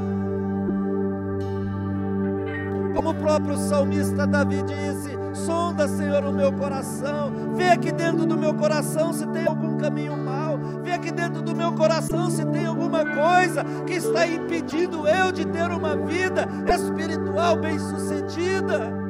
Como 2.96 3.10
o 3.10 3.16
próprio 3.16 3.58
salmista 3.58 4.28
Davi 4.28 4.62
disse: 4.62 5.18
sonda, 5.34 5.88
Senhor, 5.88 6.24
o 6.24 6.32
meu 6.32 6.54
coração. 6.54 7.34
Vê 7.56 7.70
aqui 7.70 7.92
dentro 7.92 8.28
do 8.28 8.38
meu 8.38 8.54
coração 8.54 9.12
se 9.12 9.26
tem 9.28 9.48
algum 9.48 9.76
caminho 9.78 10.16
mau. 10.16 10.60
Vê 10.84 10.92
aqui 10.92 11.12
dentro 11.12 11.42
do 11.42 11.56
meu 11.56 11.74
coração 11.74 12.30
se 12.30 12.46
tem 12.46 12.68
alguma 12.68 13.04
coisa 13.04 13.64
que 13.88 13.94
está 13.94 14.28
impedindo 14.28 15.08
eu 15.08 15.32
de 15.32 15.46
ter 15.48 15.72
uma 15.72 15.98
vida 15.98 16.48
espiritual 16.68 17.56
bem-sucedida. 17.58 19.03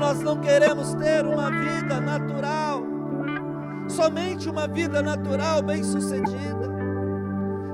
Nós 0.00 0.22
não 0.22 0.38
queremos 0.38 0.94
ter 0.94 1.26
uma 1.26 1.50
vida 1.50 2.00
natural, 2.00 2.82
somente 3.86 4.48
uma 4.48 4.66
vida 4.66 5.02
natural 5.02 5.62
bem-sucedida. 5.62 6.70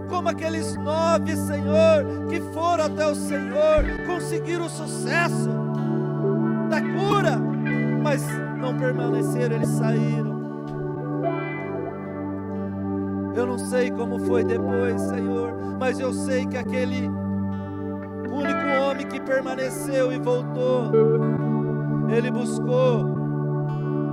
Como 0.09 0.29
aqueles 0.29 0.77
nove, 0.77 1.37
Senhor, 1.37 2.27
que 2.29 2.41
foram 2.53 2.87
até 2.87 3.07
o 3.07 3.15
Senhor, 3.15 3.85
conseguiram 4.07 4.67
o 4.67 4.69
sucesso 4.69 5.51
da 6.69 6.81
cura, 6.81 7.39
mas 8.03 8.25
não 8.61 8.77
permaneceram, 8.77 9.57
eles 9.57 9.69
saíram. 9.69 10.37
Eu 13.37 13.47
não 13.47 13.59
sei 13.59 13.91
como 13.93 14.19
foi 14.19 14.43
depois, 14.43 15.01
Senhor, 15.01 15.53
mas 15.79 16.01
eu 16.01 16.13
sei 16.13 16.45
que 16.45 16.57
aquele 16.57 17.09
único 18.33 18.83
homem 18.83 19.07
que 19.07 19.21
permaneceu 19.21 20.13
e 20.13 20.19
voltou, 20.19 20.91
ele 22.09 22.31
buscou 22.31 23.05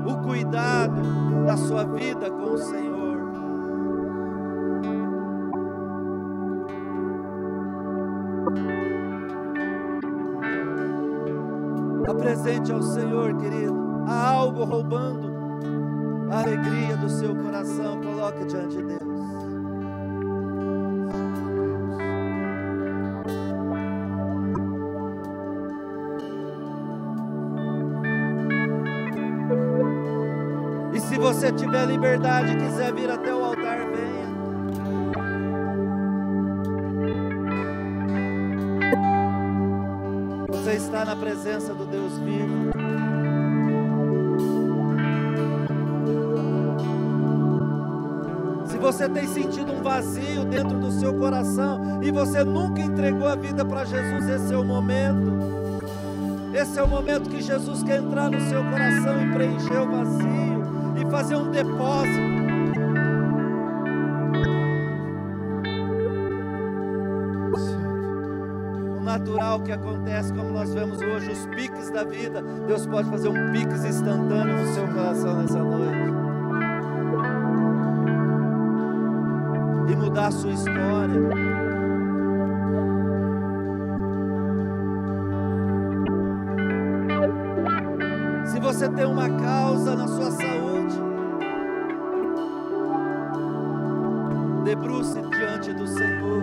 o 0.05 0.17
cuidado 0.23 1.01
da 1.45 1.57
sua 1.57 1.85
vida 1.85 2.29
com 2.29 2.53
o 2.53 2.57
Senhor. 2.57 3.03
Apresente 12.07 12.71
ao 12.71 12.81
Senhor, 12.81 13.35
querido. 13.37 14.03
Há 14.07 14.31
algo 14.31 14.63
roubando 14.65 15.31
a 16.29 16.41
alegria 16.41 16.97
do 16.97 17.09
seu 17.09 17.35
coração. 17.35 18.01
Coloque 18.01 18.45
diante 18.45 18.77
de 18.77 19.12
você 31.43 31.51
tiver 31.51 31.85
liberdade 31.85 32.53
e 32.53 32.55
quiser 32.55 32.93
vir 32.93 33.11
até 33.11 33.35
o 33.35 33.43
altar, 33.43 33.79
venha. 33.79 34.23
Você 40.47 40.71
está 40.75 41.03
na 41.03 41.17
presença 41.17 41.73
do 41.73 41.85
Deus 41.85 42.17
vivo. 42.19 42.71
Se 48.65 48.77
você 48.77 49.09
tem 49.09 49.27
sentido 49.27 49.73
um 49.73 49.83
vazio 49.83 50.45
dentro 50.45 50.79
do 50.79 50.91
seu 50.93 51.13
coração 51.13 52.01
e 52.01 52.09
você 52.09 52.45
nunca 52.45 52.79
entregou 52.79 53.27
a 53.27 53.35
vida 53.35 53.65
para 53.65 53.83
Jesus, 53.83 54.29
esse 54.29 54.53
é 54.53 54.57
o 54.57 54.63
momento. 54.63 55.33
Esse 56.53 56.79
é 56.79 56.83
o 56.83 56.87
momento 56.87 57.29
que 57.29 57.41
Jesus 57.41 57.83
quer 57.83 57.97
entrar 57.97 58.29
no 58.29 58.39
seu 58.47 58.63
coração 58.63 59.21
e 59.21 59.33
preencher 59.33 59.81
o 59.81 59.91
vazio 59.91 60.52
fazer 61.13 61.35
um 61.35 61.51
depósito. 61.51 62.33
O 68.97 69.03
natural 69.03 69.61
que 69.61 69.71
acontece, 69.71 70.33
como 70.33 70.49
nós 70.49 70.73
vemos 70.73 70.99
hoje, 70.99 71.29
os 71.29 71.45
piques 71.55 71.91
da 71.91 72.03
vida, 72.03 72.41
Deus 72.65 72.87
pode 72.87 73.07
fazer 73.11 73.29
um 73.29 73.51
pique 73.51 73.75
instantâneo 73.75 74.57
no 74.59 74.73
seu 74.73 74.87
coração 74.87 75.39
nessa 75.39 75.59
noite. 75.59 76.13
E 79.91 79.95
mudar 79.95 80.27
a 80.27 80.31
sua 80.31 80.51
história. 80.51 81.21
Se 88.45 88.59
você 88.59 88.89
tem 88.89 89.05
uma 89.05 89.29
causa 89.29 89.95
na 89.95 90.07
sua 90.07 90.31
saúde, 90.31 90.62
debruce 94.75 95.21
diante 95.21 95.71
do 95.71 95.85
Senhor, 95.85 96.41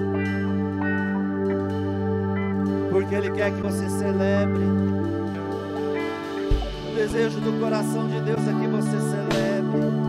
porque 2.91 3.13
Ele 3.13 3.31
quer 3.33 3.53
que 3.53 3.61
você 3.61 3.91
celebre. 3.91 4.63
O 6.91 6.95
desejo 6.95 7.41
do 7.41 7.59
coração 7.59 8.07
de 8.07 8.21
Deus 8.21 8.41
é 8.47 8.53
que 8.53 8.69
você 8.69 9.01
celebre. 9.01 10.00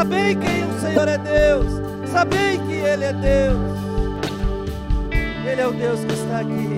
Sabei 0.00 0.34
quem 0.34 0.64
o 0.64 0.80
Senhor 0.80 1.08
é 1.08 1.18
Deus. 1.18 1.66
Sabei 2.10 2.56
que 2.56 2.72
Ele 2.72 3.04
é 3.04 3.12
Deus. 3.12 3.78
Ele 5.46 5.60
é 5.60 5.66
o 5.66 5.72
Deus 5.72 6.00
que 6.06 6.14
está 6.14 6.40
aqui. 6.40 6.69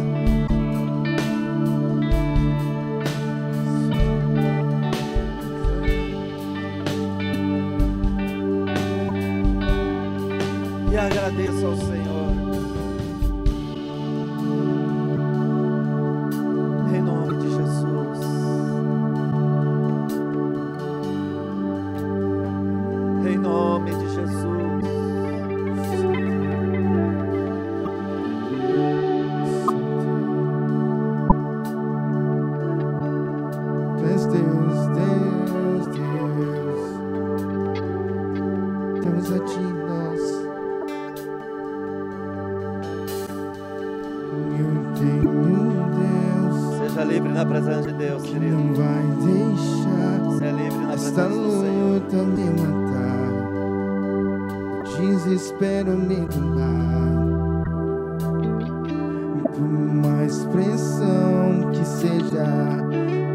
desespero 54.99 55.93
me 55.97 56.26
tomar. 56.26 57.64
Por 59.43 59.62
uma 59.62 60.24
expressão 60.24 61.70
que 61.72 61.84
seja 61.84 62.47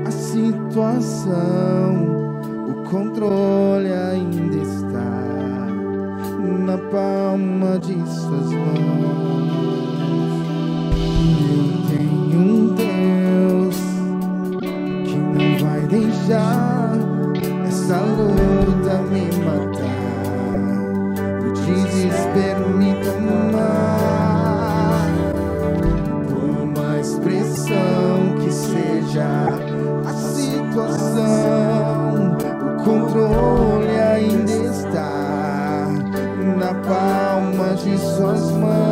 a 0.05 0.12
situação, 0.12 1.36
o 2.70 2.84
controle 2.89 3.91
ainda 3.91 4.58
está 4.58 5.68
na 6.66 6.78
palma 6.91 7.80
de 7.80 7.93
suas 7.93 8.51
mãos. 8.51 9.58
Eu 11.41 11.97
tenho 11.97 12.39
um 12.39 12.76
tempo. 12.76 12.97
situação, 30.78 32.38
o 32.38 32.84
controle 32.84 33.99
ainda 33.99 34.51
está 34.51 35.88
na 36.57 36.73
palma 36.88 37.73
de 37.75 37.97
suas 37.97 38.51
mãos. 38.51 38.86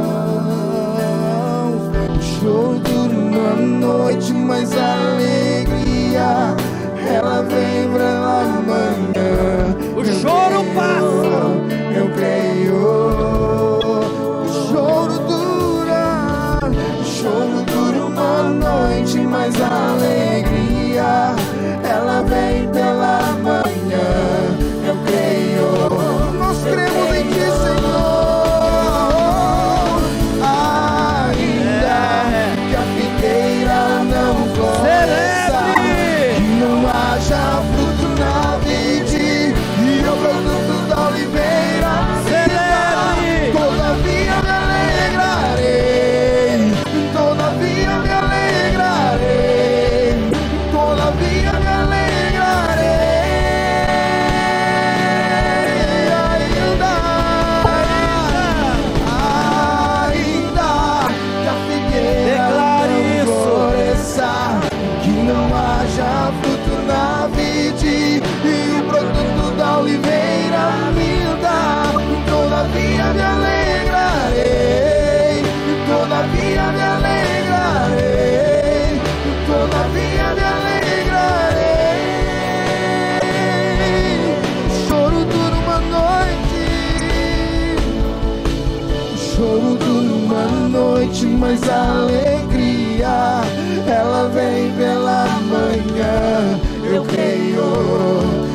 noite, 90.69 91.25
mas 91.25 91.61
a 91.69 91.99
alegria 91.99 93.41
ela 93.87 94.29
vem 94.33 94.71
pela 94.73 95.25
manhã. 95.41 96.59
Eu 96.93 97.03
creio. 97.03 97.63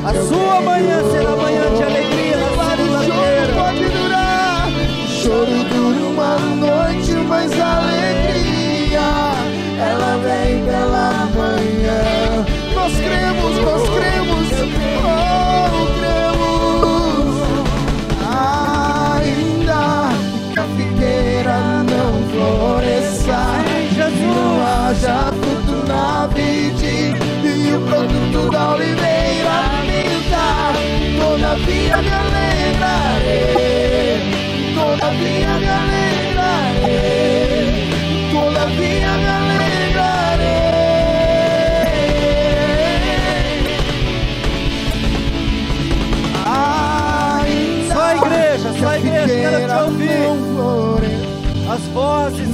A 0.04 0.14
eu 0.14 0.26
sua 0.26 0.38
creio. 0.38 0.62
manhã 0.62 1.10
será 1.10 1.36
manhã. 1.36 1.49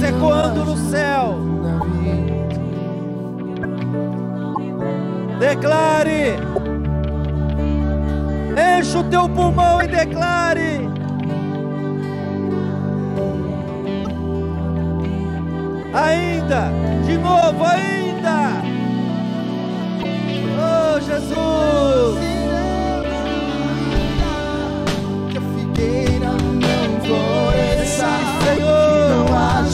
Ecoando 0.07 0.63
no 0.65 0.77
céu. 0.89 1.39
Declare. 5.39 6.37
Enche 8.57 8.97
o 8.97 9.03
teu 9.03 9.29
pulmão 9.29 9.81
e 9.81 9.87
declare. 9.87 10.87
Ainda, 15.93 16.71
de 17.05 17.17
novo, 17.17 17.63
ainda. 17.63 18.61
Oh, 20.59 20.99
Jesus. 20.99 22.16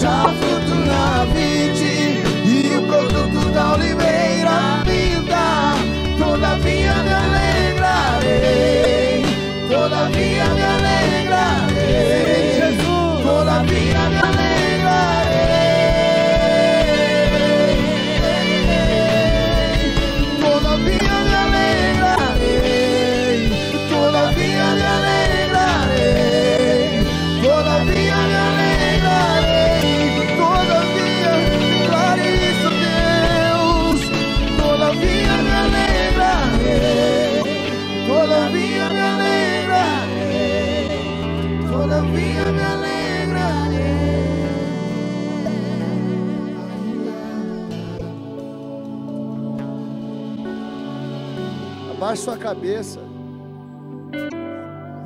Haja 0.03 0.33
fruto 0.33 0.75
na 0.85 1.25
vide 1.25 2.23
e 2.45 2.77
o 2.77 2.81
produto 2.83 3.49
da 3.51 3.73
oliveira 3.73 4.32
Abaixe 51.91 52.23
sua 52.23 52.37
cabeça. 52.37 52.99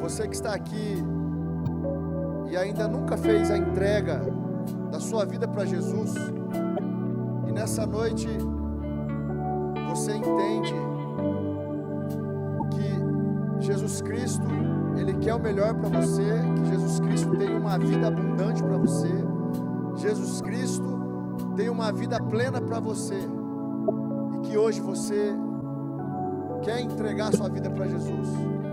Você 0.02 0.28
que 0.28 0.36
está 0.36 0.54
aqui 0.54 1.04
e 2.50 2.58
ainda 2.58 2.88
nunca 2.88 3.16
fez 3.16 3.52
a 3.52 3.58
entrega 3.58 4.22
da 4.92 5.00
sua 5.00 5.24
vida 5.26 5.48
para 5.48 5.64
Jesus, 5.66 6.16
e 7.48 7.52
nessa 7.52 7.86
noite 7.86 8.28
você 9.90 10.14
entende 10.14 10.74
Jesus 13.68 14.02
Cristo, 14.02 14.48
Ele 14.96 15.14
quer 15.16 15.36
o 15.36 15.40
melhor 15.40 15.74
para 15.74 15.90
você, 15.90 16.24
que 16.56 16.70
Jesus 16.70 17.02
Cristo 17.02 17.36
tem 17.36 17.54
uma 17.54 17.78
vida 17.78 18.08
abundante 18.08 18.64
para 18.64 18.78
você, 18.78 19.10
Jesus 19.98 20.42
Cristo 20.42 20.98
tem 21.58 21.68
uma 21.68 21.92
vida 21.92 22.18
plena 22.18 22.62
para 22.62 22.80
você, 22.80 23.20
e 24.34 24.48
que 24.48 24.58
hoje 24.58 24.80
você 24.80 25.36
quer 26.64 26.80
entregar 26.80 27.34
sua 27.34 27.50
vida 27.50 27.70
para 27.70 27.88
Jesus, 27.88 28.30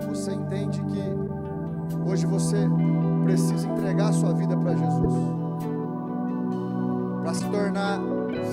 você 0.09 0.33
entende 0.33 0.81
que 0.85 2.09
hoje 2.09 2.25
você 2.25 2.59
precisa 3.25 3.67
entregar 3.67 4.13
sua 4.13 4.33
vida 4.33 4.57
para 4.57 4.77
Jesus, 4.77 5.15
para 7.21 7.35
se 7.35 7.45
tornar 7.47 8.01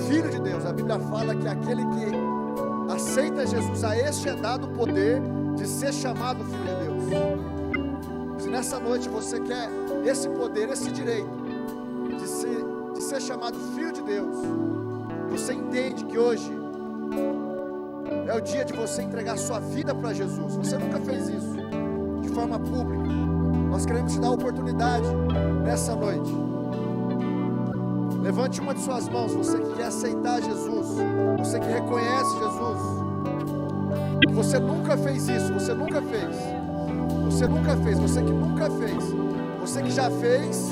filho 0.08 0.28
de 0.28 0.40
Deus. 0.40 0.66
A 0.66 0.72
Bíblia 0.72 0.98
fala 0.98 1.36
que 1.36 1.46
aquele 1.46 1.82
que 1.86 2.92
aceita 2.92 3.46
Jesus, 3.46 3.84
a 3.84 3.96
este 3.96 4.28
é 4.28 4.34
dado 4.34 4.66
o 4.66 4.70
poder 4.70 5.22
de 5.56 5.66
ser 5.66 5.92
chamado 5.92 6.44
filho 6.44 6.64
de 6.64 6.84
Deus. 6.84 8.42
Se 8.42 8.48
nessa 8.48 8.78
noite 8.78 9.08
você 9.08 9.40
quer 9.40 9.68
esse 10.04 10.28
poder, 10.28 10.68
esse 10.70 10.90
direito 10.90 11.30
de 12.18 12.26
ser, 12.26 12.64
de 12.94 13.02
ser 13.02 13.20
chamado 13.20 13.58
filho 13.74 13.92
de 13.92 14.02
Deus, 14.02 14.36
você 15.30 15.54
entende 15.54 16.04
que 16.04 16.18
hoje 16.18 16.50
é 18.26 18.34
o 18.34 18.40
dia 18.40 18.64
de 18.64 18.72
você 18.72 19.02
entregar 19.02 19.36
sua 19.38 19.60
vida 19.60 19.94
para 19.94 20.12
Jesus. 20.12 20.56
Você 20.56 20.76
nunca 20.76 21.00
fez 21.00 21.28
isso 21.28 21.56
de 22.20 22.28
forma 22.28 22.58
pública. 22.58 23.08
Nós 23.70 23.86
queremos 23.86 24.12
te 24.12 24.20
dar 24.20 24.28
a 24.28 24.32
oportunidade 24.32 25.06
nessa 25.64 25.94
noite. 25.94 26.30
Levante 28.22 28.60
uma 28.60 28.72
de 28.72 28.80
suas 28.80 29.08
mãos, 29.08 29.34
você 29.34 29.58
que 29.58 29.74
quer 29.74 29.86
aceitar 29.86 30.40
Jesus, 30.40 30.88
você 31.38 31.58
que 31.58 31.66
reconhece 31.66 32.38
Jesus. 32.38 33.01
Você 34.30 34.58
nunca 34.58 34.96
fez 34.96 35.28
isso, 35.28 35.52
você 35.52 35.74
nunca 35.74 36.00
fez. 36.02 36.36
Você 37.24 37.46
nunca 37.46 37.76
fez, 37.76 37.98
você 37.98 38.22
que 38.22 38.30
nunca 38.30 38.70
fez. 38.70 39.04
Você 39.60 39.82
que 39.82 39.90
já 39.90 40.10
fez, 40.10 40.70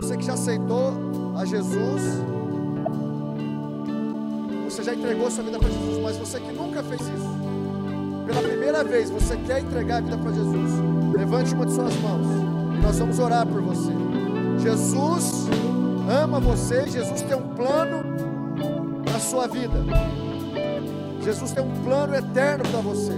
você 0.00 0.16
que 0.16 0.24
já 0.24 0.34
aceitou 0.34 0.92
a 1.36 1.44
Jesus. 1.44 2.02
Você 4.64 4.82
já 4.82 4.94
entregou 4.94 5.30
sua 5.30 5.44
vida 5.44 5.58
para 5.58 5.68
Jesus, 5.68 5.98
mas 6.02 6.16
você 6.16 6.40
que 6.40 6.52
nunca 6.52 6.82
fez 6.82 7.00
isso. 7.00 7.54
Pela 8.26 8.42
primeira 8.42 8.82
vez, 8.82 9.10
você 9.10 9.36
quer 9.36 9.60
entregar 9.60 9.98
a 9.98 10.00
vida 10.00 10.18
para 10.18 10.32
Jesus. 10.32 10.72
Levante 11.16 11.54
uma 11.54 11.66
de 11.66 11.72
suas 11.72 11.94
mãos 11.96 12.26
e 12.74 12.82
nós 12.82 12.98
vamos 12.98 13.18
orar 13.18 13.46
por 13.46 13.60
você. 13.60 13.92
Jesus 14.58 15.46
ama 16.22 16.40
você, 16.40 16.86
Jesus 16.88 17.22
tem 17.22 17.36
um 17.36 17.54
plano 17.54 18.02
na 19.10 19.18
sua 19.18 19.46
vida. 19.46 19.78
Jesus 21.24 21.52
tem 21.52 21.64
um 21.64 21.82
plano 21.82 22.14
eterno 22.14 22.64
para 22.70 22.80
você. 22.80 23.14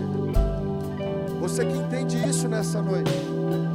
Você 1.41 1.65
que 1.65 1.77
entende 1.77 2.17
isso 2.29 2.49
nessa 2.49 2.81
noite. 2.81 3.11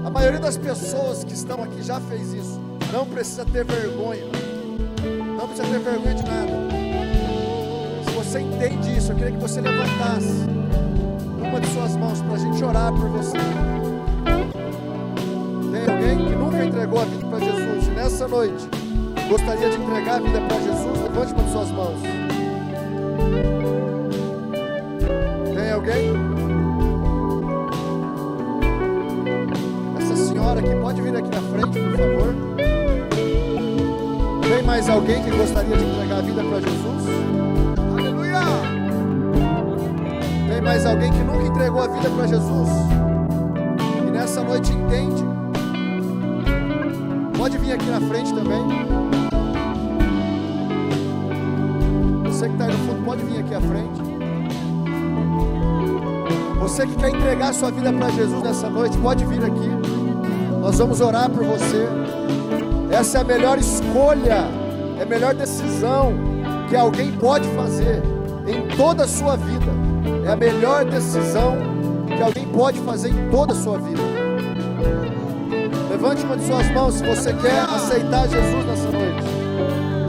A 0.06 0.10
maioria 0.10 0.40
das 0.40 0.58
pessoas 0.58 1.24
que 1.24 1.34
estão 1.34 1.62
aqui 1.62 1.84
já 1.84 2.00
fez 2.00 2.34
isso. 2.34 2.60
Não 2.94 3.06
precisa 3.06 3.46
ter 3.46 3.66
vergonha. 3.66 4.24
Não 5.38 5.48
precisa 5.48 5.68
ter 5.68 5.80
vergonha 5.80 6.16
de 6.16 6.24
nada. 6.24 6.52
Se 8.06 8.12
você 8.12 8.40
entende 8.40 8.98
isso, 8.98 9.12
eu 9.12 9.16
queria 9.18 9.32
que 9.34 9.40
você 9.40 9.60
levantasse 9.60 10.48
uma 11.38 11.60
de 11.60 11.68
suas 11.68 11.96
mãos 11.98 12.22
para 12.22 12.34
a 12.34 12.38
gente 12.38 12.64
orar 12.64 12.92
por 12.94 13.10
você. 13.10 13.38
Tem 15.72 15.94
alguém 15.94 16.18
que 16.26 16.36
nunca 16.36 16.66
entregou 16.66 17.02
a 17.02 17.06
vida 17.06 17.26
para 17.28 17.40
Jesus 17.40 17.88
nessa 17.90 18.28
noite 18.28 18.82
gostaria 19.32 19.70
de 19.70 19.78
entregar 19.78 20.16
a 20.16 20.20
vida 20.20 20.42
para 20.42 20.60
Jesus? 20.60 21.00
Levante 21.04 21.34
uma 21.34 21.44
de 21.44 21.52
suas 21.52 21.72
mãos. 21.72 22.31
Aqui 30.62 30.76
pode 30.76 31.02
vir 31.02 31.16
aqui 31.16 31.30
na 31.30 31.42
frente, 31.42 31.80
por 31.80 31.98
favor. 31.98 32.36
Tem 34.48 34.64
mais 34.64 34.90
alguém 34.90 35.24
que 35.24 35.32
gostaria 35.32 35.76
de 35.76 35.84
entregar 35.84 36.18
a 36.18 36.22
vida 36.22 36.44
para 36.44 36.62
Jesus? 36.62 37.04
Aleluia! 37.98 38.40
Tem 40.48 40.62
mais 40.62 40.86
alguém 40.86 41.12
que 41.12 41.24
nunca 41.24 41.44
entregou 41.48 41.82
a 41.82 41.88
vida 41.88 42.10
para 42.10 42.28
Jesus? 42.28 42.70
E 44.08 44.12
nessa 44.12 44.44
noite 44.44 44.72
entende? 44.72 45.24
Pode 47.38 47.58
vir 47.58 47.74
aqui 47.74 47.86
na 47.86 48.02
frente 48.02 48.34
também. 48.34 48.62
Você 52.26 52.48
que 52.48 52.54
está 52.54 52.66
aí 52.66 52.72
no 52.72 52.78
fundo, 52.78 53.04
pode 53.04 53.24
vir 53.24 53.40
aqui 53.40 53.56
à 53.56 53.62
frente. 53.62 54.02
Você 56.60 56.86
que 56.86 56.96
quer 56.96 57.10
entregar 57.10 57.54
sua 57.54 57.72
vida 57.72 57.92
para 57.92 58.10
Jesus 58.10 58.44
nessa 58.44 58.70
noite, 58.70 58.98
pode 59.00 59.26
vir 59.26 59.44
aqui. 59.44 59.81
Nós 60.62 60.78
vamos 60.78 61.02
orar 61.02 61.28
por 61.28 61.44
você. 61.44 61.88
Essa 62.92 63.18
é 63.18 63.22
a 63.22 63.24
melhor 63.24 63.58
escolha, 63.58 64.46
é 65.00 65.02
a 65.02 65.06
melhor 65.08 65.34
decisão 65.34 66.14
que 66.70 66.76
alguém 66.76 67.12
pode 67.14 67.48
fazer 67.50 68.04
em 68.48 68.78
toda 68.78 69.06
a 69.06 69.08
sua 69.08 69.36
vida. 69.36 69.72
É 70.24 70.32
a 70.32 70.36
melhor 70.36 70.86
decisão 70.86 71.58
que 72.16 72.22
alguém 72.22 72.48
pode 72.50 72.80
fazer 72.82 73.10
em 73.10 73.30
toda 73.32 73.54
a 73.54 73.56
sua 73.56 73.80
vida. 73.80 74.02
Levante 75.90 76.24
uma 76.24 76.38
de 76.38 76.46
suas 76.46 76.70
mãos 76.72 76.94
se 76.94 77.06
você 77.06 77.34
quer 77.34 77.60
aceitar 77.62 78.28
Jesus 78.28 78.66
nessa 78.66 78.92
noite. 78.92 79.24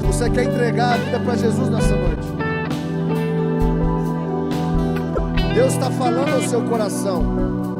Se 0.00 0.06
você 0.06 0.30
quer 0.30 0.44
entregar 0.44 0.94
a 0.94 0.96
vida 0.98 1.18
para 1.20 1.34
Jesus 1.34 1.68
nessa 1.70 1.96
noite. 1.96 2.28
Deus 5.54 5.72
está 5.72 5.90
falando 5.90 6.34
ao 6.34 6.42
seu 6.42 6.62
coração. 6.62 7.71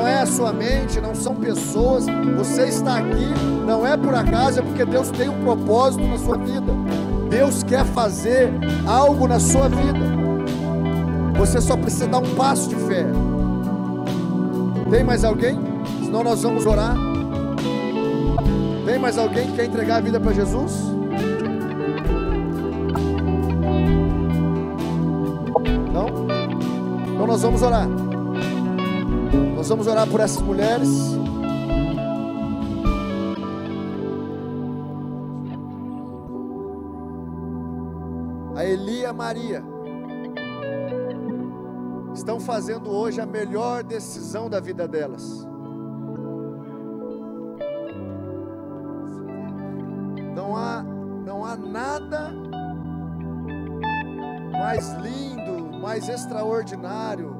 Não 0.00 0.08
é 0.08 0.20
a 0.20 0.24
sua 0.24 0.50
mente, 0.50 0.98
não 0.98 1.14
são 1.14 1.34
pessoas. 1.34 2.06
Você 2.38 2.68
está 2.68 2.96
aqui, 3.00 3.34
não 3.66 3.86
é 3.86 3.98
por 3.98 4.14
acaso, 4.14 4.60
é 4.60 4.62
porque 4.62 4.82
Deus 4.82 5.10
tem 5.10 5.28
um 5.28 5.42
propósito 5.42 6.02
na 6.06 6.16
sua 6.16 6.38
vida. 6.38 6.72
Deus 7.28 7.62
quer 7.62 7.84
fazer 7.84 8.50
algo 8.86 9.28
na 9.28 9.38
sua 9.38 9.68
vida. 9.68 10.00
Você 11.36 11.60
só 11.60 11.76
precisa 11.76 12.06
dar 12.06 12.16
um 12.16 12.34
passo 12.34 12.70
de 12.70 12.76
fé. 12.76 13.04
Tem 14.88 15.04
mais 15.04 15.22
alguém? 15.22 15.60
Senão 16.02 16.24
nós 16.24 16.42
vamos 16.42 16.64
orar. 16.64 16.96
Tem 18.86 18.98
mais 18.98 19.18
alguém 19.18 19.48
que 19.48 19.56
quer 19.56 19.66
entregar 19.66 19.96
a 19.96 20.00
vida 20.00 20.18
para 20.18 20.32
Jesus? 20.32 20.72
Não? 25.92 26.06
Então 27.12 27.26
nós 27.26 27.42
vamos 27.42 27.60
orar. 27.60 27.86
Vamos 29.70 29.86
orar 29.86 30.04
por 30.10 30.18
essas 30.18 30.42
mulheres. 30.42 30.88
A 38.56 38.64
Eli 38.64 39.02
e 39.02 39.06
a 39.06 39.12
Maria 39.12 39.62
estão 42.12 42.40
fazendo 42.40 42.90
hoje 42.90 43.20
a 43.20 43.26
melhor 43.26 43.84
decisão 43.84 44.50
da 44.50 44.58
vida 44.58 44.88
delas. 44.88 45.46
Não 50.34 50.56
há, 50.56 50.82
não 51.24 51.44
há 51.44 51.54
nada 51.54 52.32
mais 54.50 54.92
lindo, 54.94 55.78
mais 55.78 56.08
extraordinário 56.08 57.39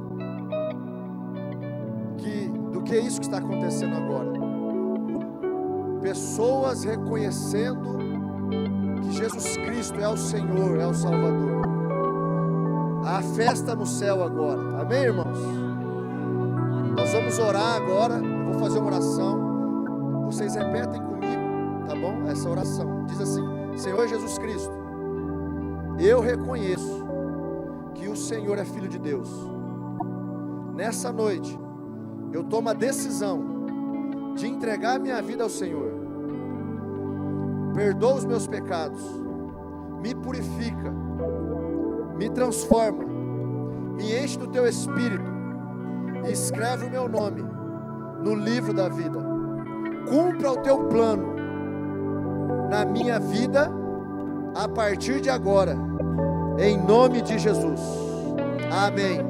que, 2.90 3.00
que 3.00 3.06
isso 3.06 3.20
que 3.20 3.26
está 3.26 3.38
acontecendo 3.38 3.94
agora. 3.94 4.32
Pessoas 6.02 6.82
reconhecendo 6.82 7.98
que 9.02 9.12
Jesus 9.12 9.56
Cristo 9.58 10.00
é 10.00 10.08
o 10.08 10.16
Senhor, 10.16 10.80
é 10.80 10.86
o 10.86 10.94
Salvador. 10.94 11.62
Há 13.04 13.22
festa 13.22 13.76
no 13.76 13.86
céu 13.86 14.24
agora. 14.24 14.80
Amém, 14.80 15.04
irmãos? 15.04 15.38
Nós 16.96 17.12
vamos 17.12 17.38
orar 17.38 17.76
agora. 17.76 18.14
Eu 18.16 18.52
vou 18.52 18.60
fazer 18.60 18.78
uma 18.80 18.88
oração. 18.88 20.24
Vocês 20.26 20.54
repetem 20.54 21.00
comigo, 21.00 21.86
tá 21.86 21.94
bom? 21.94 22.28
Essa 22.28 22.48
oração. 22.48 23.06
Diz 23.06 23.20
assim: 23.20 23.42
Senhor 23.76 24.06
Jesus 24.08 24.36
Cristo, 24.38 24.72
eu 25.98 26.20
reconheço 26.20 27.04
que 27.94 28.08
o 28.08 28.16
Senhor 28.16 28.58
é 28.58 28.64
filho 28.64 28.88
de 28.88 28.98
Deus. 28.98 29.28
Nessa 30.74 31.12
noite, 31.12 31.58
eu 32.32 32.44
tomo 32.44 32.68
a 32.68 32.72
decisão 32.72 34.34
de 34.36 34.46
entregar 34.46 34.98
minha 34.98 35.20
vida 35.20 35.42
ao 35.42 35.50
Senhor. 35.50 35.90
Perdoa 37.74 38.14
os 38.14 38.24
meus 38.24 38.46
pecados, 38.46 39.02
me 40.00 40.14
purifica, 40.14 40.92
me 42.16 42.28
transforma, 42.30 43.04
me 43.96 44.16
enche 44.18 44.38
do 44.38 44.48
teu 44.48 44.66
espírito 44.66 45.30
e 46.26 46.32
escreve 46.32 46.86
o 46.86 46.90
meu 46.90 47.08
nome 47.08 47.42
no 48.22 48.34
livro 48.34 48.72
da 48.72 48.88
vida. 48.88 49.18
Cumpra 50.08 50.52
o 50.52 50.56
teu 50.58 50.84
plano 50.88 51.34
na 52.68 52.84
minha 52.84 53.18
vida 53.18 53.70
a 54.54 54.68
partir 54.68 55.20
de 55.20 55.30
agora, 55.30 55.76
em 56.58 56.78
nome 56.78 57.20
de 57.22 57.38
Jesus. 57.38 57.80
Amém. 58.70 59.20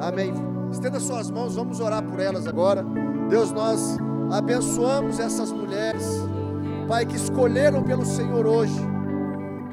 Amém. 0.00 0.55
Estenda 0.76 1.00
suas 1.00 1.30
mãos, 1.30 1.56
vamos 1.56 1.80
orar 1.80 2.02
por 2.02 2.20
elas 2.20 2.46
agora. 2.46 2.84
Deus, 3.30 3.50
nós 3.50 3.96
abençoamos 4.30 5.18
essas 5.18 5.50
mulheres, 5.50 6.04
Pai, 6.86 7.06
que 7.06 7.16
escolheram 7.16 7.82
pelo 7.82 8.04
Senhor 8.04 8.46
hoje. 8.46 8.78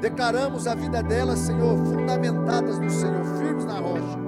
Declaramos 0.00 0.66
a 0.66 0.74
vida 0.74 1.02
delas, 1.02 1.40
Senhor, 1.40 1.76
fundamentadas 1.76 2.78
no 2.78 2.88
Senhor, 2.88 3.22
firmes 3.36 3.66
na 3.66 3.80
rocha. 3.80 4.18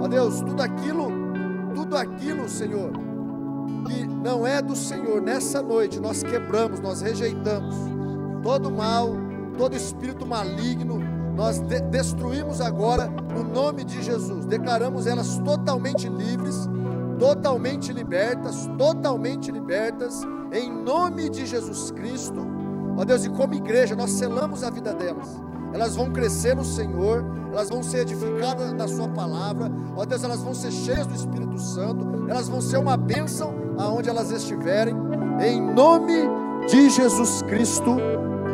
Ó 0.00 0.06
Deus, 0.06 0.42
tudo 0.42 0.62
aquilo, 0.62 1.08
tudo 1.74 1.96
aquilo, 1.96 2.48
Senhor, 2.48 2.92
que 3.88 4.06
não 4.06 4.46
é 4.46 4.62
do 4.62 4.76
Senhor, 4.76 5.20
nessa 5.20 5.60
noite 5.60 5.98
nós 5.98 6.22
quebramos, 6.22 6.78
nós 6.78 7.00
rejeitamos 7.00 7.74
todo 8.44 8.70
mal, 8.70 9.10
todo 9.58 9.74
espírito 9.74 10.24
maligno, 10.24 11.00
nós 11.34 11.58
de 11.58 11.80
destruímos 11.80 12.60
agora 12.60 13.08
no 13.08 13.42
nome 13.42 13.84
de 13.84 14.02
Jesus. 14.02 14.46
Declaramos 14.46 15.06
elas 15.06 15.38
totalmente 15.38 16.08
livres, 16.08 16.68
totalmente 17.18 17.92
libertas, 17.92 18.68
totalmente 18.78 19.50
libertas, 19.50 20.22
em 20.52 20.72
nome 20.72 21.28
de 21.28 21.44
Jesus 21.44 21.90
Cristo. 21.90 22.46
Ó 22.96 23.04
Deus, 23.04 23.24
e 23.24 23.30
como 23.30 23.54
igreja, 23.54 23.96
nós 23.96 24.12
selamos 24.12 24.62
a 24.62 24.70
vida 24.70 24.94
delas. 24.94 25.42
Elas 25.72 25.96
vão 25.96 26.12
crescer 26.12 26.54
no 26.54 26.64
Senhor, 26.64 27.24
elas 27.50 27.68
vão 27.68 27.82
ser 27.82 28.02
edificadas 28.02 28.72
na 28.72 28.86
Sua 28.86 29.08
palavra. 29.08 29.70
Ó 29.96 30.04
Deus, 30.04 30.22
elas 30.22 30.40
vão 30.40 30.54
ser 30.54 30.70
cheias 30.70 31.06
do 31.06 31.14
Espírito 31.14 31.58
Santo, 31.58 32.26
elas 32.28 32.48
vão 32.48 32.60
ser 32.60 32.76
uma 32.76 32.96
bênção 32.96 33.52
aonde 33.76 34.08
elas 34.08 34.30
estiverem, 34.30 34.94
em 35.44 35.60
nome 35.60 36.14
de 36.68 36.88
Jesus 36.90 37.42
Cristo, 37.42 37.96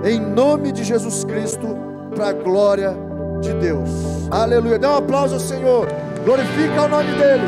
em 0.03 0.19
nome 0.19 0.73
de 0.73 0.83
Jesus 0.83 1.25
Cristo, 1.25 1.90
para 2.11 2.29
a 2.29 2.33
glória 2.33 2.95
de 3.41 3.53
Deus. 3.55 3.91
Aleluia. 4.31 4.79
Dê 4.79 4.87
um 4.87 4.97
aplauso 4.97 5.35
ao 5.35 5.41
Senhor, 5.41 5.89
glorifica 6.25 6.83
o 6.83 6.89
nome 6.89 7.13
dEle. 7.15 7.43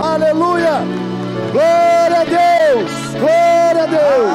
Aleluia. 0.00 0.82
Glória 1.52 2.20
a 2.20 2.24
Deus, 2.24 2.90
glória 3.14 3.82
a 3.82 3.86
Deus. 3.86 4.27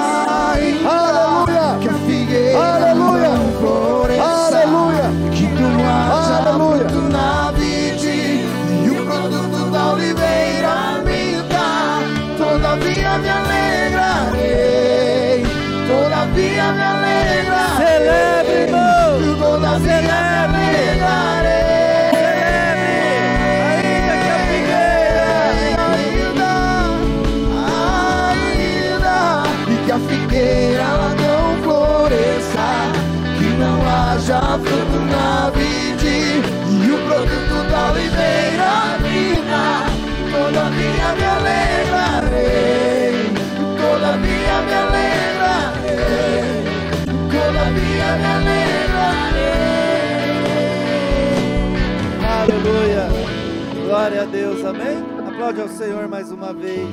Aplaude 55.44 55.62
ao 55.62 55.68
Senhor 55.68 56.08
mais 56.08 56.32
uma 56.32 56.54
vez. 56.54 56.88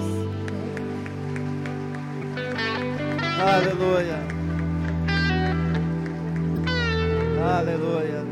Aleluia. 3.40 4.18
Aleluia. 7.56 8.24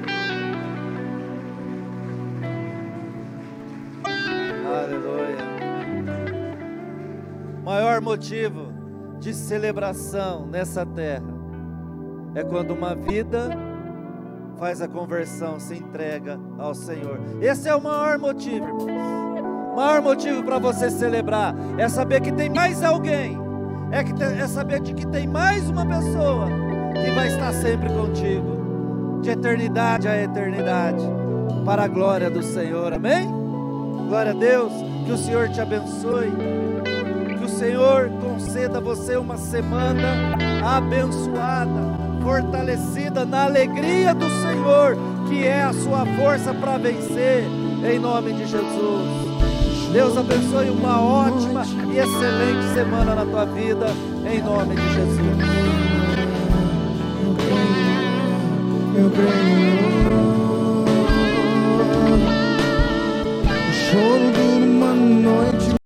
Aleluia. 4.66 5.36
Maior 7.64 8.00
motivo 8.00 8.72
de 9.20 9.32
celebração 9.32 10.48
nessa 10.48 10.84
terra 10.84 11.32
é 12.34 12.42
quando 12.42 12.72
uma 12.72 12.96
vida 12.96 13.50
faz 14.58 14.82
a 14.82 14.88
conversão, 14.88 15.60
se 15.60 15.76
entrega 15.76 16.40
ao 16.58 16.74
Senhor. 16.74 17.20
Esse 17.40 17.68
é 17.68 17.74
o 17.76 17.80
maior 17.80 18.18
motivo, 18.18 18.66
irmãos. 18.66 19.17
Maior 19.78 20.02
motivo 20.02 20.42
para 20.42 20.58
você 20.58 20.90
celebrar 20.90 21.54
é 21.78 21.88
saber 21.88 22.20
que 22.20 22.32
tem 22.32 22.50
mais 22.50 22.82
alguém, 22.82 23.38
é, 23.92 24.02
que 24.02 24.12
é 24.20 24.48
saber 24.48 24.80
de 24.80 24.92
que 24.92 25.06
tem 25.06 25.24
mais 25.24 25.70
uma 25.70 25.86
pessoa 25.86 26.48
que 27.00 27.08
vai 27.12 27.28
estar 27.28 27.52
sempre 27.52 27.88
contigo, 27.88 29.20
de 29.22 29.30
eternidade 29.30 30.08
a 30.08 30.20
eternidade, 30.20 31.04
para 31.64 31.84
a 31.84 31.86
glória 31.86 32.28
do 32.28 32.42
Senhor, 32.42 32.92
amém? 32.92 33.28
Glória 34.08 34.32
a 34.32 34.34
Deus, 34.34 34.72
que 35.06 35.12
o 35.12 35.16
Senhor 35.16 35.48
te 35.50 35.60
abençoe, 35.60 36.32
que 37.38 37.44
o 37.44 37.48
Senhor 37.48 38.10
conceda 38.20 38.78
a 38.78 38.80
você 38.80 39.16
uma 39.16 39.36
semana 39.36 40.34
abençoada, 40.76 41.70
fortalecida 42.24 43.24
na 43.24 43.44
alegria 43.44 44.12
do 44.12 44.28
Senhor, 44.42 44.96
que 45.28 45.46
é 45.46 45.62
a 45.62 45.72
sua 45.72 46.04
força 46.16 46.52
para 46.52 46.78
vencer, 46.78 47.44
em 47.88 48.00
nome 48.00 48.32
de 48.32 48.44
Jesus. 48.44 49.27
Deus 49.92 50.16
abençoe 50.16 50.70
uma 50.70 51.00
ótima 51.00 51.64
e 51.92 51.98
excelente 51.98 52.74
semana 52.74 53.14
na 53.14 53.24
tua 53.24 53.46
vida, 53.46 53.86
em 54.30 54.42
nome 54.42 54.76
de 54.76 54.94
Jesus. 54.94 55.18
Meu 58.94 59.08
bem. 59.10 59.68